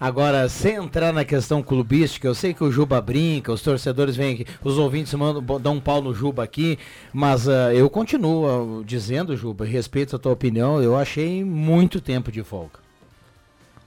Agora, 0.00 0.48
sem 0.48 0.76
entrar 0.76 1.12
na 1.12 1.24
questão 1.24 1.60
clubística, 1.60 2.26
eu 2.26 2.34
sei 2.34 2.54
que 2.54 2.62
o 2.62 2.70
Juba 2.70 3.00
brinca, 3.00 3.52
os 3.52 3.62
torcedores 3.62 4.14
vêm 4.14 4.34
aqui, 4.34 4.46
os 4.62 4.78
ouvintes 4.78 5.12
mandam, 5.14 5.42
dão 5.58 5.74
um 5.74 5.80
pau 5.80 6.00
no 6.00 6.14
Juba 6.14 6.44
aqui, 6.44 6.78
mas 7.12 7.48
ah, 7.48 7.74
eu 7.74 7.90
continuo 7.90 8.80
ah, 8.80 8.84
dizendo, 8.84 9.36
Juba, 9.36 9.64
respeito 9.64 10.14
a 10.14 10.18
tua 10.18 10.32
opinião, 10.32 10.80
eu 10.80 10.96
achei 10.96 11.42
muito 11.42 12.00
tempo 12.00 12.30
de 12.30 12.44
folga. 12.44 12.78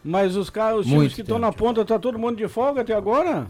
Mas 0.03 0.35
os 0.35 0.49
caras, 0.49 0.81
os 0.81 0.87
times 0.87 1.13
que 1.13 1.21
estão 1.21 1.39
na 1.39 1.53
ponta, 1.53 1.85
tá 1.85 1.97
todo 1.97 2.19
mundo 2.19 2.35
de 2.35 2.47
folga 2.47 2.81
até 2.81 2.93
agora? 2.93 3.47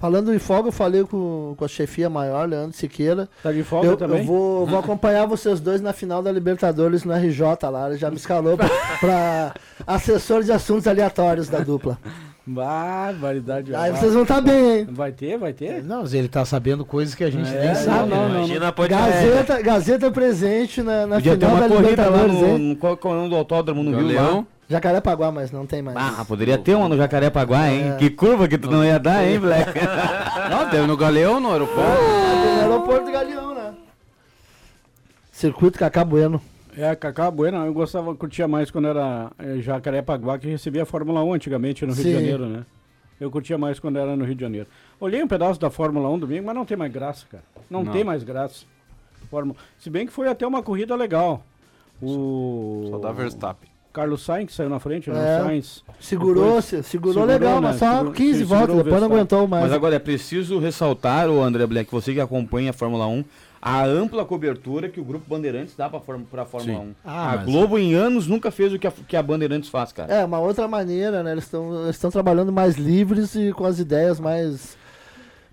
Falando 0.00 0.32
em 0.34 0.38
folga, 0.38 0.68
eu 0.68 0.72
falei 0.72 1.04
com, 1.04 1.54
com 1.56 1.64
a 1.64 1.68
chefia 1.68 2.08
maior, 2.08 2.48
Leandro 2.48 2.74
Siqueira. 2.74 3.28
Tá 3.42 3.52
de 3.52 3.62
folga 3.62 3.86
Eu, 3.88 3.96
também? 3.98 4.20
eu 4.20 4.24
vou, 4.24 4.66
vou 4.66 4.78
acompanhar 4.78 5.26
vocês 5.26 5.60
dois 5.60 5.82
na 5.82 5.92
final 5.92 6.22
da 6.22 6.32
Libertadores 6.32 7.04
no 7.04 7.12
RJ 7.14 7.42
lá. 7.70 7.86
Ele 7.90 7.98
já 7.98 8.10
me 8.10 8.16
escalou 8.16 8.56
pra, 8.56 8.68
pra 8.98 9.54
assessor 9.86 10.42
de 10.42 10.52
assuntos 10.52 10.86
aleatórios 10.86 11.50
da 11.50 11.58
dupla. 11.60 11.98
Barbaridade. 12.46 13.74
Aí 13.74 13.90
vocês 13.92 14.12
vão 14.14 14.22
estar 14.22 14.40
bem, 14.40 14.78
hein? 14.80 14.86
Vai 14.90 15.12
ter, 15.12 15.36
vai 15.38 15.52
ter? 15.52 15.82
Não, 15.84 16.00
mas 16.00 16.14
ele 16.14 16.28
tá 16.28 16.44
sabendo 16.44 16.84
coisas 16.84 17.14
que 17.14 17.22
a 17.22 17.30
gente 17.30 17.54
É, 17.54 17.66
nem 17.66 17.74
sabe. 17.74 18.08
não, 18.08 18.28
né? 18.28 18.34
não, 18.34 18.38
Imagina, 18.38 18.72
pode 18.72 18.88
Gazeta, 18.94 19.62
Gazeta 19.62 20.10
presente 20.10 20.82
na, 20.82 21.06
na 21.06 21.16
Podia 21.16 21.36
ter 21.36 21.46
final 21.46 21.56
uma 21.56 21.68
da 21.68 21.76
corrida 21.76 22.02
lá 22.08 22.16
Libertadores, 22.22 22.40
no, 22.40 22.46
hein? 22.48 22.58
no 22.70 22.76
qual, 22.76 22.98
é 23.04 23.06
o 23.06 23.14
nome 23.14 23.28
do 23.28 23.36
autódromo 23.36 23.82
no 23.82 23.90
Rio 23.90 24.00
Galeão. 24.08 24.36
lá. 24.38 24.44
Jacarepaguá, 24.70 25.32
mas 25.32 25.50
não 25.50 25.66
tem 25.66 25.82
mais. 25.82 25.96
Ah, 25.96 26.24
poderia 26.24 26.56
ter 26.56 26.76
uma 26.76 26.88
no 26.88 26.96
Jacarepaguá, 26.96 27.68
hein? 27.68 27.90
É. 27.90 27.96
Que 27.96 28.08
curva 28.08 28.46
que 28.46 28.56
tu 28.56 28.70
não 28.70 28.84
ia 28.84 29.00
dar, 29.00 29.26
hein, 29.26 29.40
Black? 29.40 29.72
Não, 30.48 30.70
teve 30.70 30.86
no 30.86 30.96
Galeão, 30.96 31.40
no 31.40 31.50
aeroporto. 31.50 31.80
Ah, 31.80 32.54
no 32.54 32.72
aeroporto 32.72 33.06
de 33.06 33.12
Galeão, 33.12 33.54
né? 33.54 33.74
Circuito 35.32 35.76
Cacá 35.78 36.04
Bueno. 36.04 36.40
É, 36.76 36.94
Cacá 36.94 37.28
Bueno, 37.30 37.66
eu 37.66 37.72
gostava, 37.72 38.14
curtia 38.14 38.46
mais 38.46 38.70
quando 38.70 38.86
era 38.86 39.32
eh, 39.38 39.58
Jacarepaguá, 39.60 40.38
que 40.38 40.48
recebia 40.48 40.84
a 40.84 40.86
Fórmula 40.86 41.22
1 41.24 41.32
antigamente 41.32 41.84
no 41.84 41.92
Rio 41.92 42.02
Sim. 42.02 42.08
de 42.10 42.14
Janeiro, 42.14 42.46
né? 42.46 42.64
Eu 43.20 43.28
curtia 43.30 43.58
mais 43.58 43.80
quando 43.80 43.98
era 43.98 44.14
no 44.16 44.24
Rio 44.24 44.34
de 44.36 44.40
Janeiro. 44.40 44.68
Olhei 45.00 45.20
um 45.22 45.28
pedaço 45.28 45.58
da 45.58 45.68
Fórmula 45.68 46.08
1 46.10 46.18
domingo, 46.20 46.46
mas 46.46 46.54
não 46.54 46.64
tem 46.64 46.76
mais 46.76 46.92
graça, 46.92 47.26
cara. 47.30 47.44
Não, 47.68 47.82
Não. 47.82 47.92
tem 47.92 48.04
mais 48.04 48.22
graça. 48.22 48.64
Fórmula... 49.30 49.58
Se 49.78 49.90
bem 49.90 50.06
que 50.06 50.12
foi 50.12 50.28
até 50.28 50.46
uma 50.46 50.62
corrida 50.62 50.94
legal. 50.94 51.42
O 52.00 52.86
Só 52.90 52.98
dá 52.98 53.12
Verstappen. 53.12 53.69
Carlos 53.92 54.22
Sainz 54.24 54.46
que 54.50 54.52
saiu 54.54 54.68
na 54.68 54.78
frente, 54.78 55.10
né? 55.10 55.18
É. 55.38 55.40
O 55.42 55.44
Sainz. 55.46 55.84
Segurou, 55.98 56.62
se, 56.62 56.82
segurou, 56.82 57.12
Segurou, 57.14 57.26
legal, 57.26 57.60
né? 57.60 57.68
mas 57.68 57.76
só 57.78 57.90
Segurou- 57.92 58.12
15 58.12 58.38
sim, 58.38 58.44
voltas, 58.44 58.76
depois 58.76 59.00
não 59.00 59.08
aguentou 59.08 59.46
mais. 59.48 59.64
Mas 59.64 59.72
agora 59.72 59.96
é 59.96 59.98
preciso 59.98 60.58
ressaltar, 60.58 61.28
o 61.28 61.42
André 61.42 61.66
Black, 61.66 61.90
você 61.90 62.12
que 62.14 62.20
acompanha 62.20 62.70
a 62.70 62.72
Fórmula 62.72 63.06
1, 63.06 63.24
a 63.60 63.84
ampla 63.84 64.24
cobertura 64.24 64.88
que 64.88 65.00
o 65.00 65.04
Grupo 65.04 65.24
Bandeirantes 65.28 65.74
dá 65.76 65.90
Fórmula- 65.90 66.26
pra 66.30 66.44
Fórmula 66.46 66.78
Sim. 66.80 66.86
1. 66.90 66.94
Ah, 67.04 67.32
a 67.32 67.36
Globo 67.38 67.78
em 67.78 67.92
anos 67.94 68.26
nunca 68.26 68.50
fez 68.50 68.72
o 68.72 68.78
que 68.78 68.86
a, 68.86 68.92
que 69.06 69.16
a 69.16 69.22
Bandeirantes 69.22 69.68
faz, 69.68 69.92
cara. 69.92 70.12
É, 70.12 70.24
uma 70.24 70.38
outra 70.38 70.66
maneira, 70.68 71.22
né? 71.22 71.32
Eles 71.32 71.50
estão 71.90 72.10
trabalhando 72.10 72.52
mais 72.52 72.76
livres 72.76 73.34
e 73.34 73.52
com 73.52 73.64
as 73.66 73.78
ideias 73.78 74.18
mais 74.20 74.78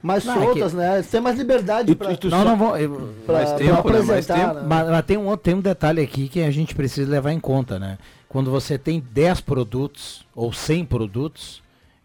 mais 0.01 0.23
Não, 0.23 0.35
é 0.35 0.45
soltas, 0.45 0.73
né? 0.73 0.95
Eles 0.97 1.07
têm 1.09 1.19
mais 1.19 1.37
liberdade 1.37 1.95
tu 1.95 2.29
Não, 2.29 2.37
só- 2.37 2.45
não 2.45 2.55
vou. 2.55 2.77
eu- 2.77 3.13
pra, 3.25 3.35
mais 3.35 3.49
pra 3.49 3.57
tempo, 3.57 3.89
né? 3.89 3.99
Mais 3.99 4.09
apresentar, 4.09 4.39
tempo. 4.39 4.53
né? 4.53 4.65
Mas, 4.69 4.89
mas 4.89 5.05
tem, 5.05 5.17
um, 5.17 5.25
outro- 5.25 5.43
tem 5.43 5.55
um 5.55 5.59
detalhe 5.59 6.01
aqui 6.01 6.29
que 6.29 6.41
a 6.43 6.51
gente 6.51 6.75
precisa 6.75 7.09
levar 7.11 7.31
em 7.31 7.39
conta, 7.39 7.79
né? 7.79 7.97
Quando 8.29 8.51
você 8.51 8.77
tem 8.77 8.99
10 9.11 9.41
produtos 9.41 10.25
ou 10.35 10.51
100 10.51 10.85
produtos, 10.85 11.61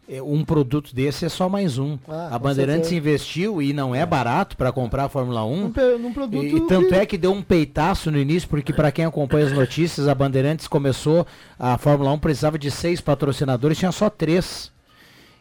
é, 0.08 0.22
um 0.22 0.44
produto 0.44 0.94
desse 0.94 1.24
é 1.24 1.28
só 1.28 1.48
mais 1.48 1.78
um. 1.78 1.98
Ah, 2.08 2.30
a 2.32 2.38
Bandeirantes 2.38 2.88
certeza. 2.88 2.96
investiu 2.96 3.60
e 3.60 3.72
não 3.72 3.94
é 3.94 4.06
barato 4.06 4.56
para 4.56 4.70
comprar 4.72 5.04
a 5.04 5.08
Fórmula 5.08 5.44
1. 5.44 5.56
Num, 5.62 5.70
pe- 5.72 5.98
num 5.98 6.12
produto 6.12 6.44
E, 6.44 6.56
e 6.56 6.60
tanto 6.66 6.88
que- 6.88 6.94
é 6.94 7.06
que 7.06 7.18
deu 7.18 7.32
um 7.32 7.42
peitaço 7.42 8.10
no 8.10 8.18
início, 8.18 8.48
porque 8.48 8.72
para 8.72 8.92
quem 8.92 9.04
acompanha 9.04 9.46
as 9.46 9.52
notícias, 9.52 10.06
a 10.06 10.14
Bandeirantes 10.14 10.68
começou, 10.68 11.26
a 11.58 11.76
Fórmula 11.76 12.12
1 12.12 12.18
precisava 12.18 12.58
de 12.58 12.70
seis 12.70 13.00
patrocinadores, 13.00 13.78
tinha 13.78 13.92
só 13.92 14.08
três. 14.08 14.70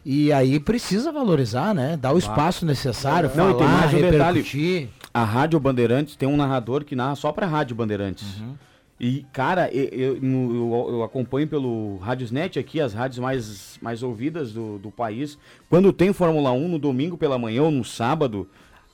E 0.04 0.34
aí 0.34 0.60
precisa 0.60 1.12
valorizar, 1.12 1.76
né? 1.76 1.96
Dar 1.96 2.12
o 2.12 2.18
espaço 2.18 2.66
necessário, 2.66 3.30
Não, 3.36 3.36
falar, 3.36 3.54
tem 3.54 3.68
mais 3.68 3.94
um 3.94 3.98
detalhe. 4.02 4.40
repercutir. 4.40 4.90
A 5.14 5.24
Rádio 5.24 5.60
Bandeirantes 5.60 6.16
tem 6.16 6.28
um 6.28 6.36
narrador 6.38 6.84
que 6.84 6.96
narra 6.96 7.16
só 7.16 7.32
pra 7.32 7.46
Rádio 7.46 7.76
Bandeirantes. 7.76 8.40
Uhum. 8.40 8.56
E, 9.04 9.26
cara, 9.34 9.68
eu, 9.74 9.86
eu, 9.86 10.16
eu- 10.22 10.88
eu 10.92 11.04
acompanho 11.04 11.48
pelo 11.48 11.98
Rádiosnet 11.98 12.60
aqui, 12.60 12.80
as 12.80 12.94
rádios 12.94 13.18
mais, 13.18 13.80
mais 13.82 14.04
ouvidas 14.04 14.54
do, 14.54 14.78
do 14.78 14.92
país. 14.92 15.40
Quando 15.68 15.92
tem 15.92 16.14
Fórmula 16.14 16.52
1 16.52 16.68
no 16.68 16.78
domingo 16.78 17.18
pela 17.18 17.36
manhã 17.40 17.64
ou 17.64 17.72
no 17.72 17.84
sábado, 17.84 18.48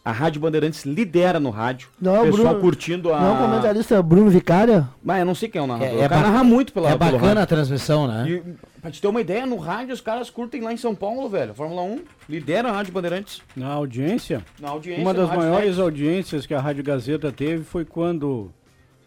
a 0.06 0.12
Rádio 0.14 0.40
Bandeirantes 0.40 0.86
lidera 0.86 1.42
no 1.42 1.50
rádio. 1.50 1.90
Não 2.00 2.16
é 2.16 2.22
o 2.22 2.26
pessoal 2.28 2.46
Bruno- 2.54 2.62
curtindo 2.62 3.14
a. 3.14 3.20
Não, 3.20 3.36
o 3.36 3.38
comentarista 3.50 3.96
é 3.96 4.02
Bruno 4.02 4.30
Vicária? 4.30 4.88
Mas 5.04 5.20
eu 5.20 5.26
não 5.26 5.36
sei 5.36 5.50
quem 5.50 5.60
é 5.60 5.64
o 5.66 5.68
narrador. 5.68 5.98
É- 5.98 6.02
é 6.04 6.06
o 6.06 6.10
cara 6.10 6.22
ba- 6.22 6.28
narra 6.30 6.44
muito 6.46 6.72
pela 6.72 6.90
é 6.92 6.98
bacana 6.98 7.26
rádio. 7.28 7.42
a 7.42 7.46
transmissão, 7.46 8.08
né? 8.08 8.26
E, 8.30 8.44
pra 8.82 8.90
te 8.90 9.02
ter 9.02 9.08
uma 9.10 9.20
ideia, 9.20 9.46
no 9.46 9.58
rádio 9.58 9.94
os 9.94 10.00
caras 10.00 10.30
curtem 10.30 10.62
lá 10.62 10.72
em 10.72 10.78
São 10.78 10.96
Paulo, 10.96 11.28
velho. 11.28 11.54
Fórmula 11.54 11.82
1 11.82 12.00
lidera 12.30 12.70
a 12.70 12.72
Rádio 12.72 12.94
Bandeirantes. 12.94 13.42
Na 13.54 13.74
audiência, 13.74 14.42
Na 14.58 14.70
audiência. 14.70 15.02
uma 15.04 15.14
das 15.14 15.28
maiores 15.28 15.72
Net. 15.72 15.82
audiências 15.82 16.46
que 16.46 16.54
a 16.54 16.62
Rádio 16.62 16.86
Gazeta 16.86 17.30
teve 17.30 17.66
foi 17.66 17.84
quando 17.84 18.50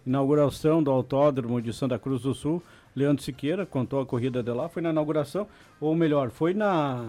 inauguração 0.06 0.82
do 0.82 0.90
autódromo 0.90 1.60
de 1.60 1.72
Santa 1.72 1.98
Cruz 1.98 2.22
do 2.22 2.34
Sul, 2.34 2.62
Leandro 2.94 3.22
Siqueira 3.22 3.64
contou 3.64 4.00
a 4.00 4.06
corrida 4.06 4.42
de 4.42 4.50
lá, 4.52 4.68
foi 4.68 4.82
na 4.82 4.90
inauguração, 4.90 5.46
ou 5.80 5.94
melhor, 5.94 6.30
foi 6.30 6.54
na 6.54 7.06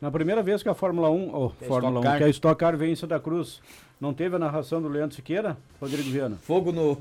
na 0.00 0.10
primeira 0.10 0.42
vez 0.42 0.62
que 0.62 0.68
a 0.68 0.74
Fórmula 0.74 1.10
1, 1.10 1.34
ou 1.34 1.50
Que 1.50 1.64
a 1.64 1.68
Fórmula 1.68 2.00
1, 2.00 2.00
Stock 2.00 2.08
Car. 2.08 2.18
que 2.18 2.24
a 2.24 2.28
Stock 2.28 2.58
Car 2.58 2.76
veio 2.76 2.92
em 2.92 2.96
Santa 2.96 3.20
Cruz. 3.20 3.60
Não 4.00 4.14
teve 4.14 4.34
a 4.36 4.38
narração 4.38 4.80
do 4.80 4.88
Leandro 4.88 5.14
Siqueira, 5.14 5.58
Rodrigo 5.78 6.08
Viana? 6.10 6.36
Fogo 6.42 6.72
no. 6.72 6.96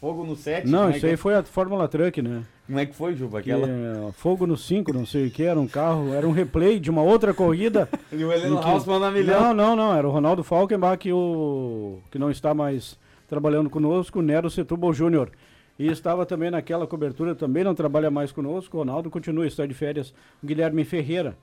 Fogo 0.00 0.24
no 0.24 0.34
7. 0.36 0.66
Não, 0.66 0.88
isso 0.90 1.04
aí 1.04 1.16
foi 1.16 1.34
a 1.34 1.42
Fórmula 1.42 1.88
Truck, 1.88 2.22
né? 2.22 2.44
Como 2.66 2.78
é 2.78 2.86
que 2.86 2.94
foi, 2.94 3.14
Juba? 3.16 3.42
Que, 3.42 3.50
Aquela. 3.50 3.68
é, 3.68 4.12
fogo 4.12 4.46
no 4.46 4.56
5, 4.56 4.92
não 4.94 5.04
sei 5.04 5.26
o 5.26 5.30
que, 5.30 5.42
era 5.42 5.58
um 5.60 5.66
carro, 5.66 6.14
era 6.14 6.26
um 6.26 6.30
replay 6.30 6.78
de 6.80 6.88
uma 6.88 7.02
outra 7.02 7.34
corrida. 7.34 7.88
E 8.12 8.24
o 8.24 8.32
Heleno 8.32 8.60
que- 8.60 8.66
Hausmann 8.68 9.00
na 9.00 9.10
milhão. 9.10 9.40
Não, 9.40 9.54
não, 9.54 9.76
não, 9.76 9.94
era 9.94 10.06
o 10.08 10.10
Ronaldo 10.10 10.42
Falkenbach, 10.44 10.96
que, 10.98 11.12
o, 11.12 11.98
que 12.10 12.18
não 12.18 12.30
está 12.30 12.54
mais 12.54 12.96
trabalhando 13.28 13.70
conosco, 13.70 14.22
Nero 14.22 14.50
Setúbal 14.50 14.92
Júnior. 14.92 15.30
E 15.78 15.86
estava 15.86 16.26
também 16.26 16.50
naquela 16.50 16.86
cobertura, 16.86 17.34
também 17.34 17.62
não 17.62 17.74
trabalha 17.74 18.10
mais 18.10 18.32
conosco, 18.32 18.78
Ronaldo 18.78 19.10
continua, 19.10 19.46
está 19.46 19.64
de 19.64 19.74
férias, 19.74 20.12
Guilherme 20.44 20.84
Ferreira. 20.84 21.36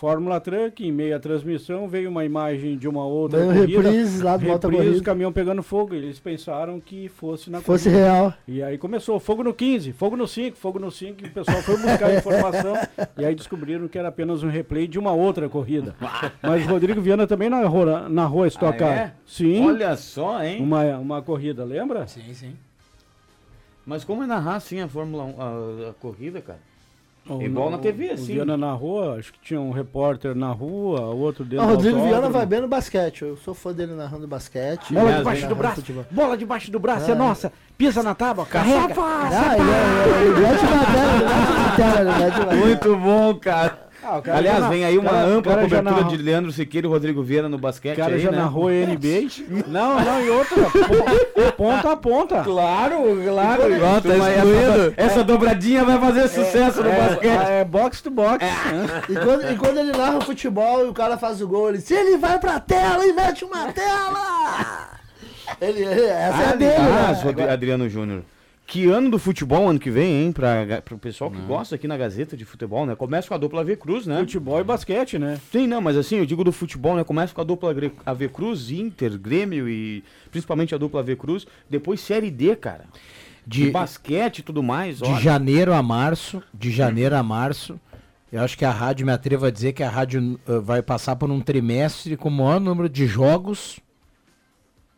Fórmula 0.00 0.40
Truck, 0.40 0.82
em 0.82 0.90
meio 0.90 1.14
à 1.14 1.20
transmissão, 1.20 1.86
veio 1.86 2.08
uma 2.08 2.24
imagem 2.24 2.78
de 2.78 2.88
uma 2.88 3.04
outra 3.04 3.38
Veio 3.40 3.52
corrida. 3.52 3.82
reprise 3.82 4.22
lá 4.22 4.34
do 4.38 4.46
reprise, 4.46 4.76
Corrida. 4.78 4.98
o 4.98 5.02
caminhão 5.02 5.30
pegando 5.30 5.62
fogo. 5.62 5.94
Eles 5.94 6.18
pensaram 6.18 6.80
que 6.80 7.06
fosse 7.10 7.50
na 7.50 7.60
Fosse 7.60 7.90
corrida. 7.90 8.02
real. 8.06 8.34
E 8.48 8.62
aí 8.62 8.78
começou, 8.78 9.20
fogo 9.20 9.44
no 9.44 9.52
15, 9.52 9.92
fogo 9.92 10.16
no 10.16 10.26
5, 10.26 10.56
fogo 10.56 10.78
no 10.78 10.90
5, 10.90 11.22
e 11.22 11.26
o 11.28 11.30
pessoal 11.32 11.58
foi 11.60 11.76
buscar 11.76 12.06
a 12.06 12.14
informação 12.14 12.74
e 13.18 13.26
aí 13.26 13.34
descobriram 13.34 13.86
que 13.88 13.98
era 13.98 14.08
apenas 14.08 14.42
um 14.42 14.48
replay 14.48 14.88
de 14.88 14.98
uma 14.98 15.12
outra 15.12 15.50
corrida. 15.50 15.94
Mas 16.42 16.64
o 16.64 16.70
Rodrigo 16.70 17.02
Viana 17.02 17.26
também 17.26 17.50
narrou, 17.50 17.84
narrou 18.08 18.44
a 18.44 18.48
Stock 18.48 18.82
Ah, 18.82 18.86
é? 18.86 19.12
Sim. 19.26 19.66
Olha 19.66 19.94
só, 19.98 20.42
hein? 20.42 20.62
Uma, 20.62 20.96
uma 20.96 21.20
corrida, 21.20 21.62
lembra? 21.62 22.06
Sim, 22.06 22.32
sim. 22.32 22.56
Mas 23.84 24.02
como 24.02 24.22
é 24.22 24.26
narrar 24.26 24.54
assim 24.56 24.80
a 24.80 24.88
Fórmula 24.88 25.24
1, 25.24 25.34
a, 25.86 25.90
a 25.90 25.92
corrida, 25.92 26.40
cara? 26.40 26.69
O- 27.28 27.40
Igual 27.42 27.70
na 27.70 27.78
TV, 27.78 28.08
o 28.08 28.14
assim. 28.14 28.34
Viana 28.34 28.56
narrou, 28.56 29.12
acho 29.14 29.32
que 29.32 29.38
tinha 29.40 29.60
um 29.60 29.70
repórter 29.70 30.34
na 30.34 30.50
rua, 30.50 31.00
outro 31.02 31.44
dentro 31.44 31.64
O 31.64 31.68
do 31.68 31.74
Rodrigo 31.74 32.02
Viana 32.02 32.28
vai 32.28 32.44
bem 32.46 32.60
no 32.60 32.66
basquete. 32.68 33.22
Eu 33.22 33.36
sou 33.36 33.54
fã 33.54 33.72
dele 33.72 33.94
narrando 33.94 34.26
basquete. 34.26 34.92
Bola 34.92 35.12
debaixo 35.12 35.46
do 35.46 35.54
braço, 35.54 35.76
futebol. 35.76 36.04
bola 36.10 36.36
debaixo 36.36 36.70
do 36.72 36.80
braço, 36.80 37.08
é, 37.10 37.12
É. 37.12 37.16
nossa. 37.16 37.52
Pisa 37.78 38.02
na 38.02 38.14
tábua, 38.14 38.44
carrega. 38.46 38.78
Ah, 38.78 38.88
na 38.88 38.94
na 42.04 42.44
na. 42.46 42.56
Muito 42.56 42.96
bom, 42.96 43.34
cara. 43.34 43.89
Ah, 44.02 44.20
Aliás, 44.34 44.64
vem 44.66 44.84
aí 44.84 44.96
uma 44.96 45.10
cara- 45.10 45.26
ampla 45.26 45.52
cara 45.52 45.64
cobertura 45.66 45.94
narrou- 45.96 46.10
de 46.10 46.16
Leandro 46.16 46.52
Siqueira 46.52 46.86
e 46.86 46.90
Rodrigo 46.90 47.22
Vieira 47.22 47.48
no 47.48 47.58
basquete 47.58 47.94
O 47.94 48.00
cara 48.00 48.14
aí, 48.14 48.20
já 48.20 48.30
né? 48.30 48.38
narrou 48.38 48.70
NBA. 48.70 49.28
não, 49.68 50.00
não, 50.02 50.24
e 50.24 50.30
outra, 50.30 50.56
po- 50.70 51.52
ponta 51.56 51.92
a 51.92 51.96
ponta. 51.96 52.42
Claro, 52.42 52.96
claro. 53.24 53.62
Pronto, 53.76 54.08
tá 54.08 54.14
essa, 54.14 54.30
excluído. 54.36 54.94
essa 54.96 55.24
dobradinha 55.24 55.84
vai 55.84 55.98
fazer 56.00 56.28
sucesso 56.28 56.82
no 56.82 56.88
é, 56.90 56.96
basquete. 56.98 57.48
É, 57.50 57.64
box 57.64 58.00
to 58.02 58.10
box. 58.10 58.44
E 59.08 59.14
quando, 59.14 59.52
e 59.52 59.56
quando 59.56 59.78
ele 59.78 59.92
narra 59.92 60.16
o 60.18 60.22
futebol 60.22 60.86
e 60.86 60.88
o 60.88 60.94
cara 60.94 61.18
faz 61.18 61.40
o 61.42 61.46
gol, 61.48 61.68
ele 61.68 61.78
diz, 61.78 61.90
ele 61.90 62.16
vai 62.16 62.38
pra 62.38 62.58
tela 62.58 63.04
e 63.06 63.12
mete 63.12 63.44
uma 63.44 63.70
tela! 63.72 64.88
Ele, 65.60 65.80
ele- 65.84 66.04
essa 66.04 66.42
é 66.42 66.48
a 66.48 66.56
dele, 66.56 66.74
Ah, 66.78 67.32
né? 67.46 67.52
Adriano 67.52 67.88
Júnior. 67.88 68.22
Que 68.70 68.88
ano 68.88 69.10
do 69.10 69.18
futebol 69.18 69.68
ano 69.68 69.80
que 69.80 69.90
vem, 69.90 70.22
hein? 70.22 70.32
Pra, 70.32 70.80
pro 70.80 70.96
pessoal 70.96 71.28
que 71.28 71.40
gosta 71.40 71.74
aqui 71.74 71.88
na 71.88 71.96
Gazeta 71.96 72.36
de 72.36 72.44
Futebol, 72.44 72.86
né? 72.86 72.94
Começa 72.94 73.26
com 73.26 73.34
a 73.34 73.36
dupla 73.36 73.64
V 73.64 73.74
Cruz, 73.74 74.06
né? 74.06 74.20
Futebol 74.20 74.60
e 74.60 74.62
basquete, 74.62 75.18
né? 75.18 75.40
Sim, 75.50 75.66
não, 75.66 75.80
mas 75.80 75.96
assim, 75.96 76.18
eu 76.18 76.24
digo 76.24 76.44
do 76.44 76.52
futebol, 76.52 76.94
né? 76.94 77.02
Começa 77.02 77.34
com 77.34 77.40
a 77.40 77.44
dupla 77.44 77.74
AV 78.06 78.28
Cruz, 78.28 78.70
Inter, 78.70 79.18
Grêmio 79.18 79.68
e 79.68 80.04
principalmente 80.30 80.72
a 80.72 80.78
dupla 80.78 81.00
AV 81.00 81.16
Cruz. 81.16 81.48
Depois 81.68 81.98
Série 81.98 82.30
D, 82.30 82.54
cara. 82.54 82.84
De, 83.44 83.64
De, 83.64 83.70
basquete 83.72 84.38
e 84.38 84.42
tudo 84.42 84.62
mais. 84.62 84.98
de 84.98 85.04
olha. 85.04 85.20
janeiro 85.20 85.72
a 85.72 85.82
março, 85.82 86.40
de 86.54 86.70
janeiro 86.70 87.16
a 87.16 87.24
março, 87.24 87.76
eu 88.30 88.40
acho 88.40 88.56
que 88.56 88.64
a 88.64 88.70
rádio, 88.70 89.04
me 89.04 89.10
atrevo 89.10 89.46
a 89.46 89.50
dizer 89.50 89.72
que 89.72 89.82
a 89.82 89.90
rádio 89.90 90.38
eh, 90.46 90.58
vai 90.60 90.80
passar 90.80 91.16
por 91.16 91.28
um 91.28 91.40
trimestre 91.40 92.16
com 92.16 92.28
o 92.28 92.32
maior 92.32 92.60
número 92.60 92.88
de 92.88 93.04
jogos. 93.04 93.80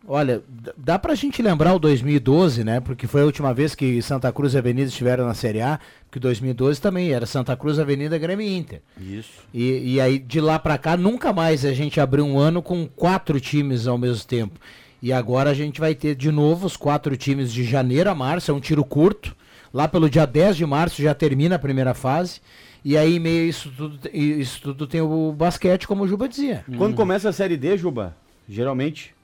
Olha, 0.06 0.42
dá 0.76 0.98
pra 0.98 1.14
gente 1.14 1.40
lembrar 1.40 1.74
o 1.74 1.78
2012, 1.78 2.64
né? 2.64 2.80
Porque 2.80 3.06
foi 3.06 3.22
a 3.22 3.24
última 3.24 3.54
vez 3.54 3.74
que 3.74 4.02
Santa 4.02 4.32
Cruz 4.32 4.54
e 4.54 4.58
Avenida 4.58 4.88
estiveram 4.88 5.26
na 5.26 5.34
Série 5.34 5.60
A, 5.60 5.78
porque 6.04 6.18
2012 6.18 6.80
também 6.80 7.12
era 7.12 7.24
Santa 7.24 7.56
Cruz, 7.56 7.78
Avenida, 7.78 8.18
Grêmio 8.18 8.44
e 8.44 8.56
Inter. 8.56 8.82
Isso. 9.00 9.30
E, 9.54 9.94
e 9.94 10.00
aí, 10.00 10.18
de 10.18 10.40
lá 10.40 10.58
pra 10.58 10.76
cá, 10.76 10.96
nunca 10.96 11.32
mais 11.32 11.64
a 11.64 11.72
gente 11.72 12.00
abriu 12.00 12.24
um 12.24 12.38
ano 12.38 12.60
com 12.60 12.86
quatro 12.86 13.40
times 13.40 13.86
ao 13.86 13.96
mesmo 13.96 14.26
tempo. 14.26 14.58
E 15.00 15.12
agora 15.12 15.50
a 15.50 15.54
gente 15.54 15.80
vai 15.80 15.94
ter 15.94 16.14
de 16.14 16.30
novo 16.30 16.66
os 16.66 16.76
quatro 16.76 17.16
times 17.16 17.52
de 17.52 17.64
janeiro 17.64 18.10
a 18.10 18.14
março, 18.14 18.50
é 18.50 18.54
um 18.54 18.60
tiro 18.60 18.84
curto. 18.84 19.36
Lá 19.72 19.88
pelo 19.88 20.10
dia 20.10 20.26
10 20.26 20.56
de 20.56 20.66
março 20.66 21.00
já 21.00 21.14
termina 21.14 21.56
a 21.56 21.58
primeira 21.58 21.94
fase. 21.94 22.40
E 22.84 22.96
aí, 22.96 23.16
em 23.16 23.20
meio 23.20 23.44
a 23.44 23.48
isso 23.48 23.72
tudo, 23.76 23.98
isso 24.12 24.60
tudo 24.60 24.86
tem 24.86 25.00
o 25.00 25.32
basquete, 25.32 25.86
como 25.86 26.02
o 26.02 26.08
Juba 26.08 26.28
dizia. 26.28 26.64
Quando 26.76 26.96
começa 26.96 27.28
a 27.28 27.32
Série 27.32 27.56
D, 27.56 27.76
Juba? 27.76 28.16
Geralmente. 28.48 29.14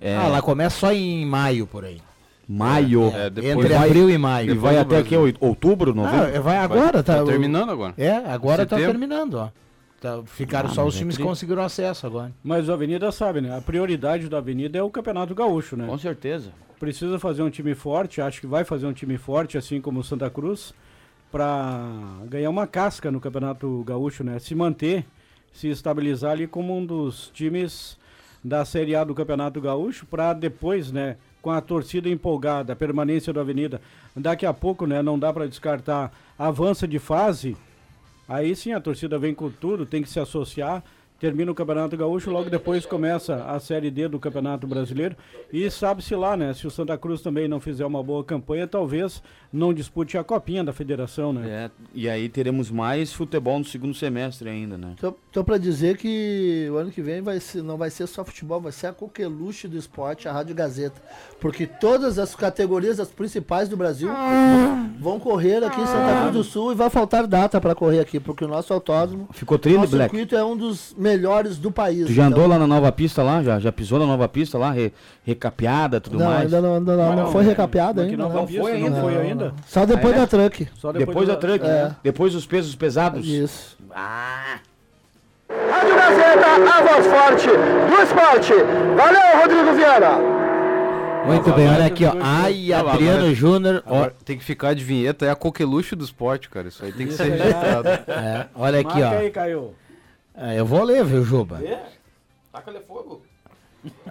É 0.00 0.16
Ah, 0.16 0.28
lá 0.28 0.42
começa 0.42 0.76
só 0.78 0.92
em 0.92 1.24
maio, 1.26 1.66
por 1.66 1.84
aí. 1.84 2.00
maio. 2.48 3.08
É, 3.14 3.28
depois 3.30 3.56
entre 3.56 3.74
vai- 3.74 3.88
abril 3.88 4.10
e 4.10 4.18
maio. 4.18 4.50
E 4.52 4.54
vai 4.58 4.78
até 4.78 4.98
aqui 4.98 5.14
outubro, 5.40 5.94
novembro? 5.94 6.36
Ah, 6.36 6.40
vai 6.40 6.56
agora, 6.56 7.02
tá? 7.02 7.16
Tá 7.16 7.22
o- 7.22 7.26
terminando 7.26 7.70
agora. 7.70 7.94
É, 7.96 8.10
agora 8.16 8.64
tá 8.66 8.76
Setembro. 8.76 8.98
terminando, 8.98 9.34
ó. 9.34 9.50
Tá- 10.00 10.22
ficaram 10.24 10.70
Ah, 10.70 10.72
só 10.72 10.86
os 10.86 10.94
é 10.94 10.98
times 10.98 11.16
que 11.18 11.22
conseguiram 11.22 11.62
acesso 11.62 12.06
agora. 12.06 12.32
Mas 12.42 12.68
o 12.68 12.72
Avenida 12.72 13.12
sabe, 13.12 13.42
né? 13.42 13.54
A 13.56 13.60
prioridade 13.60 14.28
do 14.28 14.36
Avenida 14.36 14.78
é 14.78 14.82
o 14.82 14.88
Campeonato 14.90 15.34
Gaúcho, 15.34 15.76
né? 15.76 15.86
Com 15.86 15.98
certeza. 15.98 16.50
Precisa 16.78 17.18
fazer 17.18 17.42
um 17.42 17.50
time 17.50 17.74
forte, 17.74 18.22
acho 18.22 18.40
que 18.40 18.46
vai 18.46 18.64
fazer 18.64 18.86
um 18.86 18.92
time 18.94 19.18
forte, 19.18 19.58
assim 19.58 19.78
como 19.78 20.00
o 20.00 20.04
Santa 20.04 20.30
Cruz, 20.30 20.72
para 21.30 21.86
ganhar 22.26 22.48
uma 22.50 22.66
casca 22.66 23.10
no 23.10 23.20
Campeonato 23.20 23.84
Gaúcho, 23.86 24.24
né? 24.24 24.38
Se 24.38 24.54
manter, 24.54 25.04
se 25.52 25.68
estabilizar 25.68 26.32
ali 26.32 26.46
como 26.46 26.76
um 26.76 26.84
dos 26.86 27.30
times 27.34 27.98
da 28.42 28.64
Série 28.64 28.94
A 28.94 29.04
do 29.04 29.14
Campeonato 29.14 29.60
Gaúcho, 29.60 30.06
para 30.06 30.32
depois, 30.32 30.90
né? 30.90 31.16
Com 31.42 31.50
a 31.50 31.60
torcida 31.60 32.08
empolgada, 32.08 32.72
a 32.72 32.76
permanência 32.76 33.32
do 33.32 33.40
Avenida. 33.40 33.80
Daqui 34.14 34.44
a 34.44 34.52
pouco, 34.52 34.86
né? 34.86 35.02
Não 35.02 35.18
dá 35.18 35.32
para 35.32 35.48
descartar 35.48 36.12
avança 36.38 36.86
de 36.86 36.98
fase. 36.98 37.56
Aí 38.28 38.54
sim 38.54 38.72
a 38.72 38.80
torcida 38.80 39.18
vem 39.18 39.34
com 39.34 39.50
tudo, 39.50 39.84
tem 39.84 40.02
que 40.02 40.08
se 40.08 40.20
associar. 40.20 40.82
Termina 41.20 41.52
o 41.52 41.54
Campeonato 41.54 41.98
Gaúcho, 41.98 42.30
logo 42.30 42.48
depois 42.48 42.86
começa 42.86 43.44
a 43.44 43.60
Série 43.60 43.90
D 43.90 44.08
do 44.08 44.18
Campeonato 44.18 44.66
Brasileiro. 44.66 45.14
E 45.52 45.70
sabe-se 45.70 46.14
lá, 46.16 46.34
né? 46.34 46.54
Se 46.54 46.66
o 46.66 46.70
Santa 46.70 46.96
Cruz 46.96 47.20
também 47.20 47.46
não 47.46 47.60
fizer 47.60 47.84
uma 47.84 48.02
boa 48.02 48.24
campanha, 48.24 48.66
talvez 48.66 49.22
não 49.52 49.74
dispute 49.74 50.16
a 50.16 50.24
copinha 50.24 50.64
da 50.64 50.72
federação, 50.72 51.30
né? 51.30 51.46
É, 51.46 51.70
e 51.94 52.08
aí 52.08 52.26
teremos 52.26 52.70
mais 52.70 53.12
futebol 53.12 53.58
no 53.58 53.66
segundo 53.66 53.92
semestre 53.92 54.48
ainda, 54.48 54.78
né? 54.78 54.94
Tô, 54.98 55.12
tô 55.30 55.44
pra 55.44 55.58
dizer 55.58 55.98
que 55.98 56.68
o 56.72 56.76
ano 56.76 56.90
que 56.90 57.02
vem 57.02 57.20
vai 57.20 57.38
ser, 57.38 57.62
não 57.62 57.76
vai 57.76 57.90
ser 57.90 58.06
só 58.06 58.24
futebol, 58.24 58.58
vai 58.58 58.72
ser 58.72 58.86
a 58.86 58.92
coqueluche 58.94 59.68
do 59.68 59.76
esporte, 59.76 60.26
a 60.26 60.32
Rádio 60.32 60.54
Gazeta. 60.54 61.02
Porque 61.38 61.66
todas 61.66 62.18
as 62.18 62.34
categorias, 62.34 62.98
as 62.98 63.08
principais 63.10 63.68
do 63.68 63.76
Brasil, 63.76 64.08
vão 64.98 65.20
correr 65.20 65.62
aqui 65.62 65.82
em 65.82 65.86
Santa 65.86 66.20
Cruz 66.20 66.32
do 66.32 66.44
Sul 66.44 66.72
e 66.72 66.74
vai 66.74 66.88
faltar 66.88 67.26
data 67.26 67.60
pra 67.60 67.74
correr 67.74 68.00
aqui, 68.00 68.18
porque 68.18 68.42
o 68.42 68.48
nosso 68.48 68.72
autódromo, 68.72 69.28
Ficou 69.32 69.58
trilho, 69.58 69.80
nosso 69.80 69.90
Black? 69.90 70.10
circuito 70.10 70.34
é 70.34 70.42
um 70.42 70.56
dos 70.56 70.94
melhores 70.96 71.09
do 71.18 71.70
país. 71.70 72.06
Tu 72.06 72.12
já 72.12 72.24
andou 72.26 72.40
Então, 72.40 72.50
lá 72.50 72.58
na 72.58 72.66
nova 72.66 72.90
pista 72.92 73.22
lá? 73.22 73.42
Já, 73.42 73.58
já 73.58 73.70
pisou 73.72 73.98
na 73.98 74.06
nova 74.06 74.28
pista 74.28 74.56
lá? 74.58 74.70
Re- 74.70 74.92
recapeada, 75.24 76.00
tudo 76.00 76.18
Não, 76.18 76.26
mais? 76.26 76.42
ainda 76.44 76.60
não, 76.60 76.74
ainda 76.76 76.96
não, 76.96 77.16
não 77.16 77.32
foi 77.32 77.44
recapeado 77.44 78.00
Aqui 78.00 78.10
ainda. 78.12 78.28
não. 78.28 78.46
pista, 78.46 78.62
foi 78.62 78.70
não 78.78 78.86
ainda? 78.86 79.00
foi 79.00 79.14
Não, 79.14 79.20
ainda? 79.20 79.44
não. 79.46 79.52
Só 79.66 79.84
depois 79.86 80.14
é? 80.14 80.18
da 80.18 80.26
truck. 80.26 80.68
Só 80.76 80.92
Depois 80.92 81.28
da 81.28 81.36
truck, 81.36 81.64
É. 81.64 81.68
né? 81.68 81.96
Depois 82.02 82.32
dos 82.32 82.46
pesos 82.46 82.74
pesados. 82.74 83.26
Isso. 83.26 83.76
Ah, 83.94 84.58
Rádio 85.48 85.94
Gazeta, 85.96 86.46
a 86.46 86.82
voz 86.82 87.06
forte 87.06 87.46
do 87.48 88.02
esporte. 88.02 88.52
Valeu, 88.96 89.40
Rodrigo 89.42 89.72
Vieira. 89.74 90.40
Muito 91.26 91.52
bem, 91.52 91.68
olha 91.68 91.84
aqui, 91.86 92.04
ó. 92.06 92.12
Ai, 92.20 92.68
Não, 92.70 92.88
Adriano 92.88 93.34
Júnior. 93.34 93.82
tem 94.24 94.38
que 94.38 94.44
ficar 94.44 94.74
de 94.74 94.82
vinheta, 94.82 95.26
é 95.26 95.30
a 95.30 95.34
coqueluche 95.34 95.94
do 95.94 96.02
esporte, 96.04 96.48
cara. 96.48 96.68
Isso 96.68 96.82
aí 96.84 96.92
tem 96.92 97.06
que 97.06 97.12
ser 97.12 97.24
registrado. 97.30 97.88
é, 97.88 98.46
olha 98.54 98.80
aqui, 98.80 99.00
Marca 99.00 99.16
ó. 99.16 99.18
aí, 99.18 99.30
Caio. 99.30 99.70
É, 100.42 100.58
eu 100.58 100.64
vou 100.64 100.82
ler, 100.82 101.04
viu, 101.04 101.22
Juba? 101.22 101.60
Taca-lhe 102.50 102.80
fogo. 102.80 103.20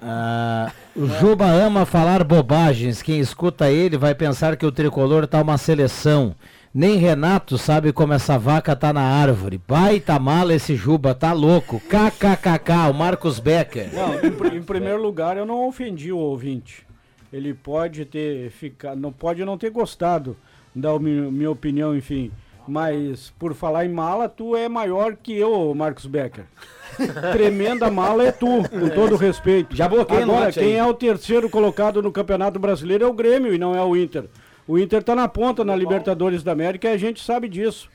Ah, 0.01 0.71
o 0.95 1.07
Juba 1.07 1.45
ama 1.45 1.85
falar 1.85 2.23
bobagens. 2.23 3.01
Quem 3.01 3.19
escuta 3.19 3.69
ele 3.71 3.97
vai 3.97 4.13
pensar 4.13 4.55
que 4.55 4.65
o 4.65 4.71
tricolor 4.71 5.25
tá 5.25 5.41
uma 5.41 5.57
seleção. 5.57 6.35
Nem 6.71 6.97
Renato 6.97 7.57
sabe 7.57 7.91
como 7.91 8.13
essa 8.13 8.37
vaca 8.37 8.75
tá 8.75 8.93
na 8.93 9.01
árvore. 9.01 9.59
Baita 9.67 10.19
mala 10.19 10.53
esse 10.53 10.75
Juba, 10.75 11.15
tá 11.15 11.33
louco. 11.33 11.79
KKKK, 11.81 12.91
o 12.91 12.93
Marcos 12.93 13.39
Becker. 13.39 13.89
Não, 13.93 14.13
em, 14.23 14.31
pri- 14.31 14.57
em 14.57 14.63
primeiro 14.63 15.01
lugar, 15.01 15.35
eu 15.35 15.47
não 15.47 15.67
ofendi 15.67 16.11
o 16.11 16.17
ouvinte. 16.17 16.85
Ele 17.33 17.53
pode 17.55 18.05
ter 18.05 18.51
ficado, 18.51 18.99
não 18.99 19.11
pode 19.11 19.43
não 19.43 19.57
ter 19.57 19.71
gostado 19.71 20.37
da 20.75 20.97
mi- 20.99 21.31
minha 21.31 21.49
opinião, 21.49 21.95
enfim. 21.97 22.31
Mas 22.69 23.33
por 23.39 23.55
falar 23.55 23.83
em 23.85 23.89
mala, 23.89 24.29
tu 24.29 24.55
é 24.55 24.69
maior 24.69 25.15
que 25.15 25.35
eu, 25.35 25.73
Marcos 25.73 26.05
Becker. 26.05 26.45
Tremenda 27.33 27.89
mala 27.89 28.23
é 28.23 28.31
tu, 28.31 28.63
com 28.69 28.89
todo 28.89 29.15
respeito. 29.15 29.75
Já 29.75 29.87
bloqueei 29.87 30.21
Agora, 30.21 30.51
quem 30.51 30.77
é 30.77 30.85
o 30.85 30.93
terceiro 30.93 31.49
colocado 31.49 31.99
no 31.99 32.11
Campeonato 32.11 32.59
Brasileiro 32.59 33.03
é 33.03 33.07
o 33.07 33.13
Grêmio 33.13 33.53
e 33.53 33.57
não 33.57 33.75
é 33.75 33.83
o 33.83 33.97
Inter. 33.97 34.25
O 34.67 34.77
Inter 34.77 35.01
tá 35.01 35.15
na 35.15 35.27
ponta 35.27 35.65
na 35.65 35.75
Libertadores 35.75 36.43
da 36.43 36.51
América 36.51 36.87
e 36.87 36.93
a 36.93 36.97
gente 36.97 37.23
sabe 37.23 37.49
disso. 37.49 37.89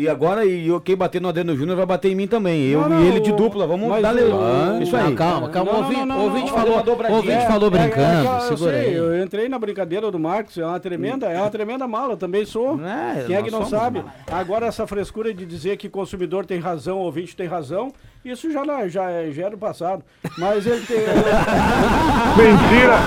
E 0.00 0.08
agora, 0.08 0.44
e 0.44 0.68
eu, 0.68 0.80
quem 0.80 0.94
bater 0.94 1.20
no 1.20 1.26
Adeno 1.28 1.56
Júnior 1.56 1.76
vai 1.76 1.84
bater 1.84 2.08
em 2.12 2.14
mim 2.14 2.28
também. 2.28 2.66
Eu 2.68 2.88
Não, 2.88 3.02
e 3.02 3.08
ele 3.08 3.18
de 3.18 3.32
dupla. 3.32 3.66
Vamos 3.66 3.88
mas 3.88 4.00
dar 4.00 4.14
o- 4.14 4.80
Isso 4.80 4.96
aí. 4.96 5.02
Não, 5.02 5.14
calma, 5.16 5.48
calma. 5.48 5.72
Não, 5.72 5.80
O 6.20 6.22
ouvinte, 6.26 6.52
falou, 6.52 6.76
ouvinte 7.10 7.32
É, 7.34 7.46
falou 7.48 7.66
é, 7.66 7.70
brincando. 7.72 8.28
é, 8.28 8.36
eu 8.36 8.40
segura 8.42 8.72
sei, 8.72 8.86
aí. 8.90 8.94
eu 8.94 9.20
entrei 9.24 9.48
na 9.48 9.58
brincadeira 9.58 10.08
do 10.08 10.16
Marcos, 10.16 10.56
é 10.56 10.64
uma 10.64 10.78
tremenda, 10.78 11.26
é 11.26 11.40
uma 11.40 11.50
tremenda 11.50 11.88
mala, 11.88 12.12
eu 12.12 12.16
também 12.16 12.44
sou. 12.44 12.78
É, 12.80 13.24
Quem 13.26 13.34
é 13.34 13.42
que 13.42 13.50
não 13.50 13.66
sabe? 13.66 14.04
Agora 14.30 14.66
essa 14.66 14.86
frescura 14.86 15.34
de 15.34 15.44
dizer 15.44 15.76
que 15.76 15.88
consumidor 15.88 16.46
tem 16.46 16.60
razão, 16.60 16.98
ouvinte 16.98 17.34
tem 17.34 17.48
razão, 17.48 17.92
isso 18.32 18.50
já, 18.52 18.64
não- 18.64 18.88
já, 18.88 19.10
é- 19.10 19.30
já 19.30 19.42
era 19.42 19.50
do 19.50 19.58
passado. 19.58 20.02
Mas 20.36 20.66
ele 20.66 20.84
tem. 20.86 20.98
Mentira. 22.36 22.98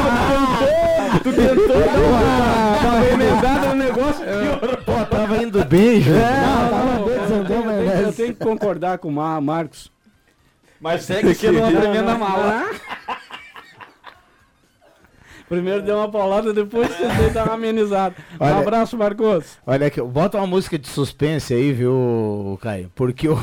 Tu 1.24 1.34
tentou 1.34 1.68
dar 1.68 2.00
uma, 2.00 3.00
remendada 3.00 3.68
no 3.70 3.76
negócio. 3.76 4.26
Pô, 4.86 5.06
tava 5.10 5.38
indo 5.44 5.64
bem. 5.66 6.02
Não, 6.02 7.08
eu, 7.10 7.46
tenho, 7.46 7.72
eu 7.72 8.08
eu 8.08 8.14
que 8.14 8.34
concordar 8.36 8.98
com 8.98 9.10
o 9.10 9.12
Mar- 9.12 9.42
Marcos. 9.42 9.92
Mas 10.80 11.04
segue 11.04 11.34
sendo 11.36 11.60
uma 11.60 11.72
tremenda 11.72 12.16
mala. 12.18 12.66
Primeiro 15.48 15.82
deu 15.82 15.98
uma 15.98 16.10
paulada, 16.10 16.54
depois 16.54 16.88
tentei 16.96 17.30
dar 17.32 17.44
uma 17.46 17.56
amenizada. 17.56 18.16
Um 18.40 18.46
Olha- 18.46 18.58
abraço, 18.60 18.98
Marcos. 18.98 19.58
Olha 19.68 19.88
aqui, 19.88 20.02
bota 20.02 20.38
uma 20.38 20.48
música 20.48 20.80
de 20.80 20.88
suspense 20.88 21.54
aí, 21.54 21.74
viu, 21.74 22.58
Caio? 22.62 22.90
Porque 22.96 23.28
o. 23.28 23.38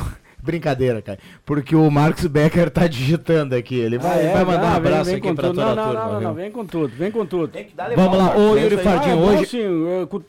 Brincadeira, 0.49 1.03
Caio. 1.03 1.19
Porque 1.45 1.77
o 1.77 1.91
Marcos 1.91 2.25
Becker 2.27 2.71
tá 2.71 2.87
digitando 2.87 3.55
aqui. 3.55 3.79
Ele 3.79 3.99
vai, 3.99 4.19
Ah, 4.19 4.23
é? 4.23 4.33
vai 4.33 4.45
mandar 4.47 4.63
um 4.63 4.67
Ah, 4.67 4.69
vem- 4.71 4.77
abraço 4.93 5.05
vem 5.05 5.15
aqui 5.17 5.29
com 5.29 5.35
pra 5.35 5.49
tudo. 5.49 5.57
toda 5.61 5.75
não, 5.75 5.83
a 5.83 5.85
não, 5.85 5.85
turma. 5.93 6.05
não, 6.07 6.13
não, 6.15 6.21
não, 6.29 6.35
vem 6.35 6.51
com 6.51 6.65
tudo, 6.65 6.89
vem 6.97 7.11
com 7.11 7.27
tudo. 7.27 7.53
Vamos 7.95 8.17
lá, 8.19 8.35
ô 8.35 8.57
Yuri 8.57 8.77
Ah, 8.77 8.79
Fardinho, 8.79 9.13
é 9.13 9.17
bom, 9.17 9.39
hoje. 9.39 9.47
sim, 9.47 9.67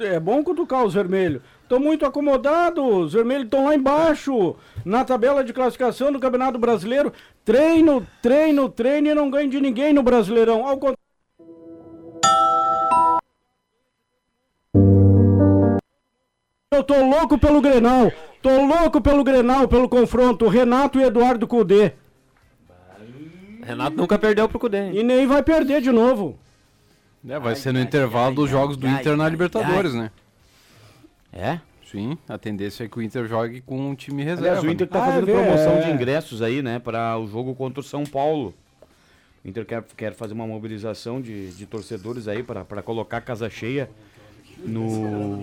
é, 0.10 0.16
é 0.16 0.20
bom 0.20 0.44
cutucar 0.44 0.84
os 0.84 0.94
vermelhos. 0.94 1.42
Estão 1.64 1.80
muito 1.80 2.06
acomodados, 2.06 2.84
os 3.06 3.14
vermelhos 3.14 3.46
estão 3.46 3.64
lá 3.66 3.76
embaixo, 3.76 4.56
na 4.84 5.06
tabela 5.06 5.42
de 5.44 5.54
classificação 5.54 6.12
do 6.12 6.20
Campeonato 6.20 6.60
Brasileiro. 6.60 7.14
Treino, 7.46 8.06
treino, 8.22 8.68
treino 8.68 9.08
e 9.10 9.14
não 9.16 9.30
ganho 9.30 9.50
de 9.50 9.62
ninguém 9.62 9.94
no 9.94 10.04
Brasileirão. 10.04 10.68
Ao 10.68 10.74
contrário. 10.78 10.98
Eu 16.72 16.84
tô 16.84 17.04
louco 17.04 17.38
pelo 17.38 17.62
Grenal, 17.62 18.12
tô 18.42 18.66
louco 18.66 19.02
pelo 19.02 19.24
Grenal, 19.24 19.68
pelo 19.68 19.88
confronto, 19.90 20.48
Renato 20.48 21.00
e 21.00 21.04
Eduardo 21.04 21.48
Cudê. 21.48 21.94
Renato 23.64 23.96
nunca 23.98 24.18
perdeu 24.18 24.48
pro 24.50 24.60
Cudê. 24.60 24.92
E 24.92 25.04
nem 25.04 25.28
vai 25.28 25.44
perder 25.44 25.82
de 25.82 25.92
novo. 25.92 26.38
É, 27.28 27.38
vai 27.38 27.56
ser 27.56 27.74
no 27.74 27.80
intervalo 27.80 28.34
dos 28.36 28.50
jogos 28.50 28.78
do 28.78 28.88
Inter 28.88 29.16
na 29.16 29.28
Libertadores, 29.28 29.94
né? 29.94 30.10
É? 31.34 31.60
Sim, 31.92 32.18
a 32.28 32.38
tendência 32.38 32.84
é 32.84 32.88
que 32.88 32.98
o 32.98 33.02
Inter 33.02 33.28
jogue 33.28 33.62
com 33.62 33.90
um 33.90 33.96
time 33.96 34.24
reserva. 34.24 34.60
Aliás, 34.60 34.64
o 34.64 34.70
Inter 34.70 34.88
né? 34.88 34.94
tá 34.94 35.04
Ah, 35.04 35.06
fazendo 35.08 35.30
é, 35.30 35.34
promoção 35.34 35.74
é. 35.74 35.82
de 35.82 35.92
ingressos 35.92 36.42
aí, 36.42 36.62
né? 36.62 36.80
Para 36.80 37.18
o 37.18 37.28
jogo 37.28 37.56
contra 37.56 37.80
o 37.80 37.84
São 37.84 38.04
Paulo. 38.04 38.54
O 39.44 39.48
Inter 39.48 39.66
quer, 39.66 39.84
quer 39.98 40.14
fazer 40.14 40.34
uma 40.34 40.46
mobilização 40.48 41.20
de, 41.22 41.52
de 41.52 41.66
torcedores 41.66 42.28
aí 42.28 42.44
para 42.44 42.82
colocar 42.84 43.22
casa 43.22 43.50
cheia 43.50 43.90
no, 44.66 45.38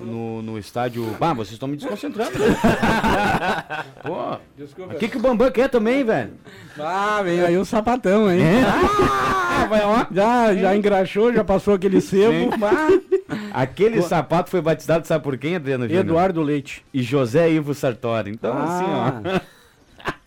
no, 0.00 0.42
no 0.42 0.58
estádio. 0.58 1.16
Ah, 1.20 1.32
vocês 1.32 1.52
estão 1.52 1.68
me 1.68 1.76
desconcentrando. 1.76 2.38
né? 2.38 2.46
Pô, 4.02 4.38
Desculpa. 4.56 4.94
o 4.94 4.96
que, 4.98 5.08
que 5.08 5.16
o 5.16 5.20
Bambam 5.20 5.50
quer 5.50 5.68
também, 5.68 6.04
velho? 6.04 6.32
Ah, 6.78 7.20
veio 7.22 7.46
aí 7.46 7.56
um 7.58 7.64
sapatão, 7.64 8.30
hein? 8.30 8.40
Ah, 8.66 9.66
vai 9.66 9.82
ó. 9.84 10.06
Já, 10.12 10.54
já 10.54 10.76
engraxou, 10.76 11.32
já 11.32 11.44
passou 11.44 11.74
aquele 11.74 12.00
sebo. 12.00 12.50
Ah, 12.64 13.62
Aquele 13.62 14.02
sapato 14.02 14.50
foi 14.50 14.60
batizado, 14.60 15.06
sabe 15.06 15.24
por 15.24 15.36
quem, 15.36 15.56
Adriano 15.56 15.84
Júnior? 15.86 16.04
Eduardo 16.04 16.42
Leite. 16.42 16.84
E 16.94 17.02
José 17.02 17.50
Ivo 17.50 17.74
Sartori. 17.74 18.30
Então, 18.30 18.56
assim, 18.56 18.84
ó. 18.84 19.40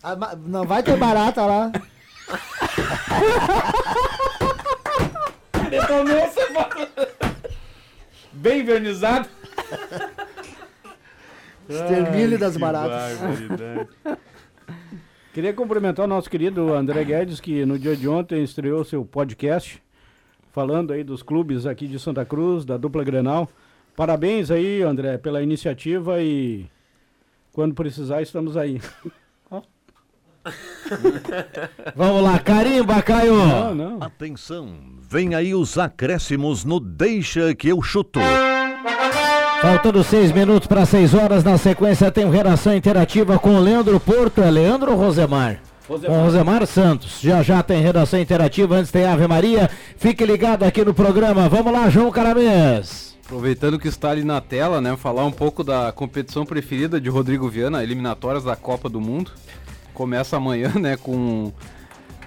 Ah, 0.04 0.16
Não 0.46 0.64
vai 0.64 0.82
ter 0.82 0.96
barata 0.96 1.44
lá. 1.46 1.70
Bem 8.42 8.64
vernizado. 8.64 9.28
Extermínio 11.70 12.36
das 12.36 12.56
baratas. 12.56 13.20
Queria 15.32 15.52
cumprimentar 15.54 16.06
o 16.06 16.08
nosso 16.08 16.28
querido 16.28 16.74
André 16.74 17.04
Guedes, 17.04 17.38
que 17.38 17.64
no 17.64 17.78
dia 17.78 17.94
de 17.96 18.08
ontem 18.08 18.42
estreou 18.42 18.84
seu 18.84 19.04
podcast, 19.04 19.80
falando 20.50 20.92
aí 20.92 21.04
dos 21.04 21.22
clubes 21.22 21.66
aqui 21.66 21.86
de 21.86 22.00
Santa 22.00 22.24
Cruz, 22.24 22.64
da 22.64 22.76
dupla 22.76 23.04
Grenal. 23.04 23.48
Parabéns 23.94 24.50
aí, 24.50 24.82
André, 24.82 25.18
pela 25.18 25.40
iniciativa 25.40 26.20
e 26.20 26.66
quando 27.52 27.76
precisar 27.76 28.22
estamos 28.22 28.56
aí. 28.56 28.80
Vamos 31.94 32.22
lá, 32.22 32.38
carimba, 32.38 33.00
Caio. 33.02 33.34
Não, 33.34 33.74
não. 33.74 34.02
Atenção, 34.02 34.74
vem 35.08 35.34
aí 35.34 35.54
os 35.54 35.78
acréscimos 35.78 36.64
no 36.64 36.80
Deixa 36.80 37.54
que 37.54 37.68
eu 37.68 37.80
chuto. 37.82 38.20
Faltando 39.60 40.02
seis 40.02 40.32
minutos 40.32 40.66
para 40.66 40.84
seis 40.84 41.14
horas, 41.14 41.44
na 41.44 41.56
sequência 41.56 42.10
tem 42.10 42.28
redação 42.28 42.74
interativa 42.74 43.38
com 43.38 43.54
o 43.54 43.60
Leandro 43.60 44.00
Porto. 44.00 44.40
É 44.42 44.50
Leandro 44.50 44.90
ou 44.90 44.98
Rosemar? 44.98 45.60
Com 45.86 46.24
Rosemar 46.24 46.66
Santos. 46.66 47.20
Já 47.20 47.42
já 47.42 47.62
tem 47.62 47.80
redação 47.80 48.18
interativa, 48.18 48.74
antes 48.74 48.90
tem 48.90 49.06
Ave 49.06 49.28
Maria. 49.28 49.70
Fique 49.96 50.24
ligado 50.24 50.64
aqui 50.64 50.84
no 50.84 50.92
programa. 50.92 51.48
Vamos 51.48 51.72
lá, 51.72 51.88
João 51.88 52.10
Caramês. 52.10 53.16
Aproveitando 53.24 53.78
que 53.78 53.88
está 53.88 54.10
ali 54.10 54.24
na 54.24 54.40
tela, 54.40 54.80
né? 54.80 54.96
Falar 54.96 55.24
um 55.24 55.30
pouco 55.30 55.62
da 55.62 55.92
competição 55.92 56.44
preferida 56.44 57.00
de 57.00 57.08
Rodrigo 57.08 57.48
Viana, 57.48 57.82
eliminatórias 57.82 58.44
da 58.44 58.56
Copa 58.56 58.88
do 58.88 59.00
Mundo. 59.00 59.30
Começa 60.02 60.36
amanhã, 60.36 60.72
né? 60.80 60.96
Com 60.96 61.52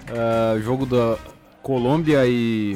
ah, 0.08 0.58
jogo 0.64 0.86
da 0.86 1.18
Colômbia 1.62 2.26
e. 2.26 2.74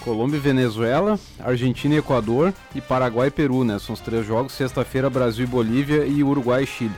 Colômbia 0.00 0.38
e 0.38 0.40
Venezuela, 0.40 1.16
Argentina 1.38 1.94
e 1.94 1.98
Equador 1.98 2.52
e 2.74 2.80
Paraguai 2.80 3.28
e 3.28 3.30
Peru, 3.30 3.62
né? 3.62 3.78
São 3.78 3.92
os 3.92 4.00
três 4.00 4.26
jogos. 4.26 4.54
Sexta-feira, 4.54 5.08
Brasil 5.08 5.44
e 5.44 5.48
Bolívia 5.48 6.04
e 6.04 6.24
Uruguai 6.24 6.64
e 6.64 6.66
Chile. 6.66 6.90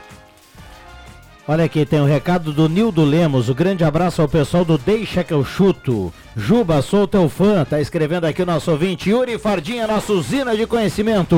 Olha 1.47 1.63
aqui, 1.65 1.85
tem 1.85 2.01
o 2.01 2.05
recado 2.05 2.51
do 2.51 2.67
Nildo 2.67 3.05
Lemos. 3.05 3.49
O 3.49 3.55
grande 3.55 3.83
abraço 3.83 4.23
ao 4.23 4.27
pessoal 4.27 4.65
do 4.65 4.75
Deixa 4.75 5.23
que 5.23 5.33
eu 5.33 5.45
chuto. 5.45 6.11
Juba, 6.35 6.81
sou 6.81 7.07
teu 7.07 7.29
fã. 7.29 7.63
Tá 7.65 7.79
escrevendo 7.79 8.25
aqui 8.25 8.41
o 8.41 8.47
nosso 8.47 8.71
ouvinte. 8.71 9.11
Yuri 9.11 9.37
Fardinha, 9.37 9.85
nossa 9.85 10.11
usina 10.11 10.57
de 10.57 10.65
conhecimento. 10.65 11.35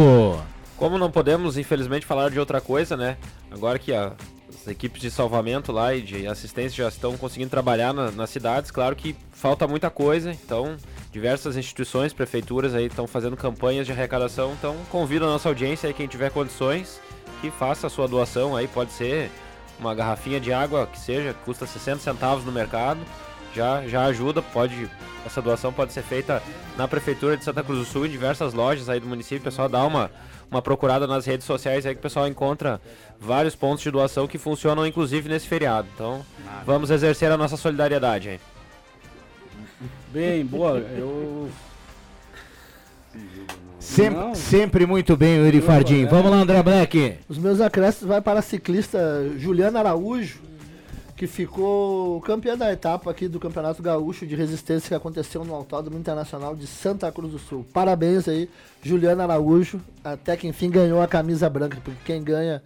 Como 0.77 0.97
não 0.97 1.11
podemos, 1.11 1.57
infelizmente, 1.57 2.05
falar 2.05 2.29
de 2.29 2.39
outra 2.39 2.61
coisa, 2.61 2.95
né? 2.95 3.17
Agora 3.51 3.77
que 3.77 3.93
a- 3.93 4.13
as 4.53 4.67
equipes 4.67 5.01
de 5.01 5.09
salvamento 5.11 5.71
lá 5.71 5.93
e 5.93 6.01
de 6.01 6.27
assistência 6.27 6.83
já 6.83 6.87
estão 6.89 7.17
conseguindo 7.17 7.49
trabalhar 7.49 7.93
na- 7.93 8.11
nas 8.11 8.29
cidades, 8.29 8.71
claro 8.71 8.95
que 8.95 9.15
falta 9.31 9.67
muita 9.67 9.89
coisa, 9.89 10.31
então 10.31 10.75
diversas 11.11 11.57
instituições, 11.57 12.13
prefeituras 12.13 12.73
aí 12.73 12.85
estão 12.85 13.07
fazendo 13.07 13.35
campanhas 13.37 13.85
de 13.85 13.91
arrecadação, 13.91 14.53
então 14.53 14.75
convido 14.89 15.25
a 15.25 15.27
nossa 15.29 15.49
audiência 15.49 15.87
aí, 15.87 15.93
quem 15.93 16.07
tiver 16.07 16.29
condições, 16.31 16.99
que 17.41 17.49
faça 17.51 17.87
a 17.87 17.89
sua 17.89 18.07
doação 18.07 18.55
aí, 18.55 18.67
pode 18.67 18.91
ser 18.91 19.29
uma 19.79 19.95
garrafinha 19.95 20.39
de 20.39 20.53
água 20.53 20.85
que 20.87 20.99
seja, 20.99 21.33
que 21.33 21.43
custa 21.43 21.65
60 21.65 21.99
centavos 21.99 22.45
no 22.45 22.51
mercado, 22.51 22.99
já, 23.55 23.85
já 23.87 24.05
ajuda, 24.05 24.41
pode. 24.41 24.89
Essa 25.25 25.41
doação 25.41 25.73
pode 25.73 25.91
ser 25.93 26.01
feita 26.03 26.41
na 26.77 26.87
Prefeitura 26.87 27.35
de 27.35 27.43
Santa 27.43 27.63
Cruz 27.63 27.79
do 27.79 27.85
Sul, 27.85 28.05
em 28.05 28.09
diversas 28.09 28.53
lojas 28.53 28.87
aí 28.89 28.99
do 28.99 29.05
município. 29.07 29.43
Pessoal 29.43 29.67
dá 29.69 29.83
uma, 29.85 30.09
uma 30.51 30.61
procurada 30.61 31.07
nas 31.07 31.25
redes 31.25 31.45
sociais 31.45 31.85
aí 31.85 31.93
que 31.95 31.99
o 31.99 32.03
pessoal 32.03 32.27
encontra 32.27 32.79
vários 33.17 33.55
pontos 33.55 33.81
de 33.81 33.89
doação 33.89 34.27
que 34.27 34.37
funcionam 34.37 34.85
inclusive 34.85 35.29
nesse 35.29 35.47
feriado. 35.47 35.87
Então, 35.95 36.23
vamos 36.65 36.91
exercer 36.91 37.31
a 37.31 37.37
nossa 37.37 37.55
solidariedade 37.55 38.29
aí. 38.29 38.39
Bem, 40.11 40.45
boa. 40.45 40.77
Eu. 40.77 41.49
Sempre, 43.79 44.19
Não. 44.19 44.35
sempre 44.35 44.85
muito 44.85 45.17
bem, 45.17 45.39
o 45.39 45.45
Yuri 45.45 45.61
Fardim. 45.61 46.05
Vamos 46.05 46.29
lá, 46.29 46.37
André 46.37 46.61
Black. 46.61 47.15
Os 47.27 47.37
meus 47.37 47.59
acréscimos 47.59 48.09
vai 48.09 48.21
para 48.21 48.39
a 48.39 48.41
ciclista 48.43 48.99
Juliana 49.37 49.79
Araújo, 49.79 50.39
que 51.21 51.27
ficou 51.27 52.19
campeã 52.21 52.57
da 52.57 52.73
etapa 52.73 53.11
aqui 53.11 53.27
do 53.27 53.39
Campeonato 53.39 53.79
Gaúcho 53.83 54.25
de 54.25 54.35
Resistência 54.35 54.87
que 54.87 54.95
aconteceu 54.95 55.45
no 55.45 55.53
Autódromo 55.53 55.99
Internacional 55.99 56.55
de 56.55 56.65
Santa 56.65 57.11
Cruz 57.11 57.31
do 57.31 57.37
Sul. 57.37 57.63
Parabéns 57.71 58.27
aí, 58.27 58.49
Juliana 58.81 59.21
Araújo, 59.21 59.79
até 60.03 60.35
que 60.35 60.47
enfim 60.47 60.71
ganhou 60.71 60.99
a 60.99 61.07
camisa 61.07 61.47
branca, 61.47 61.77
porque 61.83 61.99
quem 62.05 62.23
ganha 62.23 62.63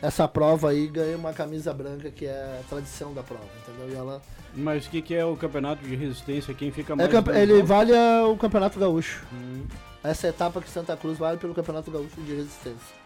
essa 0.00 0.28
prova 0.28 0.70
aí 0.70 0.86
ganha 0.86 1.16
uma 1.16 1.32
camisa 1.32 1.74
branca, 1.74 2.08
que 2.08 2.26
é 2.26 2.60
a 2.60 2.68
tradição 2.68 3.12
da 3.12 3.24
prova, 3.24 3.42
entendeu? 3.60 3.92
E 3.92 3.98
ela 3.98 4.22
Mas 4.54 4.86
o 4.86 4.90
que, 4.90 5.02
que 5.02 5.12
é 5.12 5.24
o 5.24 5.36
campeonato 5.36 5.84
de 5.84 5.96
resistência? 5.96 6.54
Quem 6.54 6.70
fica 6.70 6.92
é 6.92 6.96
mais. 6.96 7.24
bem? 7.24 7.36
ele 7.38 7.60
vale 7.64 7.92
o 8.30 8.36
Campeonato 8.36 8.78
Gaúcho. 8.78 9.26
Essa 10.04 10.28
etapa 10.28 10.60
que 10.60 10.70
Santa 10.70 10.96
Cruz 10.96 11.18
vale 11.18 11.38
pelo 11.38 11.52
Campeonato 11.52 11.90
Gaúcho 11.90 12.20
de 12.20 12.36
Resistência. 12.36 13.05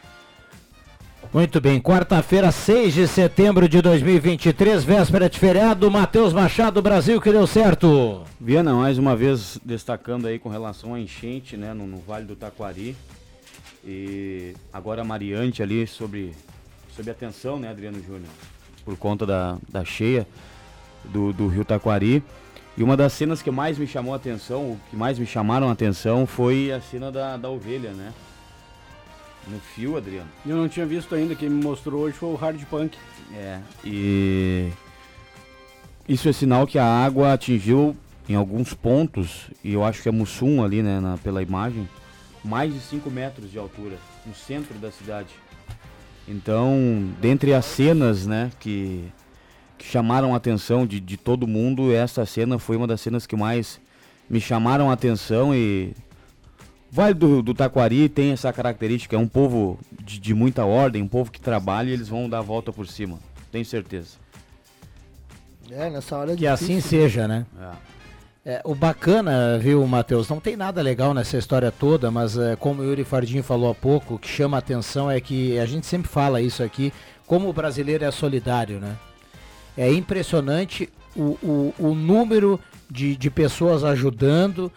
Muito 1.33 1.61
bem, 1.61 1.81
quarta-feira, 1.81 2.51
6 2.51 2.93
de 2.93 3.07
setembro 3.07 3.69
de 3.69 3.81
2023, 3.81 4.83
véspera 4.83 5.31
de 5.31 5.39
feriado. 5.39 5.89
Matheus 5.89 6.33
Machado, 6.33 6.83
Brasil, 6.83 7.21
que 7.21 7.31
deu 7.31 7.47
certo. 7.47 8.25
Viana, 8.41 8.75
mais 8.75 8.99
uma 8.99 9.15
vez 9.15 9.61
destacando 9.65 10.27
aí 10.27 10.41
com 10.41 10.49
relação 10.49 10.95
à 10.95 10.99
enchente, 10.99 11.57
né, 11.57 11.73
no, 11.73 11.87
no 11.87 11.99
Vale 11.99 12.25
do 12.25 12.35
Taquari. 12.35 12.97
E 13.85 14.55
agora 14.73 15.03
a 15.03 15.05
Mariante 15.05 15.63
ali 15.63 15.87
sobre, 15.87 16.33
sobre 16.97 17.13
a 17.13 17.15
tensão, 17.15 17.61
né, 17.61 17.69
Adriano 17.69 18.03
Júnior? 18.03 18.31
Por 18.85 18.97
conta 18.97 19.25
da, 19.25 19.57
da 19.69 19.85
cheia 19.85 20.27
do, 21.05 21.33
do 21.33 21.47
Rio 21.47 21.65
Taquari. 21.65 22.25
E 22.77 22.83
uma 22.83 22.97
das 22.97 23.13
cenas 23.13 23.41
que 23.41 23.53
mais 23.53 23.79
me 23.79 23.87
chamou 23.87 24.15
a 24.15 24.17
atenção, 24.17 24.63
o 24.73 24.81
que 24.91 24.97
mais 24.97 25.17
me 25.17 25.27
chamaram 25.27 25.69
a 25.69 25.73
atenção 25.73 26.27
foi 26.27 26.73
a 26.73 26.81
cena 26.81 27.13
da, 27.13 27.37
da 27.37 27.49
ovelha, 27.49 27.93
né? 27.93 28.13
No 29.51 29.59
fio, 29.59 29.97
Adriano. 29.97 30.29
Eu 30.47 30.57
não 30.57 30.69
tinha 30.69 30.87
visto 30.87 31.15
ainda, 31.15 31.35
quem 31.35 31.49
me 31.49 31.63
mostrou 31.65 32.03
hoje 32.03 32.17
foi 32.17 32.29
o 32.29 32.35
Hard 32.37 32.63
Punk. 32.67 32.97
É, 33.35 33.59
e 33.85 34.71
isso 36.09 36.29
é 36.29 36.33
sinal 36.33 36.67
que 36.67 36.79
a 36.79 36.85
água 36.85 37.33
atingiu 37.33 37.97
em 38.29 38.35
alguns 38.35 38.73
pontos, 38.75 39.51
e 39.65 39.73
eu 39.73 39.83
acho 39.85 40.03
que 40.03 40.09
é 40.09 40.13
Mussum 40.13 40.63
ali, 40.63 40.83
né, 40.83 41.01
na- 41.01 41.19
pela 41.19 41.43
imagem, 41.43 41.89
mais 42.45 42.73
de 42.73 42.79
5 42.81 43.11
metros 43.11 43.51
de 43.51 43.59
altura, 43.59 43.97
no 44.25 44.35
centro 44.35 44.79
da 44.79 44.91
cidade. 44.93 45.29
Então, 46.29 47.09
dentre 47.21 47.53
as 47.53 47.65
cenas, 47.65 48.27
né, 48.27 48.53
que, 48.61 49.05
que 49.77 49.85
chamaram 49.85 50.33
a 50.33 50.37
atenção 50.37 50.87
de, 50.87 51.01
de 51.01 51.17
todo 51.17 51.47
mundo, 51.47 51.93
essa 51.93 52.25
cena 52.25 52.57
foi 52.59 52.77
uma 52.77 52.87
das 52.87 53.01
cenas 53.01 53.27
que 53.27 53.35
mais 53.35 53.81
me 54.29 54.41
chamaram 54.41 54.91
a 54.91 54.93
atenção 54.93 55.53
e 55.53 55.93
Vale 56.93 57.15
do, 57.15 57.41
do 57.43 57.55
Taquari 57.55 58.09
tem 58.09 58.33
essa 58.33 58.53
característica, 58.53 59.15
é 59.15 59.19
um 59.19 59.29
povo 59.29 59.79
de, 60.03 60.19
de 60.19 60.35
muita 60.35 60.65
ordem, 60.65 61.03
um 61.03 61.09
povo 61.09 61.31
que 61.31 61.41
trabalha 61.41 61.91
e 61.91 61.93
eles 61.93 62.09
vão 62.09 62.29
dar 62.29 62.39
a 62.39 62.43
volta 62.43 62.73
por 62.73 62.87
cima, 62.87 63.19
tenho 63.53 63.65
certeza. 63.65 64.19
É, 65.71 65.89
nessa 65.89 66.17
hora 66.17 66.33
é 66.33 66.37
Que 66.37 66.47
assim 66.49 66.77
difícil. 66.77 67.01
seja, 67.03 67.29
né? 67.29 67.47
É, 68.45 68.61
o 68.65 68.75
bacana, 68.75 69.57
viu, 69.59 69.87
Matheus, 69.87 70.29
não 70.29 70.41
tem 70.41 70.57
nada 70.57 70.83
legal 70.83 71.15
nessa 71.15 71.37
história 71.39 71.71
toda, 71.71 72.11
mas 72.11 72.37
é, 72.37 72.57
como 72.57 72.83
o 72.83 72.85
Yuri 72.85 73.05
Fardim 73.05 73.43
falou 73.43 73.71
há 73.71 73.75
pouco, 73.75 74.15
o 74.15 74.19
que 74.19 74.27
chama 74.29 74.57
a 74.57 74.59
atenção 74.59 75.09
é 75.11 75.21
que 75.21 75.59
a 75.59 75.67
gente 75.67 75.87
sempre 75.87 76.09
fala 76.11 76.41
isso 76.41 76.63
aqui, 76.63 76.93
como 77.27 77.49
o 77.49 77.53
brasileiro 77.53 78.05
é 78.05 78.11
solidário, 78.11 78.81
né? 78.81 78.97
É 79.77 79.93
impressionante 79.93 80.89
o, 81.15 81.39
o, 81.43 81.75
o 81.79 81.95
número 81.95 82.59
de, 82.91 83.15
de 83.15 83.31
pessoas 83.31 83.85
ajudando 83.85 84.73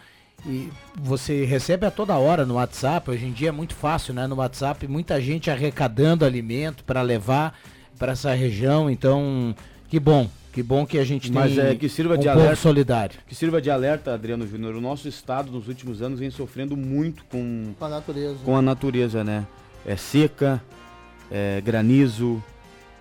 e 0.46 0.68
você 1.00 1.44
recebe 1.44 1.86
a 1.86 1.90
toda 1.90 2.16
hora 2.16 2.44
no 2.44 2.54
WhatsApp, 2.54 3.10
hoje 3.10 3.24
em 3.26 3.32
dia 3.32 3.48
é 3.48 3.52
muito 3.52 3.74
fácil, 3.74 4.12
né? 4.14 4.26
No 4.26 4.36
WhatsApp, 4.36 4.86
muita 4.86 5.20
gente 5.20 5.50
arrecadando 5.50 6.24
alimento 6.24 6.84
para 6.84 7.02
levar 7.02 7.58
para 7.98 8.12
essa 8.12 8.32
região, 8.34 8.90
então 8.90 9.54
que 9.88 9.98
bom, 10.00 10.28
que 10.52 10.62
bom 10.62 10.84
que 10.84 10.98
a 10.98 11.04
gente 11.04 11.30
tem 11.30 11.40
Mas 11.40 11.56
é 11.56 11.74
que 11.74 11.88
sirva 11.88 12.14
um 12.14 12.18
de 12.18 12.28
alerta. 12.28 12.56
solidário. 12.56 13.16
Que 13.26 13.34
sirva 13.34 13.60
de 13.62 13.70
alerta, 13.70 14.12
Adriano 14.14 14.46
Júnior. 14.46 14.74
O 14.74 14.80
nosso 14.80 15.08
estado 15.08 15.50
nos 15.50 15.68
últimos 15.68 16.02
anos 16.02 16.18
vem 16.18 16.30
sofrendo 16.30 16.76
muito 16.76 17.24
com, 17.26 17.74
Com 17.78 17.84
a 17.84 17.88
natureza. 17.88 18.36
com 18.44 18.56
a 18.56 18.62
natureza, 18.62 19.22
né? 19.24 19.46
É 19.86 19.96
seca, 19.96 20.62
é 21.30 21.60
granizo, 21.60 22.42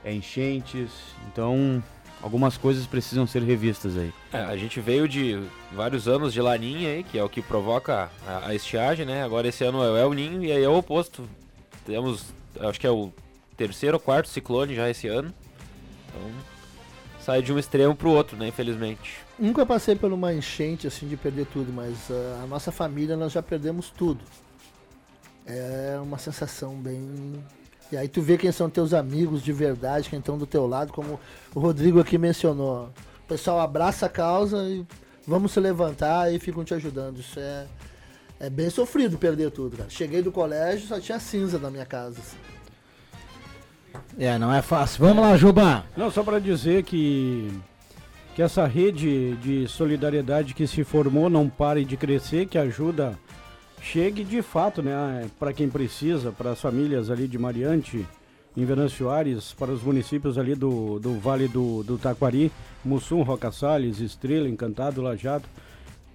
é 0.04 0.14
enchentes. 0.14 0.90
Então, 1.32 1.82
algumas 2.24 2.58
coisas 2.58 2.88
precisam 2.88 3.28
ser 3.28 3.44
revistas 3.44 3.98
aí. 3.98 4.14
É, 4.32 4.38
a 4.38 4.56
gente 4.56 4.80
veio 4.80 5.08
de 5.08 5.44
vários 5.74 6.08
anos 6.08 6.34
de 6.34 6.42
laninha 6.42 6.90
aí, 6.90 7.04
que 7.04 7.20
é 7.20 7.24
o 7.24 7.28
que 7.28 7.42
provoca 7.42 8.10
a, 8.26 8.48
a 8.48 8.56
estiagem, 8.56 9.06
né? 9.06 9.24
Agora 9.24 9.50
esse 9.50 9.64
ano 9.64 9.84
é 9.84 10.06
o 10.06 10.14
Ninho 10.14 10.44
e 10.44 10.52
aí 10.52 10.64
é 10.64 10.70
o 10.70 10.78
oposto. 10.78 11.28
Temos, 11.86 12.34
acho 12.62 12.80
que 12.80 12.88
é 12.88 12.92
o 12.92 13.12
terceiro 13.58 13.98
ou 13.98 14.00
quarto 14.00 14.30
ciclone 14.30 14.74
já 14.74 14.90
esse 14.90 15.08
ano. 15.08 15.34
Então, 16.08 16.32
sai 17.20 17.42
de 17.42 17.52
um 17.52 17.60
extremo 17.60 17.94
pro 17.94 18.12
outro, 18.12 18.38
né? 18.38 18.48
Infelizmente. 18.48 19.18
Nunca 19.38 19.66
passei 19.66 19.96
por 19.96 20.14
uma 20.14 20.34
enchente 20.34 20.88
assim 20.88 21.08
de 21.08 21.18
perder 21.18 21.46
tudo, 21.48 21.74
mas 21.74 22.10
ah, 22.10 22.42
a 22.44 22.48
nossa 22.48 22.72
família 22.72 23.18
nós 23.18 23.34
já 23.34 23.44
perdemos 23.44 23.90
tudo. 23.90 24.24
É 25.46 26.00
uma 26.02 26.18
sensação 26.18 26.76
bem. 26.76 27.44
E 27.94 27.98
aí 27.98 28.08
tu 28.08 28.24
vê 28.24 28.40
quem 28.40 28.52
são 28.52 28.72
teus 28.72 28.92
amigos 28.92 29.44
de 29.44 29.54
verdade, 29.54 30.10
quem 30.10 30.18
estão 30.18 30.36
do 30.36 30.48
teu 30.48 30.66
lado, 30.66 30.92
como 30.92 31.20
o 31.54 31.60
Rodrigo 31.60 32.00
aqui 32.00 32.18
mencionou. 32.18 32.90
O 33.24 33.28
pessoal 33.28 33.60
abraça 33.60 34.08
a 34.08 34.10
causa 34.10 34.64
e 34.64 34.84
vamos 35.28 35.52
se 35.52 35.60
levantar 35.60 36.34
e 36.34 36.40
ficam 36.40 36.64
te 36.64 36.74
ajudando. 36.74 37.20
Isso 37.20 37.40
é, 37.40 37.68
é 38.40 38.50
bem 38.50 38.68
sofrido 38.72 39.16
perder 39.16 39.52
tudo, 39.52 39.78
cara. 39.78 39.92
Cheguei 39.92 40.24
do 40.24 40.32
colégio, 40.32 40.88
só 40.88 41.00
tinha 41.00 41.20
cinza 41.20 41.60
na 41.60 41.70
minha 41.70 41.86
casa. 41.86 42.20
assim. 42.20 42.38
É, 44.18 44.40
não 44.40 44.52
é 44.52 44.64
fácil. 44.64 45.06
Vamos 45.06 45.24
lá, 45.24 45.38
Juba. 45.38 45.86
Não, 45.96 46.10
só 46.10 46.24
para 46.24 46.40
dizer 46.40 46.82
que 46.82 47.52
que 48.34 48.42
essa 48.42 48.66
rede 48.66 49.36
de 49.36 49.68
solidariedade 49.68 50.56
que 50.56 50.66
se 50.66 50.84
formou 50.84 51.30
não 51.30 51.48
pare 51.48 51.86
de 51.86 51.96
crescer, 51.96 52.48
que 52.48 52.58
ajuda 52.58 53.20
chegue 53.84 54.24
de 54.24 54.42
fato, 54.42 54.82
né, 54.82 55.30
para 55.38 55.52
quem 55.52 55.70
precisa, 55.70 56.32
para 56.32 56.52
as 56.52 56.62
famílias 56.62 57.12
ali 57.12 57.28
de 57.28 57.38
Mariante, 57.38 58.06
em 58.56 58.66
Venâncio 58.66 59.10
Aires, 59.10 59.54
para 59.54 59.72
os 59.72 59.84
municípios 59.84 60.38
ali 60.38 60.56
do, 60.56 61.00
do 61.00 61.20
Vale 61.20 61.48
do, 61.48 61.84
do 61.84 61.98
Taquari, 61.98 62.52
Mussum, 62.86 63.22
Roca 63.24 63.52
Salles, 63.52 64.00
Estrela, 64.00 64.48
Encantado, 64.48 65.02
Lajado, 65.02 65.44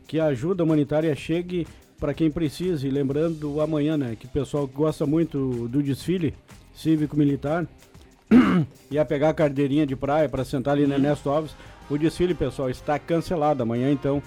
que 0.06 0.18
a 0.18 0.26
ajuda 0.26 0.64
humanitária 0.64 1.14
chegue 1.14 1.66
para 2.00 2.14
quem 2.14 2.30
precisa. 2.30 2.86
E 2.86 2.90
lembrando 2.90 3.60
amanhã, 3.60 3.96
né, 3.96 4.16
que 4.18 4.26
o 4.26 4.30
pessoal 4.30 4.66
gosta 4.66 5.04
muito 5.04 5.68
do 5.68 5.82
desfile 5.82 6.32
cívico-militar, 6.74 7.66
ia 8.90 9.04
pegar 9.04 9.30
a 9.30 9.34
carteirinha 9.34 9.86
de 9.86 9.96
praia 9.96 10.28
para 10.28 10.44
sentar 10.44 10.74
ali 10.74 10.86
na 10.86 10.94
Ernesto 10.94 11.28
Alves. 11.28 11.54
O 11.90 11.98
desfile, 11.98 12.34
pessoal, 12.34 12.70
está 12.70 12.98
cancelado. 12.98 13.62
Amanhã, 13.62 13.90
então, 13.90 14.22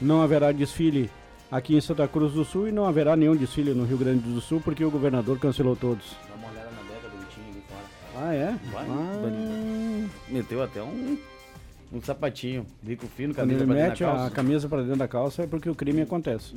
não 0.00 0.22
haverá 0.22 0.50
desfile 0.50 1.10
aqui 1.50 1.74
em 1.76 1.80
Santa 1.80 2.06
Cruz 2.06 2.32
do 2.32 2.44
Sul 2.44 2.68
e 2.68 2.72
não 2.72 2.86
haverá 2.86 3.16
nenhum 3.16 3.34
desfile 3.36 3.72
no 3.74 3.84
Rio 3.84 3.98
Grande 3.98 4.20
do 4.20 4.40
Sul 4.40 4.60
porque 4.64 4.84
o 4.84 4.90
governador 4.90 5.38
cancelou 5.38 5.74
todos. 5.76 6.16
Dá 6.28 6.34
uma 6.36 6.48
olhada 6.48 6.70
na 6.70 6.80
do 7.18 7.26
time 7.28 7.46
ali 7.50 7.62
fora. 7.68 8.26
Ah, 8.28 8.34
é? 8.34 8.54
Vai, 8.72 8.86
Ah. 8.88 10.08
Meteu 10.28 10.62
até 10.62 10.80
um, 10.82 11.18
um 11.92 12.00
sapatinho, 12.02 12.64
bico 12.82 13.06
fino, 13.08 13.34
Quando 13.34 13.48
camisa 13.48 13.64
ele 13.64 13.66
pra 13.66 13.74
dentro 13.74 14.06
mete 14.06 14.26
a 14.26 14.30
camisa 14.30 14.68
para 14.68 14.82
dentro 14.82 14.96
da 14.98 15.08
calça 15.08 15.42
é 15.42 15.46
porque 15.46 15.68
o 15.68 15.74
crime 15.74 16.02
acontece. 16.02 16.54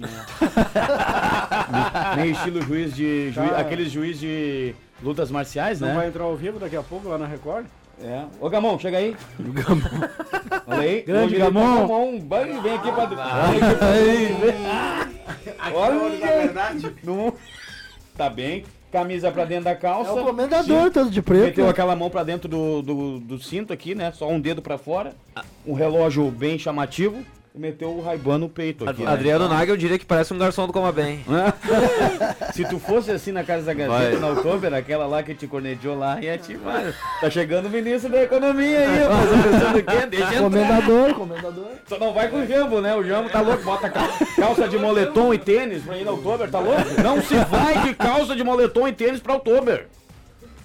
Meio 2.15 2.31
estilo 2.35 2.61
juiz 2.61 2.95
de. 2.95 3.31
Juiz, 3.31 3.49
Tá. 3.49 3.57
Aqueles 3.59 3.91
juiz 3.91 4.19
de 4.19 4.75
lutas 5.01 5.31
marciais, 5.31 5.79
Não 5.79 5.87
né? 5.89 5.95
vai 5.95 6.07
entrar 6.07 6.23
ao 6.23 6.35
vivo 6.35 6.59
daqui 6.59 6.75
a 6.75 6.83
pouco 6.83 7.07
lá 7.09 7.17
na 7.17 7.25
Record? 7.27 7.65
É. 8.01 8.23
Ô 8.39 8.49
Gamon, 8.49 8.77
chega 8.79 8.97
aí. 8.97 9.15
Gamon. 9.39 9.81
Olha 10.67 10.79
aí. 10.81 11.01
Grande 11.03 11.35
Gamon. 11.37 11.61
Gamon. 11.61 11.87
Gamon. 11.87 12.27
Vai, 12.27 12.61
vem 12.61 12.73
aqui 12.73 12.91
pra. 12.91 13.05
Vem 13.51 13.61
aqui 13.61 13.75
pra- 15.55 15.71
Olha. 15.73 16.53
Não- 17.03 17.33
Tá 18.17 18.29
bem. 18.29 18.63
Camisa 18.91 19.31
pra 19.31 19.43
dentro 19.43 19.63
da 19.65 19.75
calça. 19.75 20.11
É 20.11 20.13
o 20.21 20.23
comendador, 20.23 20.91
todo 20.91 21.09
de 21.09 21.19
preto. 21.21 21.45
Meteu 21.45 21.67
aquela 21.67 21.95
mão 21.95 22.11
pra 22.11 22.23
dentro 22.23 22.47
do, 22.47 22.81
do, 22.83 23.19
do 23.19 23.39
cinto 23.39 23.73
aqui, 23.73 23.95
né? 23.95 24.11
Só 24.11 24.29
um 24.29 24.39
dedo 24.39 24.61
pra 24.61 24.77
fora. 24.77 25.15
Um 25.65 25.73
relógio 25.73 26.29
bem 26.29 26.59
chamativo. 26.59 27.23
Meteu 27.56 27.89
o 27.89 28.01
Raiban 28.01 28.38
no 28.39 28.49
peito 28.49 28.88
aqui. 28.89 29.04
né? 29.04 29.12
Adriano 29.12 29.47
Nagel 29.47 29.78
diria 29.78 29.99
que 29.99 30.06
parece 30.06 30.34
um 30.34 30.38
garçom 30.38 30.66
do 30.66 30.74
Coma 30.74 30.91
Bem. 30.91 31.24
Se 32.54 32.66
tu 32.66 32.80
fosse 32.80 33.12
assim 33.12 33.32
na 33.32 33.43
Casa 33.43 33.74
da 33.74 33.88
Vai. 33.88 34.06
Gazeta, 34.06 34.20
na 34.20 34.30
Oktober, 34.32 34.74
aquela 34.74 35.06
lá 35.06 35.22
que 35.24 35.34
te 35.36 35.47
corneteou 35.47 35.97
lá, 35.97 36.20
ia 36.22 36.38
te... 36.38 36.58
Mano, 36.58 36.93
tá 37.22 37.30
chegando 37.30 37.68
o 37.68 37.70
ministro 37.70 38.12
da 38.12 38.24
Economia 38.24 38.80
aí, 38.80 38.99
rapaz. 39.04 39.30
Pensando 39.43 39.78
o 39.80 39.84
quê? 39.84 40.06
Deixa 40.08 40.26
entrar. 40.26 40.41
Comendador, 40.41 41.14
comendador. 41.16 41.68
Só 41.88 41.97
não 41.99 42.14
vai 42.14 42.28
com 42.30 42.38
o 42.41 42.47
Jambo, 42.47 42.82
né? 42.82 42.95
O 42.95 43.04
Jambo 43.04 43.30
tá 43.30 43.41
louco, 43.41 43.64
bota 43.64 43.89
cal- 43.89 44.10
calça 44.36 44.68
de 44.68 44.78
moletom 44.78 45.34
e 45.34 45.38
tênis 45.38 45.84
pra 45.84 45.97
ir 45.97 46.06
na 46.06 46.12
Oktober, 46.12 46.49
tá 46.49 46.60
louco? 46.60 46.82
Não 47.04 47.22
se 47.22 47.36
vai 47.45 47.82
de 47.84 47.93
calça 47.95 48.36
de 48.36 48.43
moletom 48.43 48.88
e 48.88 48.93
tênis 48.93 49.20
pra 49.20 49.36
Oktober. 49.36 49.88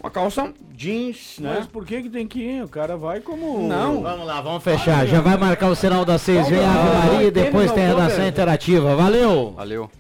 Uma 0.09 0.11
calça 0.11 0.55
jeans, 0.75 1.37
né? 1.39 1.57
Mas 1.59 1.67
por 1.67 1.85
que 1.85 2.01
que 2.01 2.09
tem 2.09 2.27
que 2.27 2.41
ir? 2.41 2.65
O 2.65 2.69
cara 2.69 2.97
vai 2.97 3.21
como... 3.21 3.69
Não. 3.69 4.01
Vamos 4.01 4.27
lá, 4.27 4.41
vamos 4.41 4.65
fechar. 4.65 5.07
Já 5.07 5.21
vai 5.21 5.37
marcar 5.37 5.69
o 5.69 5.75
sinal 5.75 6.03
das 6.03 6.23
seis, 6.23 6.49
vem 6.49 6.65
a 6.65 6.71
Ave 6.71 6.89
Ah, 6.89 7.11
Maria 7.11 7.29
e 7.29 7.31
depois 7.31 7.71
tem 7.73 7.85
a 7.85 7.89
redação 7.89 8.27
interativa. 8.27 8.97
Valeu! 8.97 9.53
Valeu. 9.55 9.91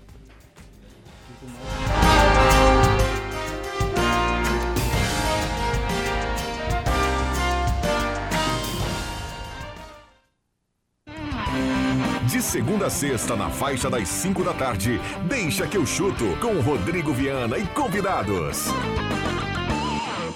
De 12.30 12.40
segunda 12.40 12.86
a 12.86 12.90
sexta, 12.90 13.36
na 13.36 13.50
faixa 13.50 13.90
das 13.90 14.09
5 14.09 14.42
da 14.42 14.54
tarde, 14.54 14.98
deixa 15.24 15.66
que 15.66 15.76
eu 15.76 15.84
chuto 15.84 16.24
com 16.40 16.61
Rodrigo 16.62 17.12
Viana 17.12 17.59
e 17.59 17.66
convidados. 17.66 18.68